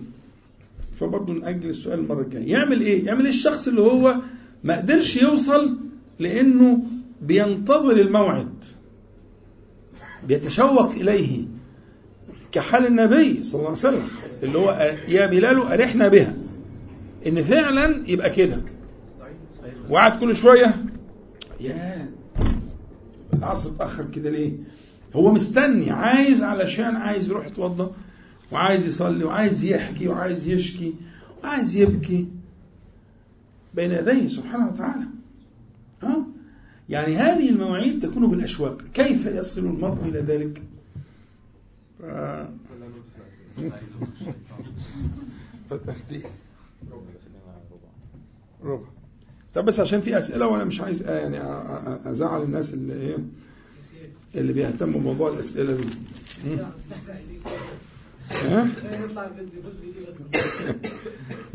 فبرضه 1.00 1.32
نأجل 1.32 1.68
السؤال 1.70 1.98
المرة 1.98 2.22
الجاية. 2.22 2.52
يعمل 2.52 2.80
إيه؟ 2.80 3.06
يعمل 3.06 3.22
إيه 3.22 3.30
الشخص 3.30 3.68
اللي 3.68 3.80
هو 3.80 4.16
ما 4.64 4.76
قدرش 4.76 5.16
يوصل 5.22 5.78
لأنه 6.18 6.82
بينتظر 7.22 7.96
الموعد 8.00 8.48
بيتشوق 10.28 10.90
إليه 10.90 11.44
كحال 12.52 12.86
النبي 12.86 13.42
صلى 13.42 13.54
الله 13.58 13.68
عليه 13.68 13.78
وسلم 13.78 14.02
اللي 14.42 14.58
هو 14.58 14.96
يا 15.08 15.26
بلال 15.26 15.58
أرحنا 15.58 16.08
بها. 16.08 16.36
إن 17.26 17.34
فعلا 17.42 18.04
يبقى 18.08 18.30
كده. 18.30 18.62
وقعد 19.90 20.20
كل 20.20 20.36
شوية 20.36 20.74
يا 21.60 22.10
العصر 23.34 23.70
اتأخر 23.70 24.04
كده 24.14 24.30
ليه؟ 24.30 24.52
هو 25.16 25.32
مستني 25.32 25.90
عايز 25.90 26.42
علشان 26.42 26.96
عايز 26.96 27.28
يروح 27.28 27.46
يتوضأ. 27.46 27.90
وعايز 28.52 28.86
يصلي 28.86 29.24
وعايز 29.24 29.64
يحكي 29.64 30.08
وعايز 30.08 30.48
يشكي 30.48 30.94
وعايز 31.42 31.76
يبكي 31.76 32.28
بين 33.74 33.92
يديه 33.92 34.28
سبحانه 34.28 34.68
وتعالى. 34.68 35.04
ها؟ 36.02 36.26
يعني 36.88 37.16
هذه 37.16 37.48
المواعيد 37.50 38.02
تكون 38.02 38.30
بالأشواق. 38.30 38.82
كيف 38.94 39.26
يصل 39.26 39.60
المرء 39.60 40.04
إلى 40.08 40.20
ذلك؟ 40.20 40.62
ف... 42.00 42.04
ربع. 48.64 48.86
طب 49.54 49.64
بس 49.64 49.80
عشان 49.80 50.00
في 50.00 50.18
أسئلة 50.18 50.46
وأنا 50.46 50.64
مش 50.64 50.80
عايز 50.80 51.02
آه 51.02 51.18
يعني 51.18 51.38
أ- 51.38 51.42
أ- 52.04 52.06
أزعل 52.06 52.42
الناس 52.42 52.74
اللي 52.74 52.94
إيه 52.94 53.16
اللي 54.34 54.52
بيهتموا 54.52 55.00
بموضوع 55.00 55.28
الأسئلة 55.30 55.76
دي؟ 55.76 55.84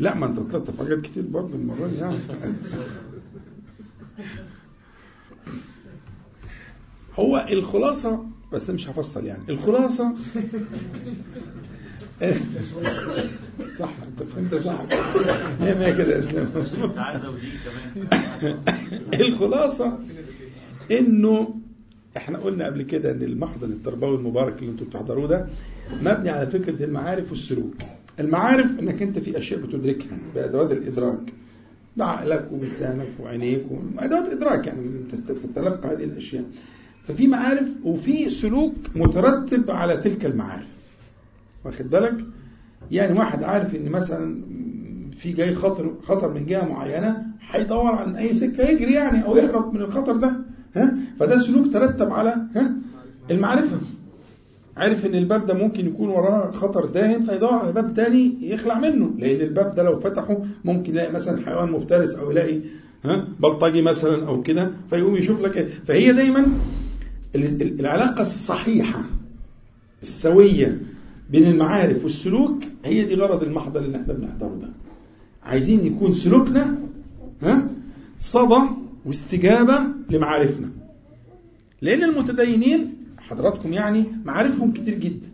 لا 0.00 0.14
ما 0.14 0.26
انت 0.26 0.38
طلعت 0.38 0.70
في 0.70 0.78
حاجات 0.78 1.00
كتير 1.00 1.22
برضه 1.22 1.54
المرة 1.56 1.86
دي 1.86 1.96
يعني. 1.96 2.16
هو 7.14 7.46
الخلاصة 7.52 8.24
بس 8.52 8.70
مش 8.70 8.88
هفصل 8.88 9.24
يعني. 9.26 9.42
الخلاصة 9.48 10.14
صح 13.78 13.90
انت 14.06 14.22
فهمت 14.22 14.54
صح. 14.54 14.80
هي 15.60 15.74
ما 15.74 15.90
كده 15.90 16.14
يا 16.14 16.18
اسلام 16.18 16.50
الخلاصة 19.20 19.98
إنه 20.90 21.60
إحنا 22.16 22.38
قلنا 22.38 22.66
قبل 22.66 22.82
كده 22.82 23.10
ان 23.10 23.22
المحضن 23.22 23.70
التربوي 23.72 24.16
المبارك 24.16 24.58
اللي 24.58 24.70
أنتم 24.70 24.84
بتحضروه 24.84 25.26
ده 25.26 25.46
مبني 26.02 26.30
على 26.30 26.46
فكرة 26.46 26.84
المعارف 26.84 27.30
والسلوك. 27.30 27.74
المعارف 28.20 28.66
انك 28.80 29.02
انت 29.02 29.18
في 29.18 29.38
اشياء 29.38 29.60
بتدركها 29.60 30.18
بأدوات 30.34 30.72
الإدراك. 30.72 31.32
بعقلك 31.96 32.48
ولسانك 32.52 33.08
وعينيك 33.20 33.64
وادوات 33.70 34.28
إدراك 34.28 34.66
يعني 34.66 34.82
تتلقى 35.54 35.88
هذه 35.92 36.04
الأشياء. 36.04 36.44
ففي 37.08 37.26
معارف 37.26 37.68
وفي 37.84 38.30
سلوك 38.30 38.74
مترتب 38.96 39.70
على 39.70 39.96
تلك 39.96 40.26
المعارف. 40.26 40.66
واخد 41.64 41.90
بالك؟ 41.90 42.16
يعني 42.90 43.18
واحد 43.18 43.44
عارف 43.44 43.74
إن 43.74 43.88
مثلا 43.88 44.42
في 45.18 45.32
جاي 45.32 45.54
خطر 45.54 45.94
خطر 46.02 46.34
من 46.34 46.46
جهة 46.46 46.64
معينة 46.68 47.22
هيدور 47.50 47.92
عن 47.92 48.16
أي 48.16 48.34
سكة 48.34 48.64
يجري 48.64 48.92
يعني 48.92 49.24
أو 49.24 49.36
يهرب 49.36 49.74
من 49.74 49.80
الخطر 49.80 50.16
ده. 50.16 50.32
ها؟ 50.76 50.94
فده 51.20 51.38
سلوك 51.38 51.72
ترتب 51.72 52.12
على 52.12 52.36
ها؟ 52.56 52.72
المعرفة. 53.30 53.76
عارف 54.76 55.06
إن 55.06 55.14
الباب 55.14 55.46
ده 55.46 55.54
ممكن 55.54 55.86
يكون 55.86 56.08
وراه 56.08 56.50
خطر 56.50 56.86
داهم 56.86 57.26
فيدور 57.26 57.52
على 57.54 57.72
باب 57.72 57.94
تاني 57.94 58.34
يخلع 58.42 58.78
منه 58.78 59.10
لأن 59.18 59.40
الباب 59.40 59.74
ده 59.74 59.82
لو 59.82 60.00
فتحه 60.00 60.38
ممكن 60.64 60.92
يلاقي 60.92 61.12
مثلا 61.12 61.46
حيوان 61.46 61.70
مفترس 61.72 62.10
أو 62.14 62.30
يلاقي 62.30 62.60
ها؟ 63.04 63.28
بلطجي 63.40 63.82
مثلا 63.82 64.26
أو 64.28 64.42
كده 64.42 64.70
فيقوم 64.90 65.16
يشوف 65.16 65.40
لك 65.40 65.56
إيه. 65.56 65.68
فهي 65.86 66.12
دايما 66.12 66.46
ال- 67.36 67.62
ال- 67.62 67.80
العلاقة 67.80 68.22
الصحيحة 68.22 69.04
السوية 70.02 70.80
بين 71.30 71.46
المعارف 71.46 72.02
والسلوك 72.04 72.58
هي 72.84 73.04
دي 73.04 73.14
غرض 73.14 73.42
المحضر 73.42 73.80
اللي 73.80 73.96
إحنا 74.00 74.12
بنحضره 74.12 74.58
ده. 74.62 74.68
عايزين 75.44 75.86
يكون 75.86 76.12
سلوكنا 76.12 76.78
ها؟ 77.42 77.68
صدى 78.18 78.60
واستجابة 79.06 79.78
لمعارفنا. 80.10 80.70
لأن 81.82 82.04
المتدينين 82.04 82.94
حضراتكم 83.18 83.72
يعني 83.72 84.04
معارفهم 84.24 84.72
كتير 84.72 84.94
جدا. 84.94 85.28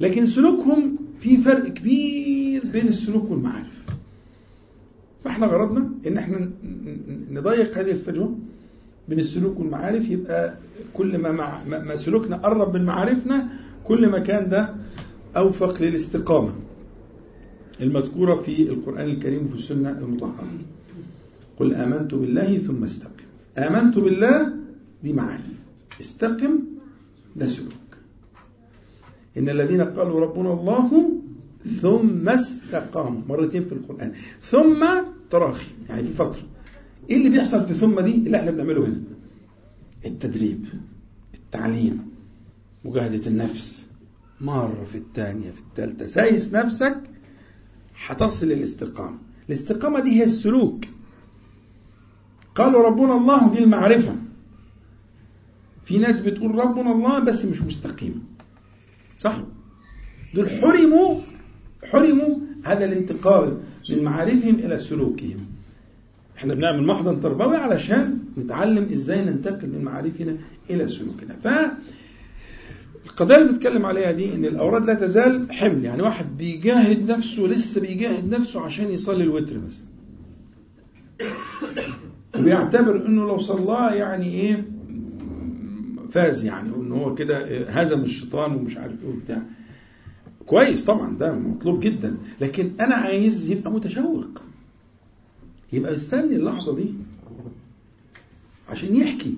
لكن 0.00 0.26
سلوكهم 0.26 0.96
في 1.18 1.36
فرق 1.36 1.68
كبير 1.68 2.66
بين 2.66 2.88
السلوك 2.88 3.30
والمعارف. 3.30 3.84
فإحنا 5.24 5.46
غرضنا 5.46 5.90
إن 6.06 6.18
إحنا 6.18 6.50
نضيق 7.30 7.78
هذه 7.78 7.90
الفجوة 7.90 8.38
بين 9.08 9.18
السلوك 9.18 9.58
والمعارف. 9.60 10.10
يبقى 10.10 10.54
كل 10.94 11.18
ما 11.18 11.32
مع 11.32 11.58
ما 11.68 11.96
سلوكنا 11.96 12.36
قرب 12.36 12.76
من 12.76 12.84
معارفنا 12.84 13.48
كل 13.84 14.08
ما 14.08 14.18
كان 14.18 14.48
ده 14.48 14.74
أوفق 15.36 15.82
للاستقامة 15.82 16.52
المذكورة 17.80 18.34
في 18.36 18.62
القرآن 18.62 19.08
الكريم 19.08 19.46
وفي 19.46 19.54
السنة 19.54 19.90
المطهرة. 19.90 20.48
قل 21.58 21.74
آمنت 21.74 22.14
بالله 22.14 22.58
ثم 22.58 22.84
استقم. 22.84 23.24
آمنت 23.58 23.98
بالله 23.98 24.52
دي 25.02 25.12
معارف 25.12 25.54
استقم 26.00 26.58
ده 27.36 27.48
سلوك. 27.48 27.72
إن 29.38 29.48
الذين 29.48 29.80
قالوا 29.80 30.20
ربنا 30.20 30.52
الله 30.52 31.10
ثم 31.82 32.28
استقاموا. 32.28 33.22
مرتين 33.28 33.64
في 33.64 33.72
القرآن. 33.72 34.12
ثم 34.42 34.86
تراخي. 35.30 35.66
يعني 35.88 36.02
في 36.04 36.12
فترة. 36.12 36.42
إيه 37.10 37.16
اللي 37.16 37.30
بيحصل 37.30 37.66
في 37.66 37.74
ثم 37.74 38.00
دي؟ 38.00 38.14
اللي 38.14 38.40
إحنا 38.40 38.50
بنعمله 38.50 38.86
هنا. 38.86 39.00
التدريب 40.06 40.64
التعليم 41.34 42.08
مجاهدة 42.84 43.26
النفس. 43.26 43.86
مرة 44.40 44.84
في 44.84 44.98
الثانية 44.98 45.50
في 45.50 45.60
الثالثة. 45.60 46.06
سايس 46.06 46.52
نفسك 46.52 46.96
هتصل 48.06 48.46
للاستقامة. 48.46 49.18
الاستقامة 49.48 50.00
دي 50.00 50.10
هي 50.10 50.24
السلوك. 50.24 50.84
قالوا 52.54 52.86
ربنا 52.86 53.16
الله 53.16 53.52
دي 53.52 53.58
المعرفة. 53.58 54.16
في 55.84 55.98
ناس 55.98 56.20
بتقول 56.20 56.54
ربنا 56.54 56.92
الله 56.92 57.18
بس 57.18 57.44
مش 57.44 57.62
مستقيم. 57.62 58.24
صح؟ 59.18 59.36
دول 60.34 60.50
حرموا 60.50 61.20
حرموا 61.84 62.36
هذا 62.64 62.84
الانتقال 62.84 63.58
من 63.90 64.02
معارفهم 64.02 64.54
إلى 64.54 64.78
سلوكهم. 64.78 65.46
إحنا 66.38 66.54
بنعمل 66.54 66.86
محضن 66.86 67.20
تربوي 67.20 67.56
علشان 67.56 68.18
نتعلم 68.38 68.88
إزاي 68.92 69.24
ننتقل 69.24 69.68
من 69.68 69.84
معارفنا 69.84 70.36
إلى 70.70 70.88
سلوكنا. 70.88 71.36
ف 71.36 71.48
القضية 73.06 73.36
اللي 73.36 73.48
بنتكلم 73.48 73.86
عليها 73.86 74.12
دي 74.12 74.34
إن 74.34 74.44
الأوراد 74.44 74.84
لا 74.84 74.94
تزال 74.94 75.52
حمل. 75.52 75.84
يعني 75.84 76.02
واحد 76.02 76.36
بيجاهد 76.36 77.10
نفسه 77.10 77.42
لسه 77.42 77.80
بيجاهد 77.80 78.34
نفسه 78.34 78.60
عشان 78.60 78.90
يصلي 78.90 79.24
الوتر 79.24 79.58
مثلا. 79.58 79.84
وبيعتبر 82.38 83.06
إنه 83.06 83.26
لو 83.26 83.38
صلاه 83.38 83.94
يعني 83.94 84.26
إيه 84.26 84.64
فاز 86.10 86.44
يعني 86.44 86.70
وان 86.72 86.92
هو 86.92 87.14
كده 87.14 87.68
هزم 87.70 88.04
الشيطان 88.04 88.54
ومش 88.54 88.76
عارف 88.76 89.02
إيه 89.02 89.08
وبتاع. 89.08 89.42
كويس 90.46 90.84
طبعا 90.84 91.16
ده 91.18 91.32
مطلوب 91.32 91.80
جدا. 91.80 92.16
لكن 92.40 92.72
أنا 92.80 92.94
عايز 92.94 93.50
يبقى 93.50 93.72
متشوق. 93.72 94.42
يبقى 95.72 95.92
مستني 95.92 96.36
اللحظة 96.36 96.76
دي. 96.76 96.94
عشان 98.68 98.96
يحكي. 98.96 99.34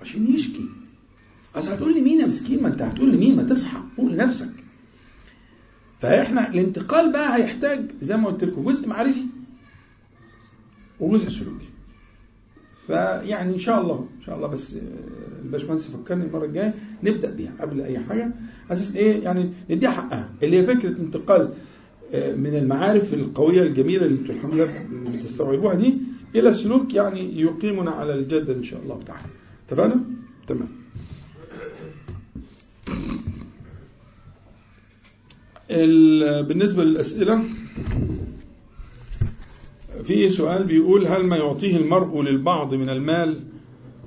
عشان 0.00 0.34
يشكي. 0.34 0.64
أصل 1.56 1.70
هتقول 1.72 1.94
لي 1.94 2.00
مين 2.00 2.20
يا 2.20 2.26
مسكين؟ 2.26 2.62
ما 2.62 2.68
أنت 2.68 2.82
هتقول 2.82 3.10
لي 3.10 3.16
مين؟ 3.18 3.36
ما 3.36 3.42
تصحى. 3.42 3.78
فوق 3.96 4.06
لنفسك. 4.10 4.52
فإحنا 6.00 6.48
الانتقال 6.48 7.12
بقى 7.12 7.36
هيحتاج 7.36 7.90
زي 8.02 8.16
ما 8.16 8.28
قلت 8.28 8.44
لكم 8.44 8.64
جزء 8.64 8.88
معرفي 8.88 9.22
وجزء 11.00 11.28
سلوكي. 11.28 11.68
فيعني 12.86 13.54
إن 13.54 13.58
شاء 13.58 13.80
الله 13.80 14.06
إن 14.18 14.22
شاء 14.26 14.36
الله 14.36 14.48
بس 14.48 14.76
الباشمهندس 15.44 15.88
يفكرني 15.88 16.24
المرة 16.24 16.44
الجاية 16.44 16.74
نبدأ 17.02 17.30
بيها 17.30 17.52
قبل 17.60 17.80
أي 17.80 17.98
حاجة. 17.98 18.30
أساس 18.70 18.96
إيه؟ 18.96 19.22
يعني 19.24 19.50
نديها 19.70 19.90
حقها. 19.90 20.30
اللي 20.42 20.58
هي 20.58 20.62
فكرة 20.64 20.88
انتقال 21.00 21.52
آه، 22.14 22.34
من 22.36 22.56
المعارف 22.56 23.14
القوية 23.14 23.62
الجميلة 23.62 24.06
اللي 24.06 24.20
أنتم 24.20 24.34
الحمد 24.34 24.54
لله 24.54 24.84
بتستوعبوها 25.12 25.74
دي 25.74 25.94
إلى 26.34 26.54
سلوك 26.54 26.94
يعني 26.94 27.40
يقيمنا 27.40 27.90
على 27.90 28.14
الجاده 28.14 28.54
إن 28.54 28.62
شاء 28.64 28.82
الله 28.82 29.02
تعالى. 29.06 29.28
اتفقنا؟ 29.68 30.00
تمام. 30.48 30.68
ال- 35.70 36.44
بالنسبة 36.44 36.84
للأسئلة 36.84 37.44
في 40.02 40.30
سؤال 40.30 40.64
بيقول 40.64 41.06
هل 41.06 41.26
ما 41.26 41.36
يعطيه 41.36 41.76
المرء 41.76 42.22
للبعض 42.22 42.74
من 42.74 42.88
المال 42.90 43.40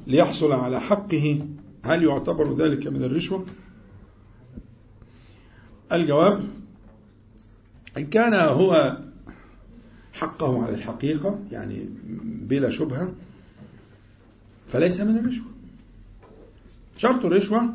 ليحصل 0.07 0.51
على 0.51 0.81
حقه؟ 0.81 1.47
هل 1.83 2.03
يعتبر 2.03 2.55
ذلك 2.55 2.87
من 2.87 3.03
الرشوة؟ 3.03 3.45
الجواب 5.91 6.43
إن 7.97 8.05
كان 8.05 8.33
هو 8.33 8.97
حقه 10.13 10.63
على 10.63 10.75
الحقيقة 10.75 11.39
يعني 11.51 11.89
بلا 12.23 12.69
شبهة 12.69 13.13
فليس 14.69 14.99
من 14.99 15.17
الرشوة. 15.17 15.47
شرط 16.97 17.25
الرشوة 17.25 17.73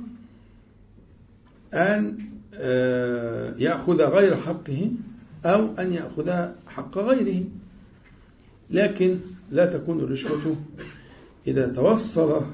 أن 1.75 2.19
آه، 2.55 3.55
يأخذ 3.59 4.03
غير 4.03 4.37
حقه 4.37 4.91
أو 5.45 5.75
أن 5.79 5.93
يأخذ 5.93 6.49
حق 6.67 6.99
غيره. 6.99 7.45
لكن 8.73 9.19
لا 9.51 9.67
تكون 9.67 10.01
الرشوة 10.01 10.57
إذا 11.47 11.69
توصل 11.69 12.45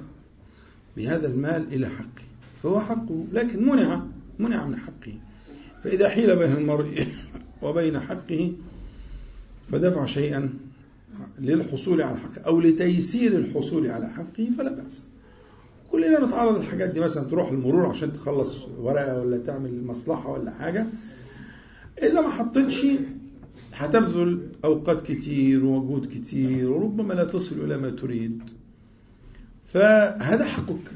بهذا 0.96 1.26
المال 1.26 1.74
إلى 1.74 1.88
حقه 1.88 2.28
فهو 2.62 2.80
حقه 2.80 3.26
لكن 3.32 3.68
منع 3.68 4.02
منع 4.38 4.66
من 4.66 4.76
حقه. 4.76 5.14
فإذا 5.84 6.08
حيل 6.08 6.36
بين 6.36 6.52
المرء 6.52 7.06
وبين 7.62 8.00
حقه 8.00 8.52
فدفع 9.72 10.06
شيئا 10.06 10.50
للحصول 11.38 12.02
على 12.02 12.18
حقه 12.18 12.40
أو 12.40 12.60
لتيسير 12.60 13.36
الحصول 13.36 13.90
على 13.90 14.08
حقه 14.08 14.48
فلا 14.58 14.72
بأس. 14.72 15.04
كلنا 15.90 16.24
نتعرض 16.26 16.58
للحاجات 16.58 16.90
دي 16.90 17.00
مثلا 17.00 17.24
تروح 17.24 17.50
المرور 17.50 17.86
عشان 17.86 18.12
تخلص 18.12 18.56
ورقة 18.78 19.20
ولا 19.20 19.38
تعمل 19.38 19.84
مصلحة 19.84 20.30
ولا 20.30 20.50
حاجة. 20.50 20.86
إذا 22.02 22.20
ما 22.20 22.28
حطيتش 22.28 22.86
هتبذل 23.78 24.48
أوقات 24.64 25.06
كتير 25.06 25.64
ومجهود 25.64 26.06
كتير 26.06 26.70
وربما 26.70 27.14
لا 27.14 27.24
تصل 27.24 27.64
إلى 27.64 27.76
ما 27.76 27.90
تريد. 27.90 28.42
فهذا 29.66 30.44
حقك. 30.44 30.92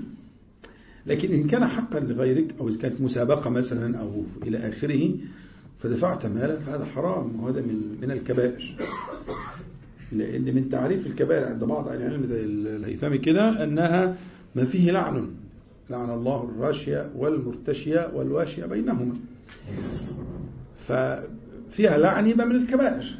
لكن 1.06 1.32
إن 1.32 1.46
كان 1.46 1.66
حقا 1.66 2.00
لغيرك 2.00 2.54
أو 2.60 2.68
إذا 2.68 2.78
كانت 2.78 3.00
مسابقة 3.00 3.50
مثلا 3.50 3.98
أو 3.98 4.22
إلى 4.42 4.58
آخره 4.58 5.10
فدفعت 5.82 6.26
مالا 6.26 6.58
فهذا 6.58 6.84
حرام 6.84 7.40
وهذا 7.40 7.60
من 7.60 7.98
من 8.02 8.10
الكبائر. 8.10 8.76
لأن 10.12 10.54
من 10.54 10.68
تعريف 10.70 11.06
الكبائر 11.06 11.48
عند 11.48 11.64
بعض 11.64 11.88
أهل 11.88 12.02
العلم 12.02 12.26
الهيثمي 12.30 13.18
كده 13.18 13.64
أنها 13.64 14.16
ما 14.56 14.64
فيه 14.64 14.90
لعن. 14.90 15.28
لعن 15.90 16.10
الله 16.10 16.50
الراشية 16.54 17.10
والمرتشية 17.16 18.10
والواشية 18.14 18.66
بينهما. 18.66 19.14
ففيها 21.72 21.98
لعن 21.98 22.26
يبقى 22.26 22.46
من 22.46 22.56
الكبائر. 22.56 23.18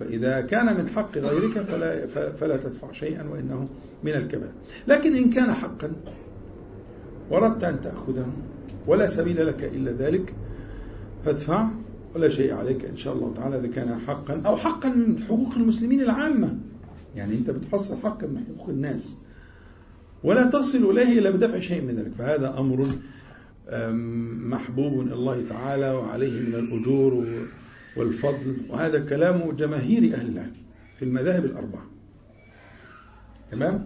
فإذا 0.00 0.40
كان 0.40 0.66
من 0.66 0.88
حق 0.88 1.18
غيرك 1.18 1.58
فلا, 1.58 2.06
فلا 2.30 2.56
تدفع 2.56 2.92
شيئا 2.92 3.28
وإنه 3.28 3.68
من 4.04 4.12
الكبائر. 4.12 4.52
لكن 4.88 5.16
إن 5.16 5.30
كان 5.30 5.52
حقا 5.52 5.92
وردت 7.30 7.64
أن 7.64 7.80
تأخذه 7.82 8.26
ولا 8.86 9.06
سبيل 9.06 9.46
لك 9.46 9.64
إلا 9.64 9.92
ذلك 9.92 10.34
فادفع 11.24 11.68
ولا 12.14 12.28
شيء 12.28 12.54
عليك 12.54 12.84
إن 12.84 12.96
شاء 12.96 13.14
الله 13.14 13.34
تعالى 13.34 13.58
إذا 13.58 13.66
كان 13.66 13.98
حقا 13.98 14.42
أو 14.46 14.56
حقا 14.56 14.88
من 14.88 15.18
حقوق 15.18 15.54
المسلمين 15.56 16.00
العامة. 16.00 16.58
يعني 17.16 17.34
أنت 17.34 17.50
بتحصل 17.50 17.96
حقا 18.02 18.26
من 18.26 18.44
حقوق 18.44 18.68
الناس. 18.68 19.16
ولا 20.24 20.46
تصل 20.46 20.90
إليه 20.90 21.18
إلا 21.18 21.30
بدفع 21.30 21.58
شيء 21.58 21.82
من 21.82 21.94
ذلك. 21.96 22.12
فهذا 22.18 22.58
أمر 22.58 22.88
محبوب 24.50 25.00
الله 25.00 25.42
تعالى 25.48 25.90
وعليه 25.90 26.40
من 26.40 26.54
الأجور 26.54 27.26
والفضل 27.96 28.56
وهذا 28.68 28.98
كلام 28.98 29.50
جماهير 29.58 30.14
أهل 30.14 30.28
العلم 30.28 30.52
في 30.98 31.04
المذاهب 31.04 31.44
الأربعة. 31.44 31.86
تمام؟ 33.50 33.84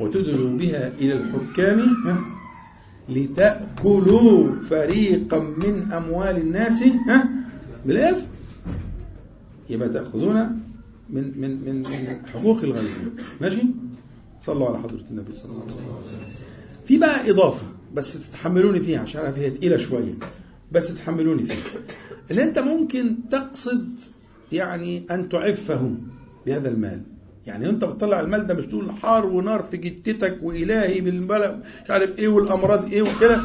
وتدلوا 0.00 0.58
بها 0.58 0.88
إلى 0.88 1.12
الحكام 1.12 1.96
لتأكلوا 3.08 4.62
فريقا 4.70 5.38
من 5.38 5.92
أموال 5.92 6.36
الناس 6.36 6.84
بالإثم 7.86 8.26
يبقى 9.70 9.88
تأخذون 9.88 10.60
من 11.10 11.32
من 11.40 11.82
من 11.82 12.26
حقوق 12.32 12.62
الغير 12.62 12.90
ماشي؟ 13.40 13.62
صلوا 14.42 14.68
على 14.68 14.78
حضرة 14.78 15.04
النبي 15.10 15.34
صلى 15.34 15.50
الله 15.50 15.62
عليه 15.62 15.72
وسلم. 15.72 16.32
في 16.86 16.98
بقى 16.98 17.30
إضافة 17.30 17.66
بس 17.94 18.30
تتحملوني 18.30 18.80
فيها 18.80 19.00
عشان 19.00 19.32
فيها 19.32 19.48
تقيلة 19.48 19.76
شوية. 19.76 20.14
بس 20.72 20.94
تتحملوني 20.94 21.42
فيها. 21.44 21.56
اللي 22.30 22.42
أنت 22.42 22.58
ممكن 22.58 23.16
تقصد 23.30 24.00
يعني 24.52 25.02
أن 25.10 25.28
تعفه 25.28 25.94
بهذا 26.46 26.68
المال. 26.68 27.02
يعني 27.46 27.68
انت 27.70 27.84
بتطلع 27.84 28.20
المال 28.20 28.46
ده 28.46 28.54
مش 28.54 28.66
تقول 28.66 28.90
حار 28.92 29.26
ونار 29.26 29.62
في 29.62 29.76
جتتك 29.76 30.38
وإلهي 30.42 31.00
بالبلد 31.00 31.62
مش 31.84 31.90
عارف 31.90 32.18
إيه 32.18 32.28
والأمراض 32.28 32.92
إيه 32.92 33.02
وكده 33.02 33.40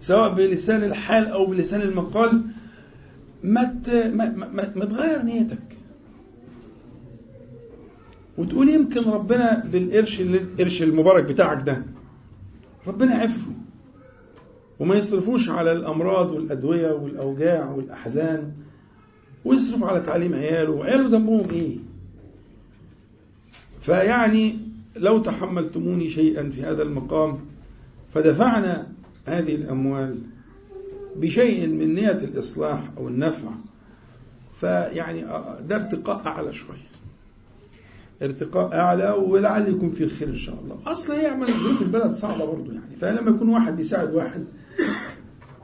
سواء 0.00 0.34
بلسان 0.34 0.84
الحال 0.84 1.26
أو 1.26 1.46
بلسان 1.46 1.80
المقال 1.80 2.42
ما 3.44 3.80
ما, 4.54 4.84
تغير 4.84 5.22
نيتك. 5.22 5.78
وتقول 8.38 8.68
يمكن 8.70 9.04
ربنا 9.10 9.64
بالقرش 9.72 10.20
القرش 10.20 10.82
المبارك 10.82 11.24
بتاعك 11.24 11.62
ده 11.62 11.84
ربنا 12.86 13.14
يعفه 13.14 13.52
وما 14.82 14.94
يصرفوش 14.94 15.48
على 15.48 15.72
الأمراض 15.72 16.32
والأدوية 16.32 16.92
والأوجاع 16.92 17.70
والأحزان 17.70 18.52
ويصرف 19.44 19.84
على 19.84 20.00
تعليم 20.00 20.34
عياله. 20.34 20.70
وعياله 20.70 21.08
ذنبهم 21.08 21.50
إيه؟ 21.50 21.76
فيعني 23.80 24.58
لو 24.96 25.18
تحملتموني 25.18 26.10
شيئا 26.10 26.50
في 26.50 26.62
هذا 26.62 26.82
المقام 26.82 27.38
فدفعنا 28.14 28.86
هذه 29.26 29.54
الأموال 29.54 30.18
بشيء 31.16 31.68
من 31.68 31.94
نية 31.94 32.10
الإصلاح 32.10 32.80
أو 32.98 33.08
النفع. 33.08 33.50
فيعني 34.60 35.20
ده 35.68 35.76
ارتقاء 35.76 36.26
أعلى 36.26 36.52
شوية. 36.52 36.92
ارتقاء 38.22 38.74
أعلى 38.74 39.10
ولعل 39.10 39.68
يكون 39.68 39.90
فيه 39.90 40.04
الخير 40.04 40.28
إن 40.28 40.36
شاء 40.36 40.58
الله. 40.64 40.78
أصلا 40.86 41.20
هي 41.20 41.46
ظروف 41.46 41.82
البلد 41.82 42.14
صعبة 42.14 42.44
برضه 42.44 42.72
يعني. 42.72 42.96
فلما 43.00 43.30
يكون 43.30 43.48
واحد 43.48 43.76
بيساعد 43.76 44.14
واحد 44.14 44.44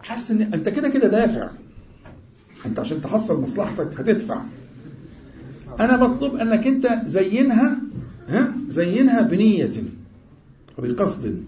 حاسس 0.02 0.30
إن 0.30 0.42
أنت 0.42 0.68
كده 0.68 0.88
كده 0.88 1.08
دافع. 1.08 1.50
أنت 2.66 2.78
عشان 2.78 3.00
تحصل 3.00 3.42
مصلحتك 3.42 4.00
هتدفع. 4.00 4.42
أنا 5.80 5.96
بطلب 6.06 6.34
أنك 6.34 6.66
أنت 6.66 6.86
زينها 7.04 7.78
ها 8.28 8.52
زينها 8.68 9.20
بنية 9.20 9.70
وبقصد. 10.78 11.42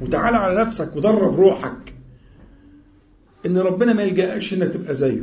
وتعالى 0.00 0.36
على 0.36 0.60
نفسك 0.60 0.96
ودرب 0.96 1.34
روحك. 1.40 1.94
إن 3.46 3.58
ربنا 3.58 3.92
ما 3.92 4.02
يلجأكش 4.02 4.54
إنك 4.54 4.68
تبقى 4.68 4.94
زيه. 4.94 5.22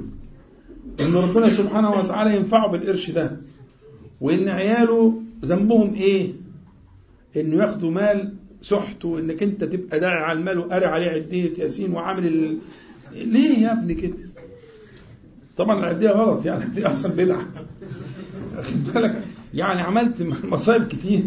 إن 1.00 1.16
ربنا 1.16 1.50
سبحانه 1.50 1.92
وتعالى 1.92 2.36
ينفعه 2.36 2.72
بالقرش 2.72 3.10
ده. 3.10 3.38
وإن 4.22 4.50
عياله 4.50 5.22
ذنبهم 5.46 5.94
إيه؟ 5.94 6.34
إنه 7.38 7.56
ياخدوا 7.56 7.92
مال 7.92 8.34
سحت 8.62 9.06
وإنك 9.06 9.44
أنت 9.44 9.64
تبقى 9.64 10.00
داعي 10.00 10.24
على 10.24 10.40
المال 10.40 10.58
وقاري 10.60 10.86
عليه 10.86 11.10
عدية 11.10 11.64
ياسين 11.64 11.94
وعامل 11.94 12.28
ال... 12.28 12.58
ليه 13.14 13.58
يا 13.58 13.72
ابني 13.74 13.94
كده؟ 13.94 14.14
طبعا 15.58 15.80
العدية 15.80 16.10
غلط 16.10 16.46
يعني 16.46 16.66
دي 16.66 16.86
أصلا 16.88 17.12
بدعة. 17.12 17.48
واخد 18.58 18.84
بالك؟ 18.94 19.24
يعني 19.54 19.82
عملت 19.82 20.22
مصايب 20.44 20.88
كتير 20.88 21.24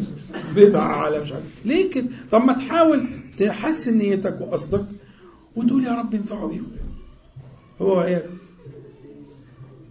بدعة 0.57 0.87
على 0.97 1.21
مش 1.21 1.33
عارف. 1.33 1.45
ليه 1.65 1.91
كده؟ 1.91 2.07
طب 2.31 2.41
ما 2.45 2.53
تحاول 2.53 3.07
تحسن 3.39 3.99
نيتك 3.99 4.41
وقصدك 4.41 4.85
وتقول 5.57 5.85
يا 5.85 5.93
رب 5.95 6.15
انفعه 6.15 6.47
بيهم. 6.47 6.67
هو 7.81 7.97
وعياله 7.97 8.31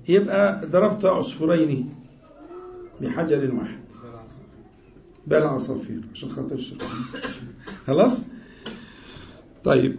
يبقى 0.10 0.62
ضربت 0.66 1.06
عصفورين 1.06 1.90
بحجر 3.02 3.54
واحد. 3.56 3.81
بل 5.28 5.44
عصافير 5.44 6.02
عشان 6.14 6.30
خاطر 6.32 6.56
الشيطان 6.56 6.90
خلاص؟ 7.88 8.22
طيب 9.64 9.96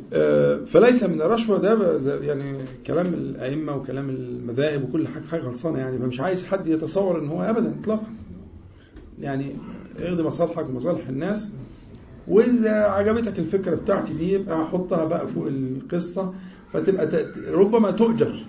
فليس 0.66 1.02
من 1.04 1.20
الرشوة 1.22 1.58
ده 1.58 1.98
يعني 2.22 2.58
كلام 2.86 3.06
الأئمة 3.06 3.76
وكلام 3.76 4.10
المذاهب 4.10 4.84
وكل 4.88 5.08
حاجة 5.08 5.24
حاجة 5.30 5.40
غلطانة 5.40 5.78
يعني 5.78 5.98
فمش 5.98 6.20
عايز 6.20 6.44
حد 6.46 6.66
يتصور 6.66 7.20
إن 7.20 7.28
هو 7.28 7.42
أبدا 7.42 7.74
إطلاقا. 7.80 8.06
يعني 9.18 9.56
اخدي 9.98 10.22
مصالحك 10.22 10.68
ومصالح 10.68 11.08
الناس 11.08 11.48
وإذا 12.28 12.70
عجبتك 12.72 13.38
الفكرة 13.38 13.74
بتاعتي 13.74 14.12
دي 14.14 14.32
يبقى 14.32 14.66
حطها 14.66 15.04
بقى 15.04 15.28
فوق 15.28 15.46
القصة 15.46 16.34
فتبقى 16.72 17.26
ربما 17.50 17.90
تؤجر 17.90 18.44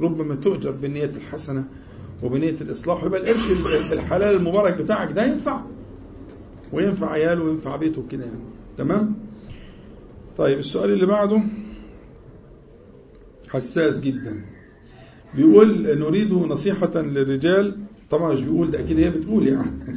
ربما 0.00 0.34
تؤجر 0.34 0.70
بالنية 0.70 1.04
الحسنة. 1.04 1.64
وبنية 2.22 2.56
الإصلاح 2.60 3.02
ويبقى 3.04 3.20
القرش 3.20 3.50
الحلال 3.92 4.36
المبارك 4.36 4.74
بتاعك 4.74 5.12
ده 5.12 5.24
ينفع. 5.24 5.60
وينفع 6.72 7.10
عياله 7.10 7.44
وينفع 7.44 7.76
بيته 7.76 8.04
كده 8.10 8.24
يعني. 8.24 8.44
تمام؟ 8.78 9.14
طيب 10.36 10.58
السؤال 10.58 10.90
اللي 10.90 11.06
بعده 11.06 11.42
حساس 13.48 13.98
جدا. 14.00 14.40
بيقول 15.34 15.98
نريد 15.98 16.32
نصيحة 16.32 17.00
للرجال. 17.00 17.78
طبعا 18.10 18.32
مش 18.32 18.40
بيقول 18.40 18.70
ده 18.70 18.80
أكيد 18.80 18.98
هي 18.98 19.10
بتقول 19.10 19.48
يعني. 19.48 19.70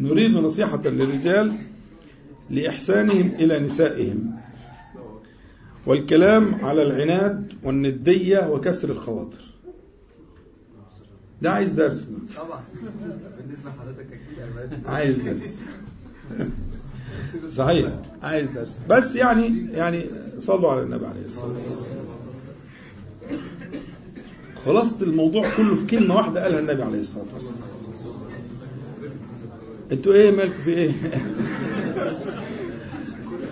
نريد 0.00 0.30
نصيحة 0.30 0.82
للرجال 0.84 1.52
لإحسانهم 2.50 3.32
إلى 3.38 3.58
نسائهم. 3.58 4.39
والكلام 5.86 6.54
على 6.62 6.82
العناد 6.82 7.52
والندية 7.64 8.50
وكسر 8.50 8.90
الخواطر. 8.90 9.40
ده 11.42 11.50
عايز 11.50 11.72
درس. 11.72 12.00
ده. 12.02 12.18
طبعا. 12.36 12.60
بالنسبة 13.38 13.70
لحضرتك 13.70 14.06
أكيد 14.06 14.42
عباده 14.50 14.90
عايز 14.90 15.18
درس. 15.18 15.62
صحيح 17.48 17.92
عايز 18.22 18.46
درس. 18.46 18.80
بس 18.88 19.16
يعني 19.16 19.66
يعني 19.72 20.04
صلوا 20.38 20.70
على 20.70 20.82
النبي 20.82 21.06
عليه 21.06 21.26
الصلاة 21.26 21.70
والسلام. 21.70 22.04
خلاصة 24.64 25.02
الموضوع 25.02 25.50
كله 25.56 25.74
في 25.74 25.86
كلمة 25.86 26.16
واحدة 26.16 26.42
قالها 26.42 26.60
النبي 26.60 26.82
عليه 26.82 27.00
الصلاة 27.00 27.24
والسلام. 27.34 27.60
أنتوا 29.92 30.12
إيه 30.12 30.30
مالكم 30.36 30.62
في 30.64 30.70
إيه؟ 30.70 30.92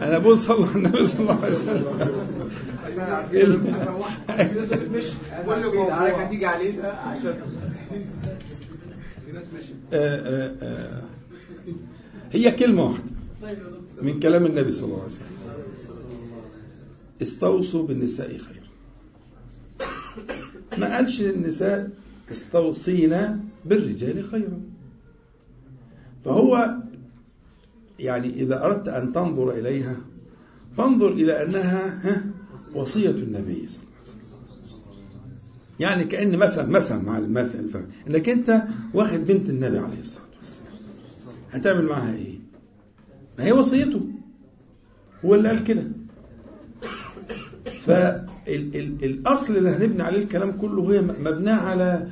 أنا 0.02 0.18
على 0.18 0.76
النبي 0.76 1.06
صلى 1.06 1.20
الله 1.20 1.44
عليه 1.44 1.52
وسلم. 1.52 1.84
هي 12.32 12.50
كلمة 12.50 12.82
واحدة 12.82 13.04
من 14.02 14.20
كلام 14.20 14.46
النبي 14.46 14.72
صلى 14.72 14.84
الله 14.84 14.98
عليه 15.02 15.06
وسلم. 15.06 15.38
استوصوا 17.22 17.86
بالنساء 17.86 18.38
خيرا 18.38 18.68
ما 20.78 20.96
قالش 20.96 21.20
للنساء 21.20 21.90
استوصينا 22.32 23.40
بالرجال 23.64 24.24
خيرا 24.30 24.60
فهو 26.24 26.76
يعني 27.98 28.28
إذا 28.28 28.64
أردت 28.64 28.88
أن 28.88 29.12
تنظر 29.12 29.50
إليها 29.50 29.96
فانظر 30.76 31.12
إلى 31.12 31.42
أنها 31.42 32.08
ها، 32.10 32.24
وصية 32.74 33.10
النبي 33.10 33.68
صلى 33.68 33.82
الله 33.82 33.98
عليه 34.00 34.48
وسلم. 34.66 35.38
يعني 35.80 36.04
كأن 36.04 36.38
مثلا 36.38 36.66
مثلا 36.66 37.02
مع 37.02 37.18
المثل 37.18 37.84
إنك 38.08 38.28
أنت 38.28 38.62
واخد 38.94 39.24
بنت 39.24 39.50
النبي 39.50 39.78
عليه 39.78 40.00
الصلاة 40.00 40.24
والسلام. 40.38 40.72
هتعمل 41.52 41.84
معاها 41.84 42.14
إيه؟ 42.14 42.38
ما 43.38 43.44
هي 43.44 43.52
وصيته. 43.52 44.00
هو 45.24 45.34
اللي 45.34 45.48
قال 45.48 45.64
كده. 45.64 45.84
فالأصل 47.86 49.56
اللي 49.56 49.70
هنبني 49.70 50.02
عليه 50.02 50.22
الكلام 50.22 50.52
كله 50.52 50.92
هي 50.92 51.00
مبناه 51.00 51.56
على 51.60 52.08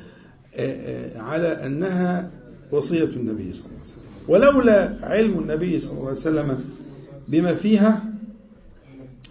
على 1.16 1.48
أنها 1.66 2.30
وصية 2.72 3.04
النبي 3.04 3.52
صلى 3.52 3.66
الله 3.66 3.78
عليه 3.78 3.82
وسلم. 3.82 3.95
ولولا 4.28 4.98
علم 5.02 5.38
النبي 5.38 5.78
صلى 5.78 5.92
الله 5.92 6.02
عليه 6.02 6.12
وسلم 6.12 6.64
بما 7.28 7.54
فيها 7.54 8.04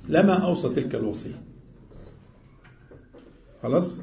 لما 0.09 0.33
أوصى 0.33 0.69
تلك 0.69 0.95
الوصية. 0.95 1.41
خلاص؟ 3.63 3.97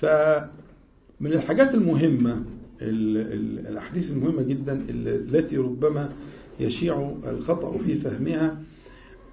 فمن 0.00 1.32
الحاجات 1.32 1.74
المهمة 1.74 2.32
ال- 2.82 3.16
ال- 3.16 3.66
الأحاديث 3.68 4.10
المهمة 4.10 4.42
جدا 4.42 4.72
ال- 4.88 5.36
التي 5.36 5.56
ربما 5.56 6.12
يشيع 6.60 7.14
الخطأ 7.28 7.78
في 7.78 7.94
فهمها 7.94 8.56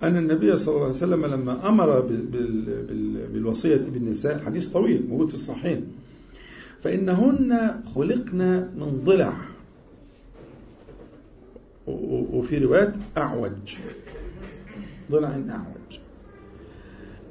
أن 0.03 0.17
النبي 0.17 0.57
صلى 0.57 0.73
الله 0.75 0.85
عليه 0.85 0.95
وسلم 0.95 1.25
لما 1.25 1.67
أمر 1.69 1.99
بال- 1.99 2.25
بال- 2.25 2.83
بال- 2.85 3.27
بالوصية 3.33 3.77
بالنساء 3.93 4.39
حديث 4.45 4.67
طويل 4.67 5.05
موجود 5.09 5.27
في 5.27 5.33
الصحيحين 5.33 5.85
فإنهن 6.83 7.81
خلقن 7.95 8.37
من 8.75 9.01
ضلع. 9.05 9.48
وفي 12.33 12.57
روايات 12.57 12.95
أعوج. 13.17 13.75
ضلع 15.11 15.27
أعوج. 15.29 15.99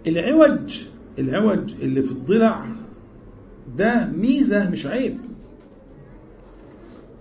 العوج 0.07 0.83
العوج 1.19 1.75
اللي 1.83 2.03
في 2.03 2.11
الضلع 2.13 2.67
ده 3.77 4.07
ميزة 4.07 4.71
مش 4.71 4.87
عيب. 4.87 5.19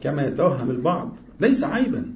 كما 0.01 0.27
يتوهم 0.27 0.69
البعض 0.69 1.17
ليس 1.39 1.63
عيبا. 1.63 2.13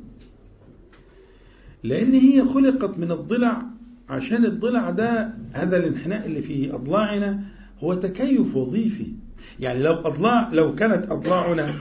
لأن 1.83 2.13
هي 2.13 2.45
خلقت 2.45 2.99
من 2.99 3.11
الضلع 3.11 3.61
عشان 4.09 4.45
الضلع 4.45 4.89
ده 4.89 5.33
هذا 5.53 5.77
الانحناء 5.77 6.25
اللي 6.25 6.41
في 6.41 6.75
أضلاعنا 6.75 7.43
هو 7.79 7.93
تكيف 7.93 8.55
وظيفي. 8.55 9.13
يعني 9.59 9.83
لو 9.83 9.93
أضلاع 9.93 10.49
لو 10.53 10.75
كانت 10.75 11.11
أضلاعنا 11.11 11.73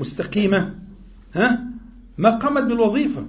مستقيمة 0.00 0.74
ها؟ 1.34 1.71
ما 2.18 2.30
قامت 2.30 2.62
بالوظيفة 2.62 3.26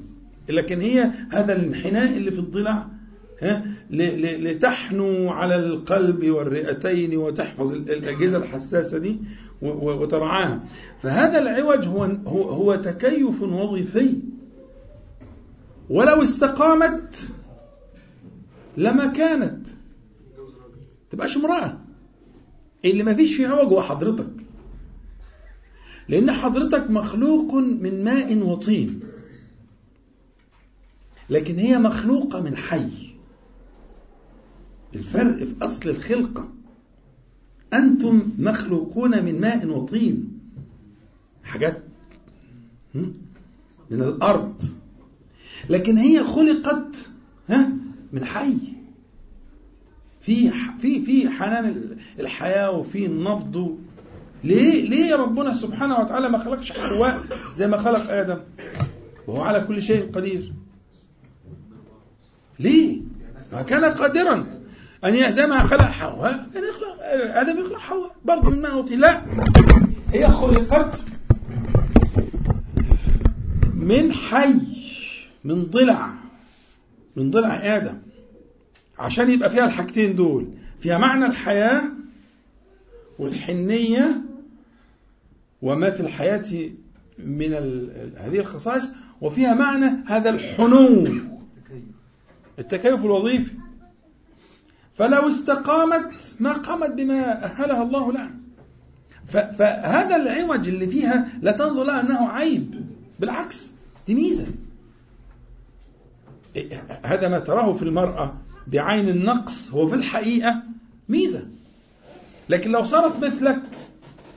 لكن 0.49 0.81
هي 0.81 1.11
هذا 1.31 1.55
الانحناء 1.55 2.17
اللي 2.17 2.31
في 2.31 2.39
الضلع 2.39 2.87
لتحنو 3.91 5.29
على 5.29 5.55
القلب 5.55 6.29
والرئتين 6.29 7.17
وتحفظ 7.17 7.71
ال- 7.71 7.91
الأجهزة 7.91 8.37
الحساسة 8.37 8.97
دي 8.97 9.17
وترعاها. 9.61 10.63
فهذا 11.01 11.39
العوج 11.39 11.87
هو 11.87 12.03
هو, 12.03 12.41
هو 12.49 12.75
تكيف 12.75 13.41
وظيفي. 13.41 14.17
ولو 15.89 16.21
استقامت 16.23 17.27
لما 18.77 19.05
كانت. 19.05 19.67
تبقاش 21.11 21.37
امرأة. 21.37 21.77
اللي 22.85 23.03
ما 23.03 23.13
فيش 23.13 23.35
فيه 23.35 23.47
عوج 23.47 23.73
هو 23.73 23.81
حضرتك. 23.81 24.31
لأن 26.09 26.31
حضرتك 26.31 26.89
مخلوق 26.89 27.53
من 27.55 28.03
ماء 28.03 28.37
وطين. 28.37 28.99
لكن 31.29 31.59
هي 31.59 31.79
مخلوقة 31.79 32.41
من 32.41 32.55
حي. 32.55 32.89
الفرق 34.95 35.43
في 35.43 35.55
أصل 35.61 35.89
الخلقة. 35.89 36.49
أنتم 37.73 38.29
مخلوقون 38.39 39.23
من 39.25 39.41
ماء 39.41 39.67
وطين. 39.67 40.39
حاجات؟ 41.43 41.83
من 42.95 43.13
الأرض. 43.91 44.63
لكن 45.69 45.97
هي 45.97 46.23
خلقت 46.23 47.09
ها؟ 47.49 47.71
من 48.13 48.25
حي. 48.25 48.57
في 50.21 50.51
في 50.79 51.05
في 51.05 51.29
حنان 51.29 51.97
الحياة 52.19 52.71
وفي 52.71 53.05
النبض. 53.05 53.77
ليه 54.43 54.89
ليه 54.89 55.15
ربنا 55.15 55.53
سبحانه 55.53 55.99
وتعالى 55.99 56.29
ما 56.29 56.37
خلقش 56.37 56.71
حواء 56.71 57.23
زي 57.55 57.67
ما 57.67 57.77
خلق 57.77 58.11
آدم؟ 58.11 58.37
وهو 59.27 59.41
على 59.41 59.59
كل 59.61 59.81
شيء 59.81 60.11
قدير. 60.11 60.53
ليه؟ 62.59 63.01
ما 63.53 63.61
كان 63.61 63.85
قادرا 63.85 64.45
ي- 65.05 65.33
زي 65.33 65.47
ما 65.47 65.63
خلق 65.63 65.81
حواء 65.81 66.49
كان 66.53 66.63
يخلق 66.69 66.97
آدم 67.39 67.59
يخلق 67.59 67.79
حواء. 67.79 68.15
برضه 68.25 68.49
من 68.49 68.61
ماء 68.61 68.95
لا 68.95 69.21
هي 70.11 70.27
خلقت 70.27 71.01
من 73.73 74.11
حي 74.11 74.53
من 75.43 75.63
ضلع 75.63 76.13
من 77.15 77.31
ضلع 77.31 77.55
آدم. 77.75 77.97
عشان 78.99 79.31
يبقى 79.31 79.49
فيها 79.49 79.65
الحاجتين 79.65 80.15
دول 80.15 80.47
فيها 80.79 80.97
معنى 80.97 81.25
الحياة 81.25 81.81
والحنية 83.19 84.21
وما 85.63 85.89
في 85.89 85.99
الحياة 85.99 86.69
من 87.19 87.53
هذه 88.17 88.39
الخصائص 88.39 88.89
وفيها 89.21 89.53
معنى 89.53 90.03
هذا 90.07 90.29
الحنو 90.29 91.07
التكيف 92.59 93.05
الوظيفي. 93.05 93.51
فلو 94.95 95.29
استقامت 95.29 96.11
ما 96.39 96.53
قامت 96.53 96.89
بما 96.89 97.43
أهلها 97.45 97.83
الله 97.83 98.11
لها. 98.11 98.31
فهذا 99.27 100.15
العوج 100.15 100.67
اللي 100.67 100.87
فيها 100.87 101.27
لا 101.41 101.51
تنظر 101.51 101.83
لها 101.83 102.01
أنه 102.01 102.29
عيب. 102.29 102.85
بالعكس 103.19 103.71
دي 104.07 104.15
ميزة. 104.15 104.47
إيه، 106.55 106.83
هذا 107.05 107.29
ما 107.29 107.39
تراه 107.39 107.73
في 107.73 107.83
المرأة 107.83 108.33
بعين 108.67 109.09
النقص 109.09 109.71
هو 109.71 109.87
في 109.87 109.95
الحقيقة 109.95 110.63
ميزة. 111.09 111.45
لكن 112.49 112.71
لو 112.71 112.83
صارت 112.83 113.25
مثلك 113.25 113.61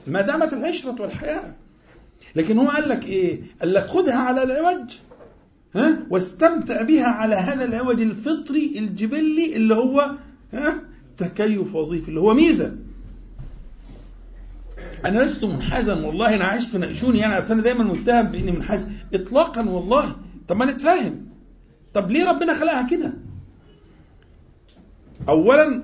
ما 0.07 0.21
دامت 0.21 0.53
العشرة 0.53 1.03
والحياة. 1.03 1.55
لكن 2.37 2.59
هو 2.59 2.69
قال 2.69 2.89
لك 2.89 3.07
إيه؟ 3.07 3.41
قال 3.61 3.75
لك 3.75 3.87
خدها 3.87 4.15
على 4.17 4.43
العوج 4.43 4.91
ها؟ 5.75 5.99
واستمتع 6.11 6.83
بها 6.83 7.07
على 7.07 7.35
هذا 7.35 7.65
العوج 7.65 8.01
الفطري 8.01 8.79
الجبلي 8.79 9.57
اللي 9.57 9.75
هو 9.75 10.11
ها؟ 10.53 10.81
تكيف 11.17 11.75
وظيفي 11.75 12.09
اللي 12.09 12.21
هو 12.21 12.35
ميزة. 12.35 12.77
أنا 15.05 15.19
لست 15.23 15.45
منحازا 15.45 15.95
والله 15.95 16.35
أنا 16.35 16.45
عايش 16.45 16.65
تناقشوني 16.65 17.19
يعني 17.19 17.39
أصل 17.39 17.53
أنا 17.53 17.63
دايما 17.63 17.85
متهم 17.85 18.27
بإني 18.27 18.53
منحاز. 18.53 18.89
اطلاقا 19.15 19.63
والله. 19.69 20.17
طب 20.49 20.57
ما 20.57 20.65
نتفاهم 20.65 21.27
طب 21.95 22.11
ليه 22.11 22.31
ربنا 22.31 22.55
خلقها 22.55 22.89
كده؟ 22.91 23.13
اولا 25.29 25.83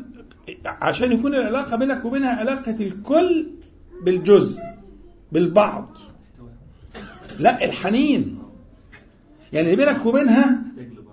عشان 0.65 1.12
يكون 1.12 1.35
العلاقة 1.35 1.77
بينك 1.77 2.05
وبينها 2.05 2.31
علاقة 2.31 2.77
الكل 2.81 3.47
بالجزء 4.03 4.62
بالبعض. 5.33 5.97
لا 7.39 7.65
الحنين. 7.65 8.43
يعني 9.53 9.77
بينك 9.77 10.07
وبينها 10.07 10.62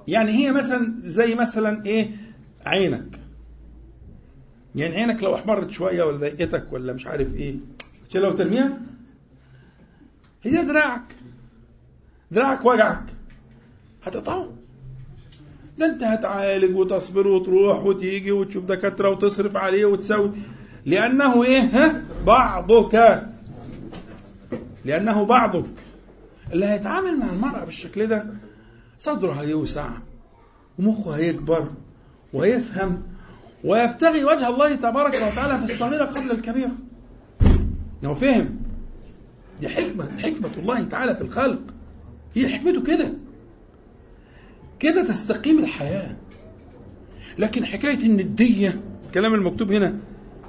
يعني 0.07 0.32
هي 0.32 0.52
مثلا 0.52 0.94
زي 0.99 1.36
مثلا 1.36 1.86
إيه؟ 1.86 2.11
عينك. 2.66 3.20
يعني 4.76 4.95
عينك 4.95 5.24
لو 5.24 5.36
أحمرت 5.36 5.72
شوية 5.72 6.03
ولا 6.03 6.18
ضايقتك 6.18 6.74
ولا 6.74 6.94
مش 6.94 7.07
عارف 7.07 7.36
إيه. 7.36 7.56
عشان 8.10 8.22
لو 8.22 8.32
ترميها؟ 8.32 8.78
هي 10.44 10.64
دراعك. 10.64 11.16
دراعك 12.32 12.66
وجعك. 12.66 13.03
هتقطعه. 14.03 14.49
ده 15.78 15.86
أنت 15.86 16.03
هتعالج 16.03 16.76
وتصبر 16.76 17.28
وتروح 17.28 17.84
وتيجي 17.84 18.32
وتشوف 18.32 18.66
دكاترة 18.66 19.10
وتصرف 19.10 19.56
عليه 19.56 19.86
وتسوي. 19.86 20.32
لأنه 20.86 21.44
إيه؟ 21.44 21.60
ها؟ 21.61 22.03
بعضك. 22.34 23.23
لأنه 24.85 25.23
بعضك. 25.26 25.69
اللي 26.53 26.65
هيتعامل 26.65 27.19
مع 27.19 27.30
المرأة 27.30 27.65
بالشكل 27.65 28.07
ده 28.07 28.26
صدره 28.99 29.31
هيوسع 29.31 29.89
ومخه 30.80 31.11
هيكبر 31.11 31.69
ويفهم 32.34 33.01
ويبتغي 33.64 34.23
وجه 34.26 34.49
الله 34.49 34.76
تبارك 34.76 35.14
وتعالى 35.14 35.57
في 35.57 35.64
الصغيرة 35.73 36.06
قبل 36.06 36.31
الكبيرة 36.31 36.72
لو 38.03 38.15
فهم 38.15 38.60
دي 39.61 39.69
حكمة 39.69 40.10
حكمة 40.19 40.51
الله 40.57 40.84
تعالى 40.84 41.15
في 41.15 41.22
الخلق. 41.22 41.61
هي 42.35 42.47
حكمته 42.49 42.84
كده. 42.84 43.14
كده 44.80 45.03
تستقيم 45.06 45.60
الحياة. 45.60 46.15
لكن 47.39 47.65
حكاية 47.65 48.06
الندية 48.06 48.81
الكلام 49.06 49.34
المكتوب 49.34 49.72
هنا 49.72 49.97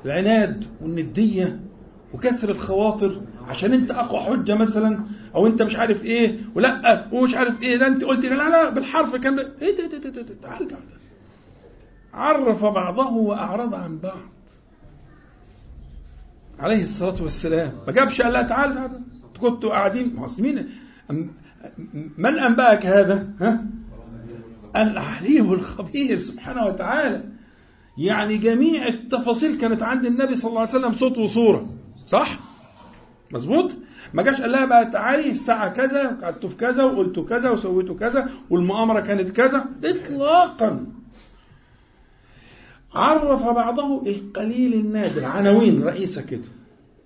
العناد 0.04 0.64
والندية 0.80 1.60
وكسر 2.14 2.50
الخواطر 2.50 3.22
عشان 3.48 3.72
انت 3.72 3.90
اقوى 3.90 4.20
حجة 4.20 4.54
مثلا 4.54 5.04
أو 5.34 5.46
انت 5.46 5.62
مش 5.62 5.76
عارف 5.76 6.04
إيه 6.04 6.38
ولأ 6.54 7.08
ومش 7.12 7.34
عارف 7.34 7.62
إيه 7.62 7.76
ده 7.76 7.86
انت 7.86 8.04
قلت 8.04 8.26
لا 8.26 8.34
لا 8.34 8.70
بالحرف 8.70 9.16
كان 9.16 9.36
ده. 9.36 9.52
إيه 9.62 9.76
ده 9.76 9.98
ده 9.98 10.10
ده 10.10 10.34
تعال 10.42 10.68
تعال 10.68 10.82
عرف 12.14 12.64
بعضه 12.64 13.12
وأعرض 13.12 13.74
عن 13.74 13.98
بعض. 13.98 14.30
عليه 16.58 16.82
الصلاة 16.82 17.22
والسلام. 17.22 17.72
ما 17.86 17.92
جابش 17.92 18.22
قال 18.22 18.32
لا 18.32 18.42
تعال 18.42 18.74
تعال. 18.74 19.00
كنتوا 19.40 19.70
قاعدين 19.70 20.26
مين 20.38 20.68
من 22.18 22.38
أنبأك 22.38 22.86
هذا 22.86 23.28
ها؟ 23.40 23.64
العليم 24.76 25.52
الخبير 25.52 26.16
سبحانه 26.16 26.64
وتعالى. 26.64 27.24
يعني 27.98 28.38
جميع 28.38 28.86
التفاصيل 28.86 29.58
كانت 29.58 29.82
عند 29.82 30.06
النبي 30.06 30.36
صلى 30.36 30.48
الله 30.48 30.60
عليه 30.60 30.70
وسلم 30.70 30.92
صوت 30.92 31.18
وصورة. 31.18 31.74
صح؟ 32.10 32.38
مظبوط؟ 33.32 33.76
ما 34.14 34.22
جاش 34.22 34.40
قال 34.40 34.52
لها 34.52 34.64
بقى 34.64 34.90
تعالي 34.90 35.30
الساعة 35.30 35.68
كذا 35.68 36.10
وقعدت 36.10 36.46
في 36.46 36.56
كذا 36.56 36.84
وقلت 36.84 37.18
كذا 37.20 37.50
وسويت 37.50 37.92
كذا 37.92 38.30
والمؤامرة 38.50 39.00
كانت 39.00 39.30
كذا 39.30 39.64
إطلاقا. 39.84 40.86
عرف 42.94 43.42
بعضه 43.42 44.02
القليل 44.06 44.74
النادر 44.74 45.24
عناوين 45.24 45.82
رئيسة 45.82 46.22
كده 46.22 46.48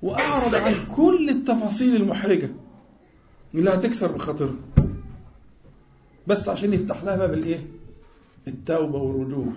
وأعرض 0.02 0.54
عن 0.54 0.74
كل 0.96 1.28
التفاصيل 1.28 1.96
المحرجة 1.96 2.50
اللي 3.54 3.70
هتكسر 3.70 4.12
بخاطرها. 4.12 4.54
بس 6.26 6.48
عشان 6.48 6.72
يفتح 6.72 7.04
لها 7.04 7.16
باب 7.16 7.32
الإيه؟ 7.34 7.66
التوبة 8.48 8.98
والرجوع. 8.98 9.52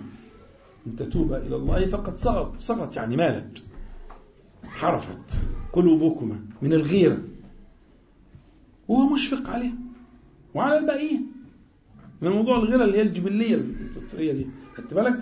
ان 0.86 0.96
تتوب 0.96 1.32
إلى 1.32 1.56
الله 1.56 1.86
فقد 1.86 2.16
صغت 2.16 2.60
صغت 2.60 2.96
يعني 2.96 3.16
مالت 3.16 3.62
حرفت 4.78 5.18
قلوبكما 5.72 6.40
من 6.62 6.72
الغيرة. 6.72 7.18
وهو 8.88 9.08
مشفق 9.14 9.50
عليه. 9.50 9.70
وعلى 10.54 10.78
الباقيين. 10.78 11.26
من 12.22 12.30
موضوع 12.30 12.56
الغيرة 12.58 12.84
اللي 12.84 12.98
هي 12.98 13.02
الجبلية 13.02 13.54
الفطرية 13.54 14.32
دي. 14.32 14.46
خدت 14.76 14.94
بالك؟ 14.94 15.20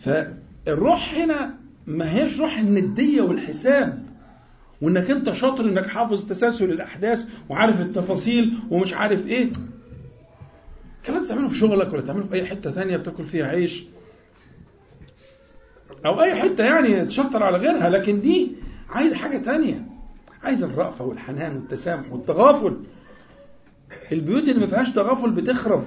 فالروح 0.00 1.14
هنا 1.14 1.54
ما 1.86 2.14
هيش 2.14 2.40
روح 2.40 2.58
الندية 2.58 3.22
والحساب. 3.22 4.06
وإنك 4.82 5.10
أنت 5.10 5.32
شاطر 5.32 5.64
إنك 5.64 5.86
حافظ 5.86 6.24
تسلسل 6.24 6.70
الأحداث 6.70 7.26
وعارف 7.48 7.80
التفاصيل 7.80 8.54
ومش 8.70 8.94
عارف 8.94 9.26
إيه. 9.26 9.52
الكلام 11.02 11.24
بتعمله 11.24 11.48
في 11.48 11.54
شغلك 11.54 11.92
ولا 11.92 12.02
تعمله 12.02 12.26
في 12.26 12.34
أي 12.34 12.46
حتة 12.46 12.70
ثانية 12.70 12.96
بتاكل 12.96 13.26
فيها 13.26 13.46
عيش. 13.46 13.84
أو 16.06 16.20
أي 16.20 16.34
حتة 16.34 16.64
يعني 16.64 17.04
تشطر 17.04 17.42
على 17.42 17.58
غيرها. 17.58 17.90
لكن 17.90 18.20
دي 18.20 18.52
عايز 18.90 19.14
حاجة 19.14 19.38
تانية. 19.38 19.86
عايز 20.42 20.62
الرأفة 20.62 21.04
والحنان 21.04 21.56
والتسامح 21.56 22.12
والتغافل. 22.12 22.76
البيوت 24.12 24.48
اللي 24.48 24.60
ما 24.60 24.66
فيهاش 24.66 24.90
تغافل 24.90 25.30
بتخرب. 25.30 25.84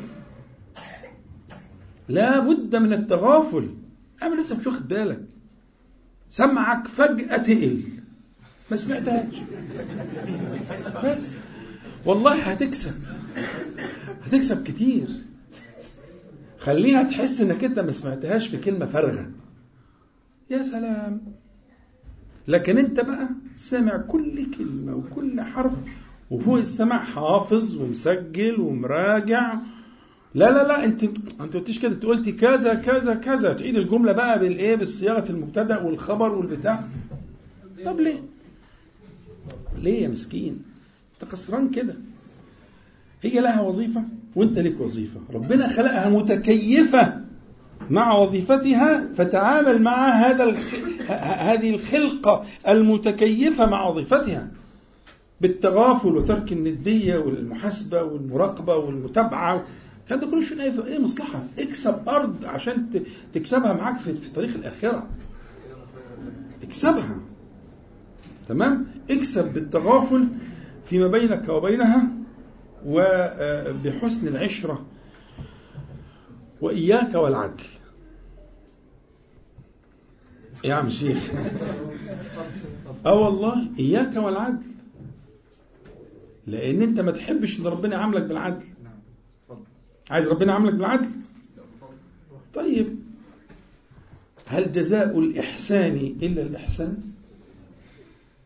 لا 2.10 2.40
بد 2.40 2.76
من 2.76 2.94
التغافل. 2.94 3.76
اعمل 4.24 4.42
لسه 4.42 4.58
مش 4.58 4.68
واخد 4.68 4.88
بالك. 4.88 5.22
سمعك 6.30 6.88
فجأة 6.88 7.38
تقل. 7.38 7.82
ما 8.72 8.78
سمعتهاش. 8.78 9.36
بس. 11.04 11.34
والله 12.06 12.36
هتكسب. 12.36 12.94
هتكسب 14.26 14.64
كتير. 14.64 15.08
خليها 16.60 17.04
تحس 17.04 17.42
إنك 17.42 17.64
أنت 17.64 17.80
ما 17.80 17.92
سمعتهاش 17.92 18.48
في 18.48 18.58
كلمة 18.58 18.86
فارغة. 18.86 19.32
يا 20.50 20.62
سلام. 20.62 21.39
لكن 22.50 22.78
انت 22.78 23.00
بقى 23.00 23.30
سامع 23.56 23.98
كل 23.98 24.52
كلمة 24.58 24.96
وكل 24.96 25.42
حرف 25.42 25.74
وفوق 26.32 26.60
السمع 26.60 27.04
حافظ 27.04 27.76
ومسجل 27.76 28.60
ومراجع. 28.60 29.54
لا 30.36 30.52
لا 30.52 30.68
لا 30.68 30.86
انت 30.86 31.04
انت 31.42 31.54
قلتيش 31.58 31.80
كده 31.80 31.92
انت 31.92 32.06
قلتي 32.06 32.32
كذا 32.32 32.74
كذا 32.74 33.14
كذا. 33.16 33.54
تعيد 33.54 33.76
الجملة 33.76 34.12
بقى 34.12 34.40
بالايه؟ 34.40 34.76
بالصياغة 34.76 35.32
المبتدأ 35.32 35.82
والخبر 35.82 36.32
والبتاع. 36.36 36.84
طب 37.86 38.00
ليه؟ 38.00 38.24
ليه 39.78 40.04
يا 40.04 40.08
مسكين؟ 40.08 40.62
انت 41.14 41.32
خسران 41.32 41.70
كده. 41.70 41.96
هي 43.22 43.40
لها 43.40 43.62
وظيفة 43.62 44.04
وانت 44.36 44.60
لك 44.60 44.80
وظيفة. 44.82 45.20
ربنا 45.34 45.68
خلقها 45.68 46.10
متكيفة. 46.10 47.22
مع 47.90 48.18
وظيفتها 48.18 49.07
فتعامل 49.16 49.82
مع 49.82 50.10
هذا 50.10 50.44
الخ... 50.44 50.74
هذه 51.22 51.70
الخلقة 51.70 52.45
المتكيفة 52.68 53.66
مع 53.66 53.88
وظيفتها. 53.88 54.48
بالتغافل 55.41 56.07
وترك 56.07 56.52
الندية 56.52 57.18
والمحاسبة 57.18 58.03
والمراقبة 58.03 58.76
والمتابعة. 58.76 59.64
هذا 60.07 60.26
كله 60.26 60.41
شيء 60.41 60.86
إيه 60.86 60.99
مصلحة. 60.99 61.44
اكسب 61.60 62.10
أرض 62.10 62.45
عشان 62.45 63.03
تكسبها 63.34 63.74
معاك 63.74 63.99
في, 63.99 64.14
في 64.14 64.30
طريق 64.30 64.56
الآخرة. 64.56 65.07
اكسبها. 66.64 67.16
تمام؟ 68.49 68.86
اكسب 69.11 69.53
بالتغافل 69.53 70.28
فيما 70.86 71.07
بينك 71.07 71.49
وبينها 71.49 72.07
وبحسن 72.86 74.28
العشرة. 74.28 74.86
وإياك 76.61 77.15
والعدل. 77.15 77.64
يا 80.64 80.73
عم 80.73 80.90
شيخ. 80.90 81.31
آه 83.06 83.14
والله 83.14 83.68
إياك 83.80 84.15
والعدل. 84.15 84.68
لأن 86.48 86.81
أنت 86.81 86.99
ما 86.99 87.11
تحبش 87.11 87.60
إن 87.60 87.68
ربنا 87.68 87.95
يعاملك 87.95 88.23
بالعدل. 88.23 88.65
عايز 90.10 90.27
ربنا 90.27 90.52
يعاملك 90.52 90.73
بالعدل؟ 90.73 91.10
طيب. 92.53 92.99
هل 94.45 94.72
جزاء 94.72 95.19
الإحسان 95.19 95.95
إلا 96.22 96.41
الإحسان؟ 96.41 96.99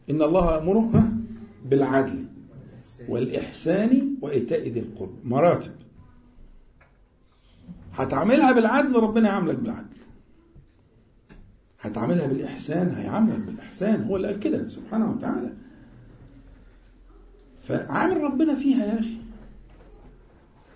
إن 0.09 0.21
الله 0.21 0.57
أمره 0.57 1.03
بالعدل 1.65 2.25
والإحسان 3.09 4.15
وإيتاء 4.21 4.67
ذي 4.67 4.79
القرب 4.79 5.15
مراتب. 5.23 5.71
هتعملها 7.97 8.51
بالعدل 8.51 8.95
ربنا 8.95 9.27
يعاملك 9.29 9.55
بالعدل. 9.55 9.97
هتعملها 11.81 12.27
بالإحسان 12.27 12.89
هيعاملك 12.89 13.39
بالإحسان. 13.39 14.03
هو 14.03 14.15
اللي 14.15 14.27
قال 14.27 14.39
كده 14.39 14.67
سبحانه 14.67 15.11
وتعالى. 15.11 15.53
فعامل 17.67 18.23
ربنا 18.23 18.55
فيها 18.55 18.85
يا 18.85 18.99
أخي. 18.99 19.17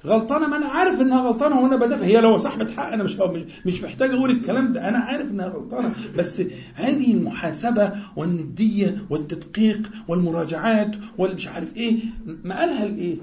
غلطانة 0.06 0.48
ما 0.48 0.58
أنا 0.58 0.66
عارف 0.66 1.02
إنها 1.02 1.22
غلطانة 1.22 1.60
وأنا 1.60 1.76
بدافع. 1.76 2.04
هي 2.06 2.22
لو 2.22 2.38
صاحبة 2.38 2.72
حق 2.72 2.92
أنا 2.92 3.04
مش 3.04 3.18
مش 3.66 3.84
محتاج 3.84 4.12
أقول 4.12 4.32
الكلام 4.32 4.74
ده. 4.74 4.90
أنا 4.90 4.98
عارف 4.98 5.32
إنها 5.32 5.48
غلطانة. 5.48 5.94
بس 6.18 6.42
هذه 6.74 7.14
المحاسبة 7.14 7.94
والندية 8.16 9.06
والتدقيق 9.10 9.92
والمراجعات 10.08 10.96
والمش 11.18 11.48
عارف 11.48 11.78
إيه 11.78 12.00
ما 12.44 12.60
قالها 12.60 12.86
الايه؟ 12.86 13.18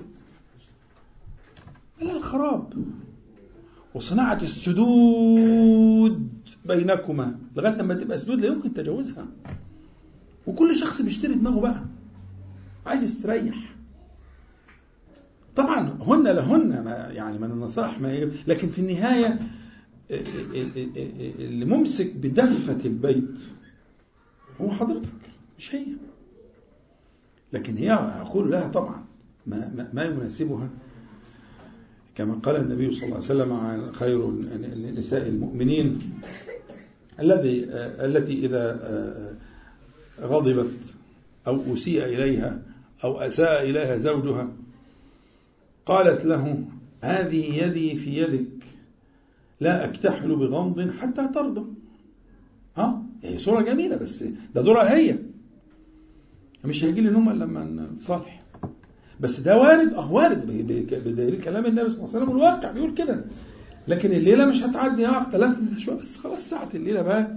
قالها 2.00 2.16
الخراب 2.16 2.72
وصناعة 3.94 4.38
السدود 4.42 6.28
بينكما 6.64 7.38
لغاية 7.56 7.74
لما 7.76 7.94
تبقى 7.94 8.18
سدود 8.18 8.40
لا 8.40 8.46
يمكن 8.46 8.74
تجاوزها. 8.74 9.26
وكل 10.46 10.76
شخص 10.76 11.02
بيشتري 11.02 11.34
دماغه 11.34 11.60
بقى 11.60 11.84
عايز 12.86 13.02
يستريح. 13.02 13.74
طبعا 15.56 15.98
هن 16.02 16.22
لهن 16.22 16.84
ما 16.84 17.08
يعني 17.12 17.38
من 17.38 17.50
النصائح 17.50 18.00
ما 18.00 18.30
لكن 18.46 18.68
في 18.68 18.78
النهاية 18.78 19.40
اللي 21.38 21.64
ممسك 21.64 22.16
بدفة 22.16 22.78
البيت 22.84 23.40
هو 24.60 24.70
حضرتك 24.70 25.08
مش 25.58 25.74
هي. 25.74 25.86
لكن 27.52 27.76
هي 27.76 27.92
أقول 27.92 28.50
لها 28.50 28.68
طبعا 28.68 29.04
ما, 29.46 29.72
ما, 29.76 29.88
ما 29.92 30.02
يناسبها. 30.02 30.68
كما 32.14 32.34
قال 32.34 32.56
النبي 32.56 32.92
صلى 32.92 33.04
الله 33.04 33.14
عليه 33.14 33.24
وسلم 33.24 33.52
عن 33.52 33.92
خير 33.92 34.30
نساء 34.98 35.28
المؤمنين 35.28 35.98
الذي 37.20 37.64
التي 38.04 38.46
إذا 38.46 38.80
غضبت 40.20 40.72
أو 41.46 41.74
أسيء 41.74 42.04
إليها 42.04 42.62
أو 43.04 43.18
أساء 43.18 43.70
إليها 43.70 43.98
زوجها 43.98 44.52
قالت 45.86 46.24
له 46.24 46.64
هذه 47.00 47.64
يدي 47.64 47.96
في 47.96 48.16
يدك 48.16 48.46
لا 49.60 49.84
أكتحل 49.84 50.36
بغمض 50.36 50.90
حتى 50.90 51.28
ترضى. 51.34 51.64
ها؟ 52.76 53.02
هي 53.22 53.38
صورة 53.38 53.62
جميلة 53.62 53.96
بس 53.96 54.24
ده 54.54 54.62
دورها 54.62 54.96
هي. 54.96 55.18
مش 56.64 56.84
هيجي 56.84 57.00
لي 57.00 57.10
نوم 57.10 57.30
لما 57.30 57.88
نصالح 57.96 58.43
بس 59.24 59.40
ده 59.40 59.58
وارد. 59.58 59.92
آه 59.94 60.12
وارد. 60.12 60.46
بدليل 61.04 61.40
كلام 61.40 61.66
النبي 61.66 61.88
صلى 61.88 61.98
الله 61.98 62.08
عليه 62.08 62.18
وسلم 62.24 62.30
الواقع. 62.30 62.70
بيقول 62.70 62.94
كده. 62.94 63.24
لكن 63.88 64.12
الليلة 64.12 64.46
مش 64.46 64.62
هتعدي. 64.62 65.06
آه 65.06 65.18
اختلفت 65.18 65.78
شوية. 65.78 65.96
بس 65.96 66.16
خلاص 66.16 66.50
ساعة 66.50 66.68
الليلة 66.74 67.02
بقى. 67.02 67.36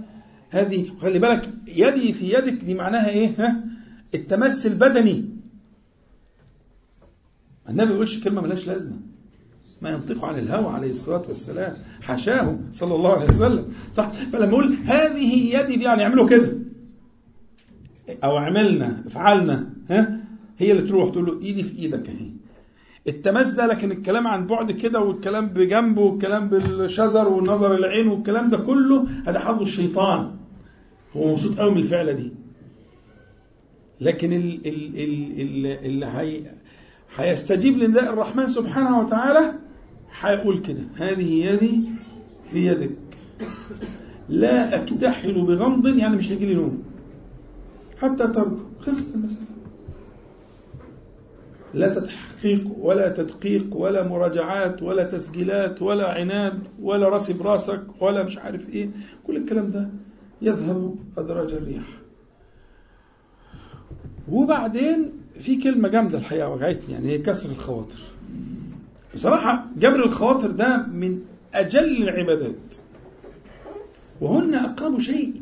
هذه 0.50 0.90
خلي 1.00 1.18
بالك 1.18 1.48
يدي 1.66 2.12
في 2.12 2.34
يدك 2.34 2.52
دي 2.64 2.74
معناها 2.74 3.08
إيه؟ 3.08 3.30
ها؟ 3.38 3.64
التمس 4.14 4.66
البدني 4.66 5.24
النبي 7.68 7.84
ما 7.84 7.92
بيقولش 7.92 8.24
كلمة 8.24 8.40
ملهاش 8.40 8.66
لازمة. 8.66 8.96
ما 9.82 9.90
ينطق 9.90 10.24
عن 10.24 10.38
الهوى 10.38 10.74
عليه 10.74 10.90
الصلاة 10.90 11.22
والسلام. 11.28 11.76
حاشاه 12.02 12.58
صلى 12.72 12.94
الله 12.94 13.12
عليه 13.12 13.28
وسلم. 13.28 13.68
صح؟ 13.92 14.10
فلما 14.10 14.46
يقول 14.46 14.76
هذه 14.84 15.56
يدي 15.56 15.82
يعني 15.82 16.02
يعملوا 16.02 16.28
كده. 16.28 16.52
أو 18.24 18.36
عملنا 18.36 19.02
افعلنا 19.06 19.70
ها؟ 19.90 20.17
هي 20.58 20.72
اللي 20.72 20.82
تروح 20.82 21.10
تقول 21.10 21.26
له 21.26 21.32
إيدي 21.42 21.62
في 21.62 21.78
إيدك 21.78 22.08
أهي. 22.08 22.30
التماس 23.08 23.50
ده 23.50 23.66
لكن 23.66 23.90
الكلام 23.90 24.26
عن 24.26 24.46
بعد 24.46 24.72
كده 24.72 25.00
والكلام 25.00 25.46
بجنبه 25.46 26.02
والكلام 26.02 26.48
بالشجر 26.48 27.28
والنظر 27.28 27.74
العين 27.74 28.08
والكلام 28.08 28.48
ده 28.48 28.56
كله 28.56 29.06
هذا 29.26 29.38
حظ 29.38 29.60
الشيطان. 29.62 30.34
هو 31.16 31.32
مبسوط 31.32 31.58
قوي 31.58 31.70
من 31.70 31.78
الفعلة 31.78 32.12
دي. 32.12 32.32
لكن 34.00 34.32
اللي 34.32 36.06
هي 36.06 36.40
هيستجيب 37.16 37.78
لنداء 37.78 38.12
الرحمن 38.12 38.48
سبحانه 38.48 39.00
وتعالى 39.00 39.52
هيقول 40.20 40.58
كده. 40.58 40.82
هذه 40.96 41.46
يدي 41.46 41.80
في 42.50 42.66
يدك. 42.66 42.90
لا 44.28 44.76
اكتحل 44.82 45.32
بغمض 45.42 45.86
يعني 45.86 46.16
مش 46.16 46.30
هيجي 46.30 46.46
لي 46.46 46.54
نوم. 46.54 46.82
حتى 48.00 48.26
ترضى. 48.26 48.62
خلصت 48.80 49.14
المسألة. 49.14 49.47
لا 51.74 51.88
تحقيق 52.00 52.64
ولا 52.78 53.08
تدقيق 53.08 53.76
ولا 53.76 54.08
مراجعات 54.08 54.82
ولا 54.82 55.02
تسجيلات 55.02 55.82
ولا 55.82 56.08
عناد 56.10 56.58
ولا 56.82 57.08
راسي 57.08 57.32
براسك 57.32 57.82
ولا 58.00 58.22
مش 58.22 58.38
عارف 58.38 58.68
إيه. 58.68 58.90
كل 59.26 59.36
الكلام 59.36 59.70
ده 59.70 59.88
يذهب 60.42 60.94
أدراج 61.18 61.52
الريح 61.52 61.82
وبعدين 64.28 65.12
في 65.40 65.56
كلمة 65.56 65.88
جامدة 65.88 66.18
الحقيقة 66.18 66.48
وجعتني 66.48 66.92
يعني 66.94 67.08
هي 67.08 67.18
كسر 67.18 67.50
الخواطر. 67.50 67.98
بصراحة 69.14 69.66
جبر 69.76 70.04
الخواطر 70.04 70.50
ده 70.50 70.86
من 70.92 71.20
أجل 71.54 72.02
العبادات. 72.02 72.74
وهن 74.20 74.54
أقرب 74.54 75.00
شيء 75.00 75.32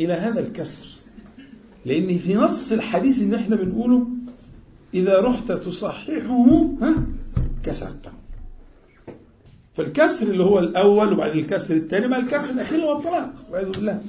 إلى 0.00 0.12
هذا 0.12 0.40
الكسر. 0.40 0.86
لأن 1.86 2.18
في 2.18 2.34
نص 2.34 2.72
الحديث 2.72 3.22
اللي 3.22 3.36
إحنا 3.36 3.56
بنقوله 3.56 4.06
إذا 4.94 5.20
رحت 5.20 5.52
تصححه 5.52 6.66
ها؟ 6.80 6.94
كسرته. 7.64 8.10
فالكسر 9.74 10.26
اللي 10.26 10.44
هو 10.44 10.58
الأول 10.58 11.12
وبعدين 11.12 11.44
الكسر 11.44 11.76
الثاني 11.76 12.08
ما 12.08 12.18
الكسر 12.18 12.50
الأخير 12.54 12.80
هو 12.80 12.98
الطلاق 12.98 13.32
والعياذ 13.50 13.72
بالله. 13.72 14.02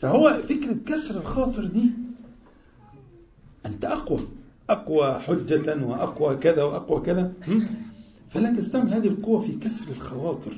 فهو 0.00 0.40
فكرة 0.48 0.76
كسر 0.86 1.20
الخاطر 1.20 1.64
دي 1.64 1.90
أنت 3.66 3.84
أقوى 3.84 4.20
أقوى 4.70 5.20
حجة 5.20 5.84
وأقوى 5.84 6.36
كذا 6.36 6.62
وأقوى 6.62 7.00
كذا 7.00 7.32
فلا 8.30 8.50
تستعمل 8.50 8.94
هذه 8.94 9.08
القوة 9.08 9.40
في 9.40 9.52
كسر 9.52 9.92
الخواطر. 9.92 10.56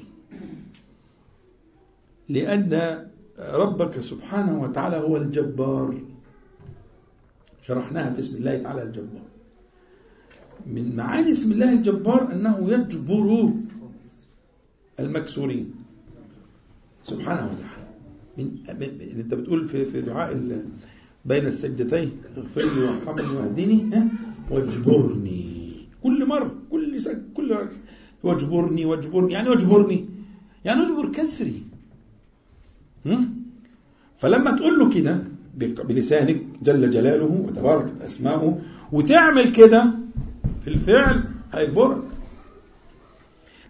لأن 2.29 3.05
ربك 3.39 4.01
سبحانه 4.01 4.63
وتعالى 4.63 4.97
هو 4.97 5.17
الجبار. 5.17 5.95
شرحناها 7.67 8.13
في 8.13 8.19
اسم 8.19 8.37
الله 8.37 8.63
تعالى 8.63 8.83
الجبار. 8.83 9.27
من 10.67 10.97
معاني 10.97 11.31
اسم 11.33 11.53
الله 11.53 11.73
الجبار 11.73 12.33
أنه 12.33 12.69
يجبر 12.73 13.53
المكسورين. 15.01 15.75
سبحانه 17.05 17.45
وتعالى. 17.51 17.89
من 18.39 18.47
أنت 19.19 19.35
بتقول 19.35 19.69
في 19.69 19.85
في 19.85 20.01
دعاء 20.01 20.63
بين 21.25 21.47
السجدتين 21.47 22.11
اغفر 22.37 22.63
لي 22.63 22.81
وارحمني 22.85 23.37
واهدني 23.37 24.09
واجبرني. 24.51 25.87
كل 26.03 26.27
مرة 26.27 26.55
كل 26.71 27.01
سج 27.03 27.19
كل 27.35 27.69
واجبرني 28.23 28.85
واجبرني. 28.85 29.33
يعني 29.33 29.49
واجبرني؟ 29.49 30.09
يعني 30.65 30.83
اجبر 30.83 31.13
كسري. 31.13 31.63
فلما 34.19 34.51
تقول 34.51 34.79
له 34.79 34.91
كده 34.91 35.25
بلسانك 35.89 36.46
جل 36.67 36.91
جلاله 36.91 37.25
وتباركت 37.25 38.03
أسماؤه 38.03 38.59
وتعمل 38.93 39.53
كده 39.53 39.91
في 40.65 40.69
الفعل 40.71 41.25
هيجبرك 41.53 42.03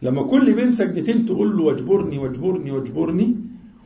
لما 0.02 0.23
كل 0.23 0.55
بين 0.55 0.70
سجدتين 0.70 1.27
تقول 1.27 1.56
له 1.56 1.62
واجبرني 1.64 2.18
واجبرني 2.18 2.70
واجبرني 2.70 3.36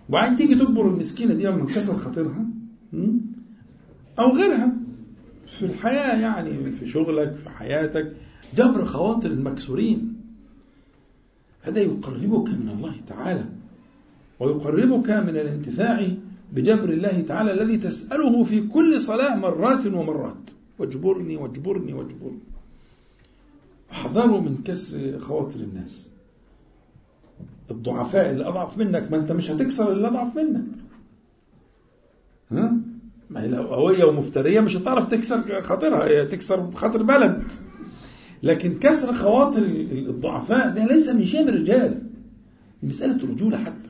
وبعدين 0.08 0.36
تيجي 0.36 0.54
تجبر 0.54 0.88
المسكينة 0.88 1.34
دي 1.34 1.42
لما 1.44 1.62
انكسر 1.62 1.96
خاطرها 1.98 2.44
أو 4.18 4.36
غيرها. 4.36 4.72
في 5.46 5.66
الحياة 5.66 6.20
يعني 6.20 6.70
في 6.70 6.86
شغلك 6.86 7.34
في 7.34 7.50
حياتك 7.50 8.12
جبر 8.56 8.84
خواطر 8.84 9.30
المكسورين. 9.30 10.14
هذا 11.62 11.80
يقربك 11.80 12.48
من 12.48 12.68
الله 12.76 12.94
تعالى 13.08 13.44
ويقربك 14.40 15.10
من 15.10 15.28
الانتفاع 15.36 16.08
بجبر 16.52 16.88
الله 16.88 17.24
تعالى 17.28 17.52
الذي 17.52 17.76
تسأله 17.76 18.44
في 18.44 18.60
كل 18.60 19.00
صلاة 19.00 19.36
مرات 19.36 19.86
ومرات. 19.86 20.50
واجبرني 20.78 21.36
واجبرني 21.36 21.92
واجبرني. 21.92 22.40
احذروا 23.92 24.40
من 24.40 24.58
كسر 24.64 25.18
خواطر 25.18 25.60
الناس. 25.60 26.08
الضعفاء 27.70 28.30
اللي 28.30 28.48
أضعف 28.48 28.78
منك 28.78 29.10
ما 29.10 29.16
أنت 29.16 29.32
مش 29.32 29.50
هتكسر 29.50 29.92
اللي 29.92 30.08
أضعف 30.08 30.36
منك. 30.36 30.64
ها؟ 32.50 32.76
ما 33.30 33.42
هي 33.42 33.48
لو 33.48 33.62
قوية 33.62 34.04
ومفترية 34.04 34.60
مش 34.60 34.76
هتعرف 34.76 35.08
تكسر 35.10 35.62
خاطرها 35.62 36.04
هي 36.08 36.26
تكسر 36.26 36.70
خاطر 36.70 37.02
بلد. 37.02 37.42
لكن 38.42 38.78
كسر 38.78 39.12
خواطر 39.12 39.62
الضعفاء 39.92 40.74
ده 40.74 40.86
ليس 40.86 41.08
من 41.08 41.26
شيء 41.26 41.48
الرجال 41.48 42.02
مسألة 42.82 43.28
رجولة 43.28 43.58
حتى. 43.58 43.89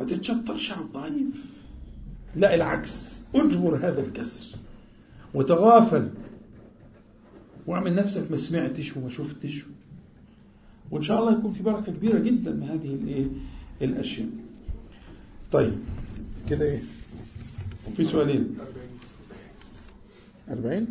هتتشطر 0.00 0.56
شعب 0.56 0.92
ضعيف. 0.92 1.58
لا 2.36 2.54
العكس. 2.54 3.20
أجبر 3.34 3.76
هذا 3.76 4.00
الكسر. 4.06 4.56
وتغافل. 5.34 6.10
واعمل 7.66 7.94
نفسك 7.94 8.30
ما 8.30 8.36
سمعتش 8.36 8.96
وما 8.96 9.10
شفتش. 9.10 9.64
وإن 10.90 11.02
شاء 11.02 11.20
الله 11.20 11.38
يكون 11.38 11.52
في 11.52 11.62
بركة 11.62 11.92
كبيرة 11.92 12.18
جدا 12.18 12.52
من 12.52 12.62
هذه 12.62 12.94
الايه 12.94 13.26
الأشياء. 13.82 14.28
طيب 15.52 15.78
كده 16.50 16.64
إيه؟ 16.64 16.82
في 17.96 18.04
سؤالين. 18.04 18.58
40 20.50 20.86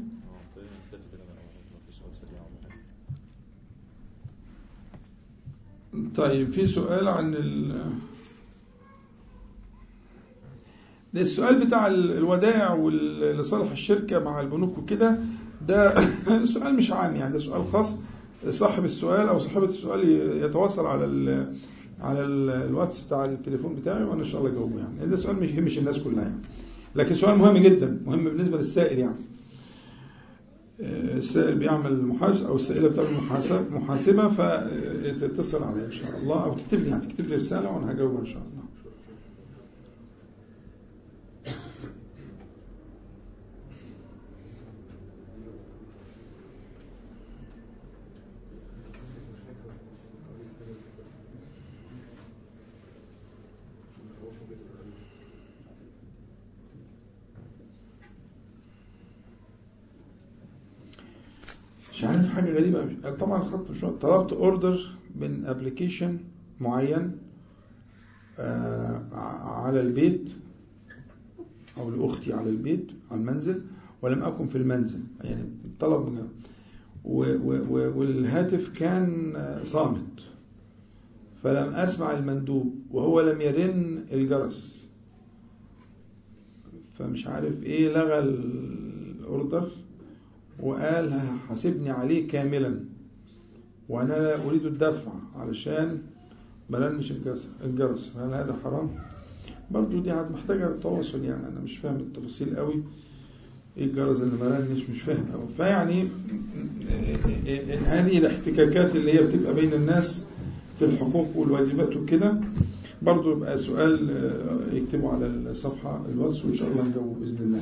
طيب 6.15 6.51
في 6.51 6.67
سؤال 6.67 7.07
عن 7.07 7.33
ال 7.33 7.81
السؤال 11.21 11.65
بتاع 11.65 11.87
الودائع 11.87 12.75
لصالح 13.39 13.71
الشركة 13.71 14.19
مع 14.19 14.39
البنوك 14.39 14.77
وكده 14.77 15.17
ده 15.67 15.95
سؤال 16.53 16.75
مش 16.75 16.91
عام 16.91 17.15
يعني 17.15 17.33
ده 17.33 17.39
سؤال 17.39 17.65
خاص. 17.67 17.95
صاحب 18.49 18.85
السؤال 18.85 19.27
أو 19.27 19.39
صاحبة 19.39 19.65
السؤال 19.65 20.09
يتواصل 20.43 20.85
على 20.85 21.05
ال 21.05 21.53
على 22.01 22.25
الواتس 22.25 22.99
بتاع 22.99 23.25
التليفون 23.25 23.75
بتاعي 23.75 24.03
وأنا 24.03 24.19
إن 24.19 24.25
شاء 24.25 24.41
الله 24.41 24.51
أجاوبه 24.53 24.79
يعني. 24.79 25.09
ده 25.09 25.15
سؤال 25.15 25.35
مش 25.35 25.49
يهمش 25.49 25.77
الناس 25.77 25.99
كلها 25.99 26.23
يعني. 26.23 26.41
لكن 26.95 27.15
سؤال 27.15 27.37
مهم 27.37 27.57
جدا 27.57 28.01
مهم 28.05 28.23
بالنسبة 28.23 28.57
للسائل 28.57 28.99
يعني. 28.99 29.15
السائل 31.17 31.55
بيعمل 31.55 32.05
محاسبة 32.05 32.47
أو 32.47 32.55
السائلة 32.55 32.87
بتعمل 32.87 33.13
محاسبة 33.13 33.61
محاسبة 33.79 34.27
فتتصل 34.27 35.63
عليا 35.63 35.85
إن 35.85 35.91
شاء 35.91 36.19
الله 36.23 36.43
أو 36.43 36.53
تكتب 36.53 36.79
لي 36.79 36.89
يعني 36.89 37.05
تكتب 37.05 37.27
لي 37.27 37.35
رسالة 37.35 37.71
وأنا 37.71 37.91
هجاوبها 37.91 38.21
إن 38.21 38.25
شاء 38.25 38.41
الله 38.41 38.63
مش 61.93 62.03
عارف 62.03 62.29
حاجة 62.29 62.51
غريبة 62.51 62.85
طبعا 63.33 63.45
خدت 63.45 63.71
شوية 63.71 63.91
طلبت 63.91 64.33
order 64.33 64.79
من 65.15 65.45
application 65.45 66.17
معين 66.59 67.17
على 69.43 69.81
البيت 69.81 70.31
أو 71.77 71.89
لأختي 71.89 72.33
على 72.33 72.49
البيت 72.49 72.91
على 73.11 73.21
المنزل 73.21 73.61
ولم 74.01 74.23
أكن 74.23 74.47
في 74.47 74.57
المنزل. 74.57 74.99
يعني 75.21 75.49
طلب 75.79 76.29
والهاتف 77.95 78.69
كان 78.79 79.33
صامت. 79.65 80.19
فلم 81.43 81.73
أسمع 81.73 82.11
المندوب 82.17 82.75
وهو 82.91 83.21
لم 83.21 83.41
يرن 83.41 84.05
الجرس. 84.11 84.87
فمش 86.93 87.27
عارف 87.27 87.63
إيه 87.63 87.89
لغى 87.93 88.19
ال 88.19 88.45
order 88.45 89.71
وقال 90.59 91.13
حاسبني 91.47 91.89
عليه 91.89 92.27
كاملا. 92.27 92.92
وأنا 93.93 94.13
لا 94.13 94.45
أريد 94.47 94.65
الدفع 94.65 95.11
علشان 95.39 95.97
بلنش 96.69 97.13
الجرس 97.65 98.05
فهل 98.15 98.33
هذا 98.33 98.55
حرام؟ 98.63 98.89
برضو 99.71 99.99
دي 99.99 100.13
محتاجة 100.13 100.67
تواصل 100.81 101.23
يعني. 101.23 101.47
أنا 101.47 101.59
مش 101.63 101.77
فاهم 101.77 101.95
التفاصيل 101.95 102.55
قوي. 102.55 102.83
إيه 103.77 103.85
الجرس 103.85 104.17
اللي 104.21 104.35
ملنش 104.43 104.89
مش 104.89 105.01
فاهم 105.01 105.25
قوي. 105.33 105.47
فيعني 105.57 106.07
هذه 107.85 108.17
الاحتكاكات 108.17 108.95
اللي 108.95 109.13
هي 109.13 109.21
بتبقى 109.23 109.53
بين 109.53 109.73
الناس 109.73 110.23
في 110.79 110.85
الحقوق 110.85 111.37
والواجبات 111.37 111.95
وكده. 111.95 112.33
برضو 113.01 113.31
يبقى 113.31 113.57
سؤال 113.57 114.09
يكتبوا 114.73 115.11
على 115.11 115.27
الصفحة 115.27 116.05
الواتس 116.13 116.45
وإن 116.45 116.55
شاء 116.55 116.71
الله 116.71 116.87
نجاوب 116.87 117.19
بإذن 117.19 117.37
الله. 117.37 117.61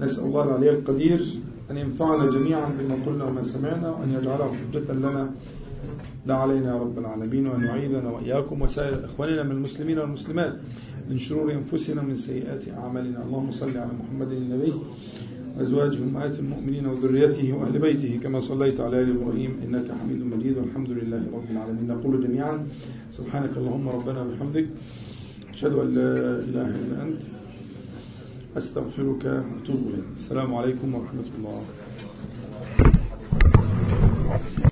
نسأل 0.00 0.24
الله 0.24 0.44
العلي 0.44 0.70
القدير 0.70 1.26
أن 1.70 1.76
ينفعنا 1.76 2.30
جميعا 2.30 2.68
بما 2.78 2.96
قلنا 3.06 3.24
وما 3.24 3.42
سمعنا 3.42 3.90
وأن 3.90 4.10
يجعله 4.12 4.52
حجة 4.52 4.92
لنا. 4.92 5.30
لا 6.26 6.34
علينا 6.34 6.74
يا 6.74 6.78
رب 6.80 6.98
العالمين 6.98 7.46
وأن 7.46 7.64
يعيذنا 7.64 8.10
وإياكم 8.10 8.62
وسائر 8.62 9.04
إخواننا 9.04 9.42
من 9.42 9.50
المسلمين 9.50 9.98
والمسلمات 9.98 10.54
من 11.10 11.18
شرور 11.18 11.52
أنفسنا 11.52 12.02
ومن 12.02 12.16
سيئات 12.16 12.68
أعمالنا. 12.68 13.24
اللهم 13.24 13.50
صل 13.50 13.76
على 13.76 13.90
محمد 14.00 14.32
النبي 14.32 14.72
وأزواجه 15.58 15.98
أمهات 15.98 16.38
المؤمنين 16.38 16.86
وذريته 16.86 17.52
وأهل 17.52 17.78
بيته 17.78 18.20
كما 18.22 18.40
صليت 18.40 18.80
على 18.80 19.02
آل 19.02 19.16
إبراهيم 19.16 19.52
إنك 19.64 19.86
حميد 20.00 20.22
مجيد. 20.22 20.58
والحمد 20.58 20.90
لله 20.90 21.22
رب 21.34 21.50
العالمين. 21.50 21.86
نقول 21.88 22.26
جميعا 22.26 22.66
سبحانك 23.12 23.50
اللهم 23.56 23.88
ربنا 23.88 24.22
وبحمدك 24.22 24.66
أشهد 25.54 25.72
أن 25.72 25.94
لا 25.94 26.10
إله 26.48 26.68
إلا 26.82 27.02
أنت 27.02 27.22
أستغفرك 28.56 29.24
وأتوب 29.24 29.80
إليك. 29.88 30.04
السلام 30.16 30.54
عليكم 30.54 30.94
ورحمة 30.94 31.28
الله. 31.38 31.62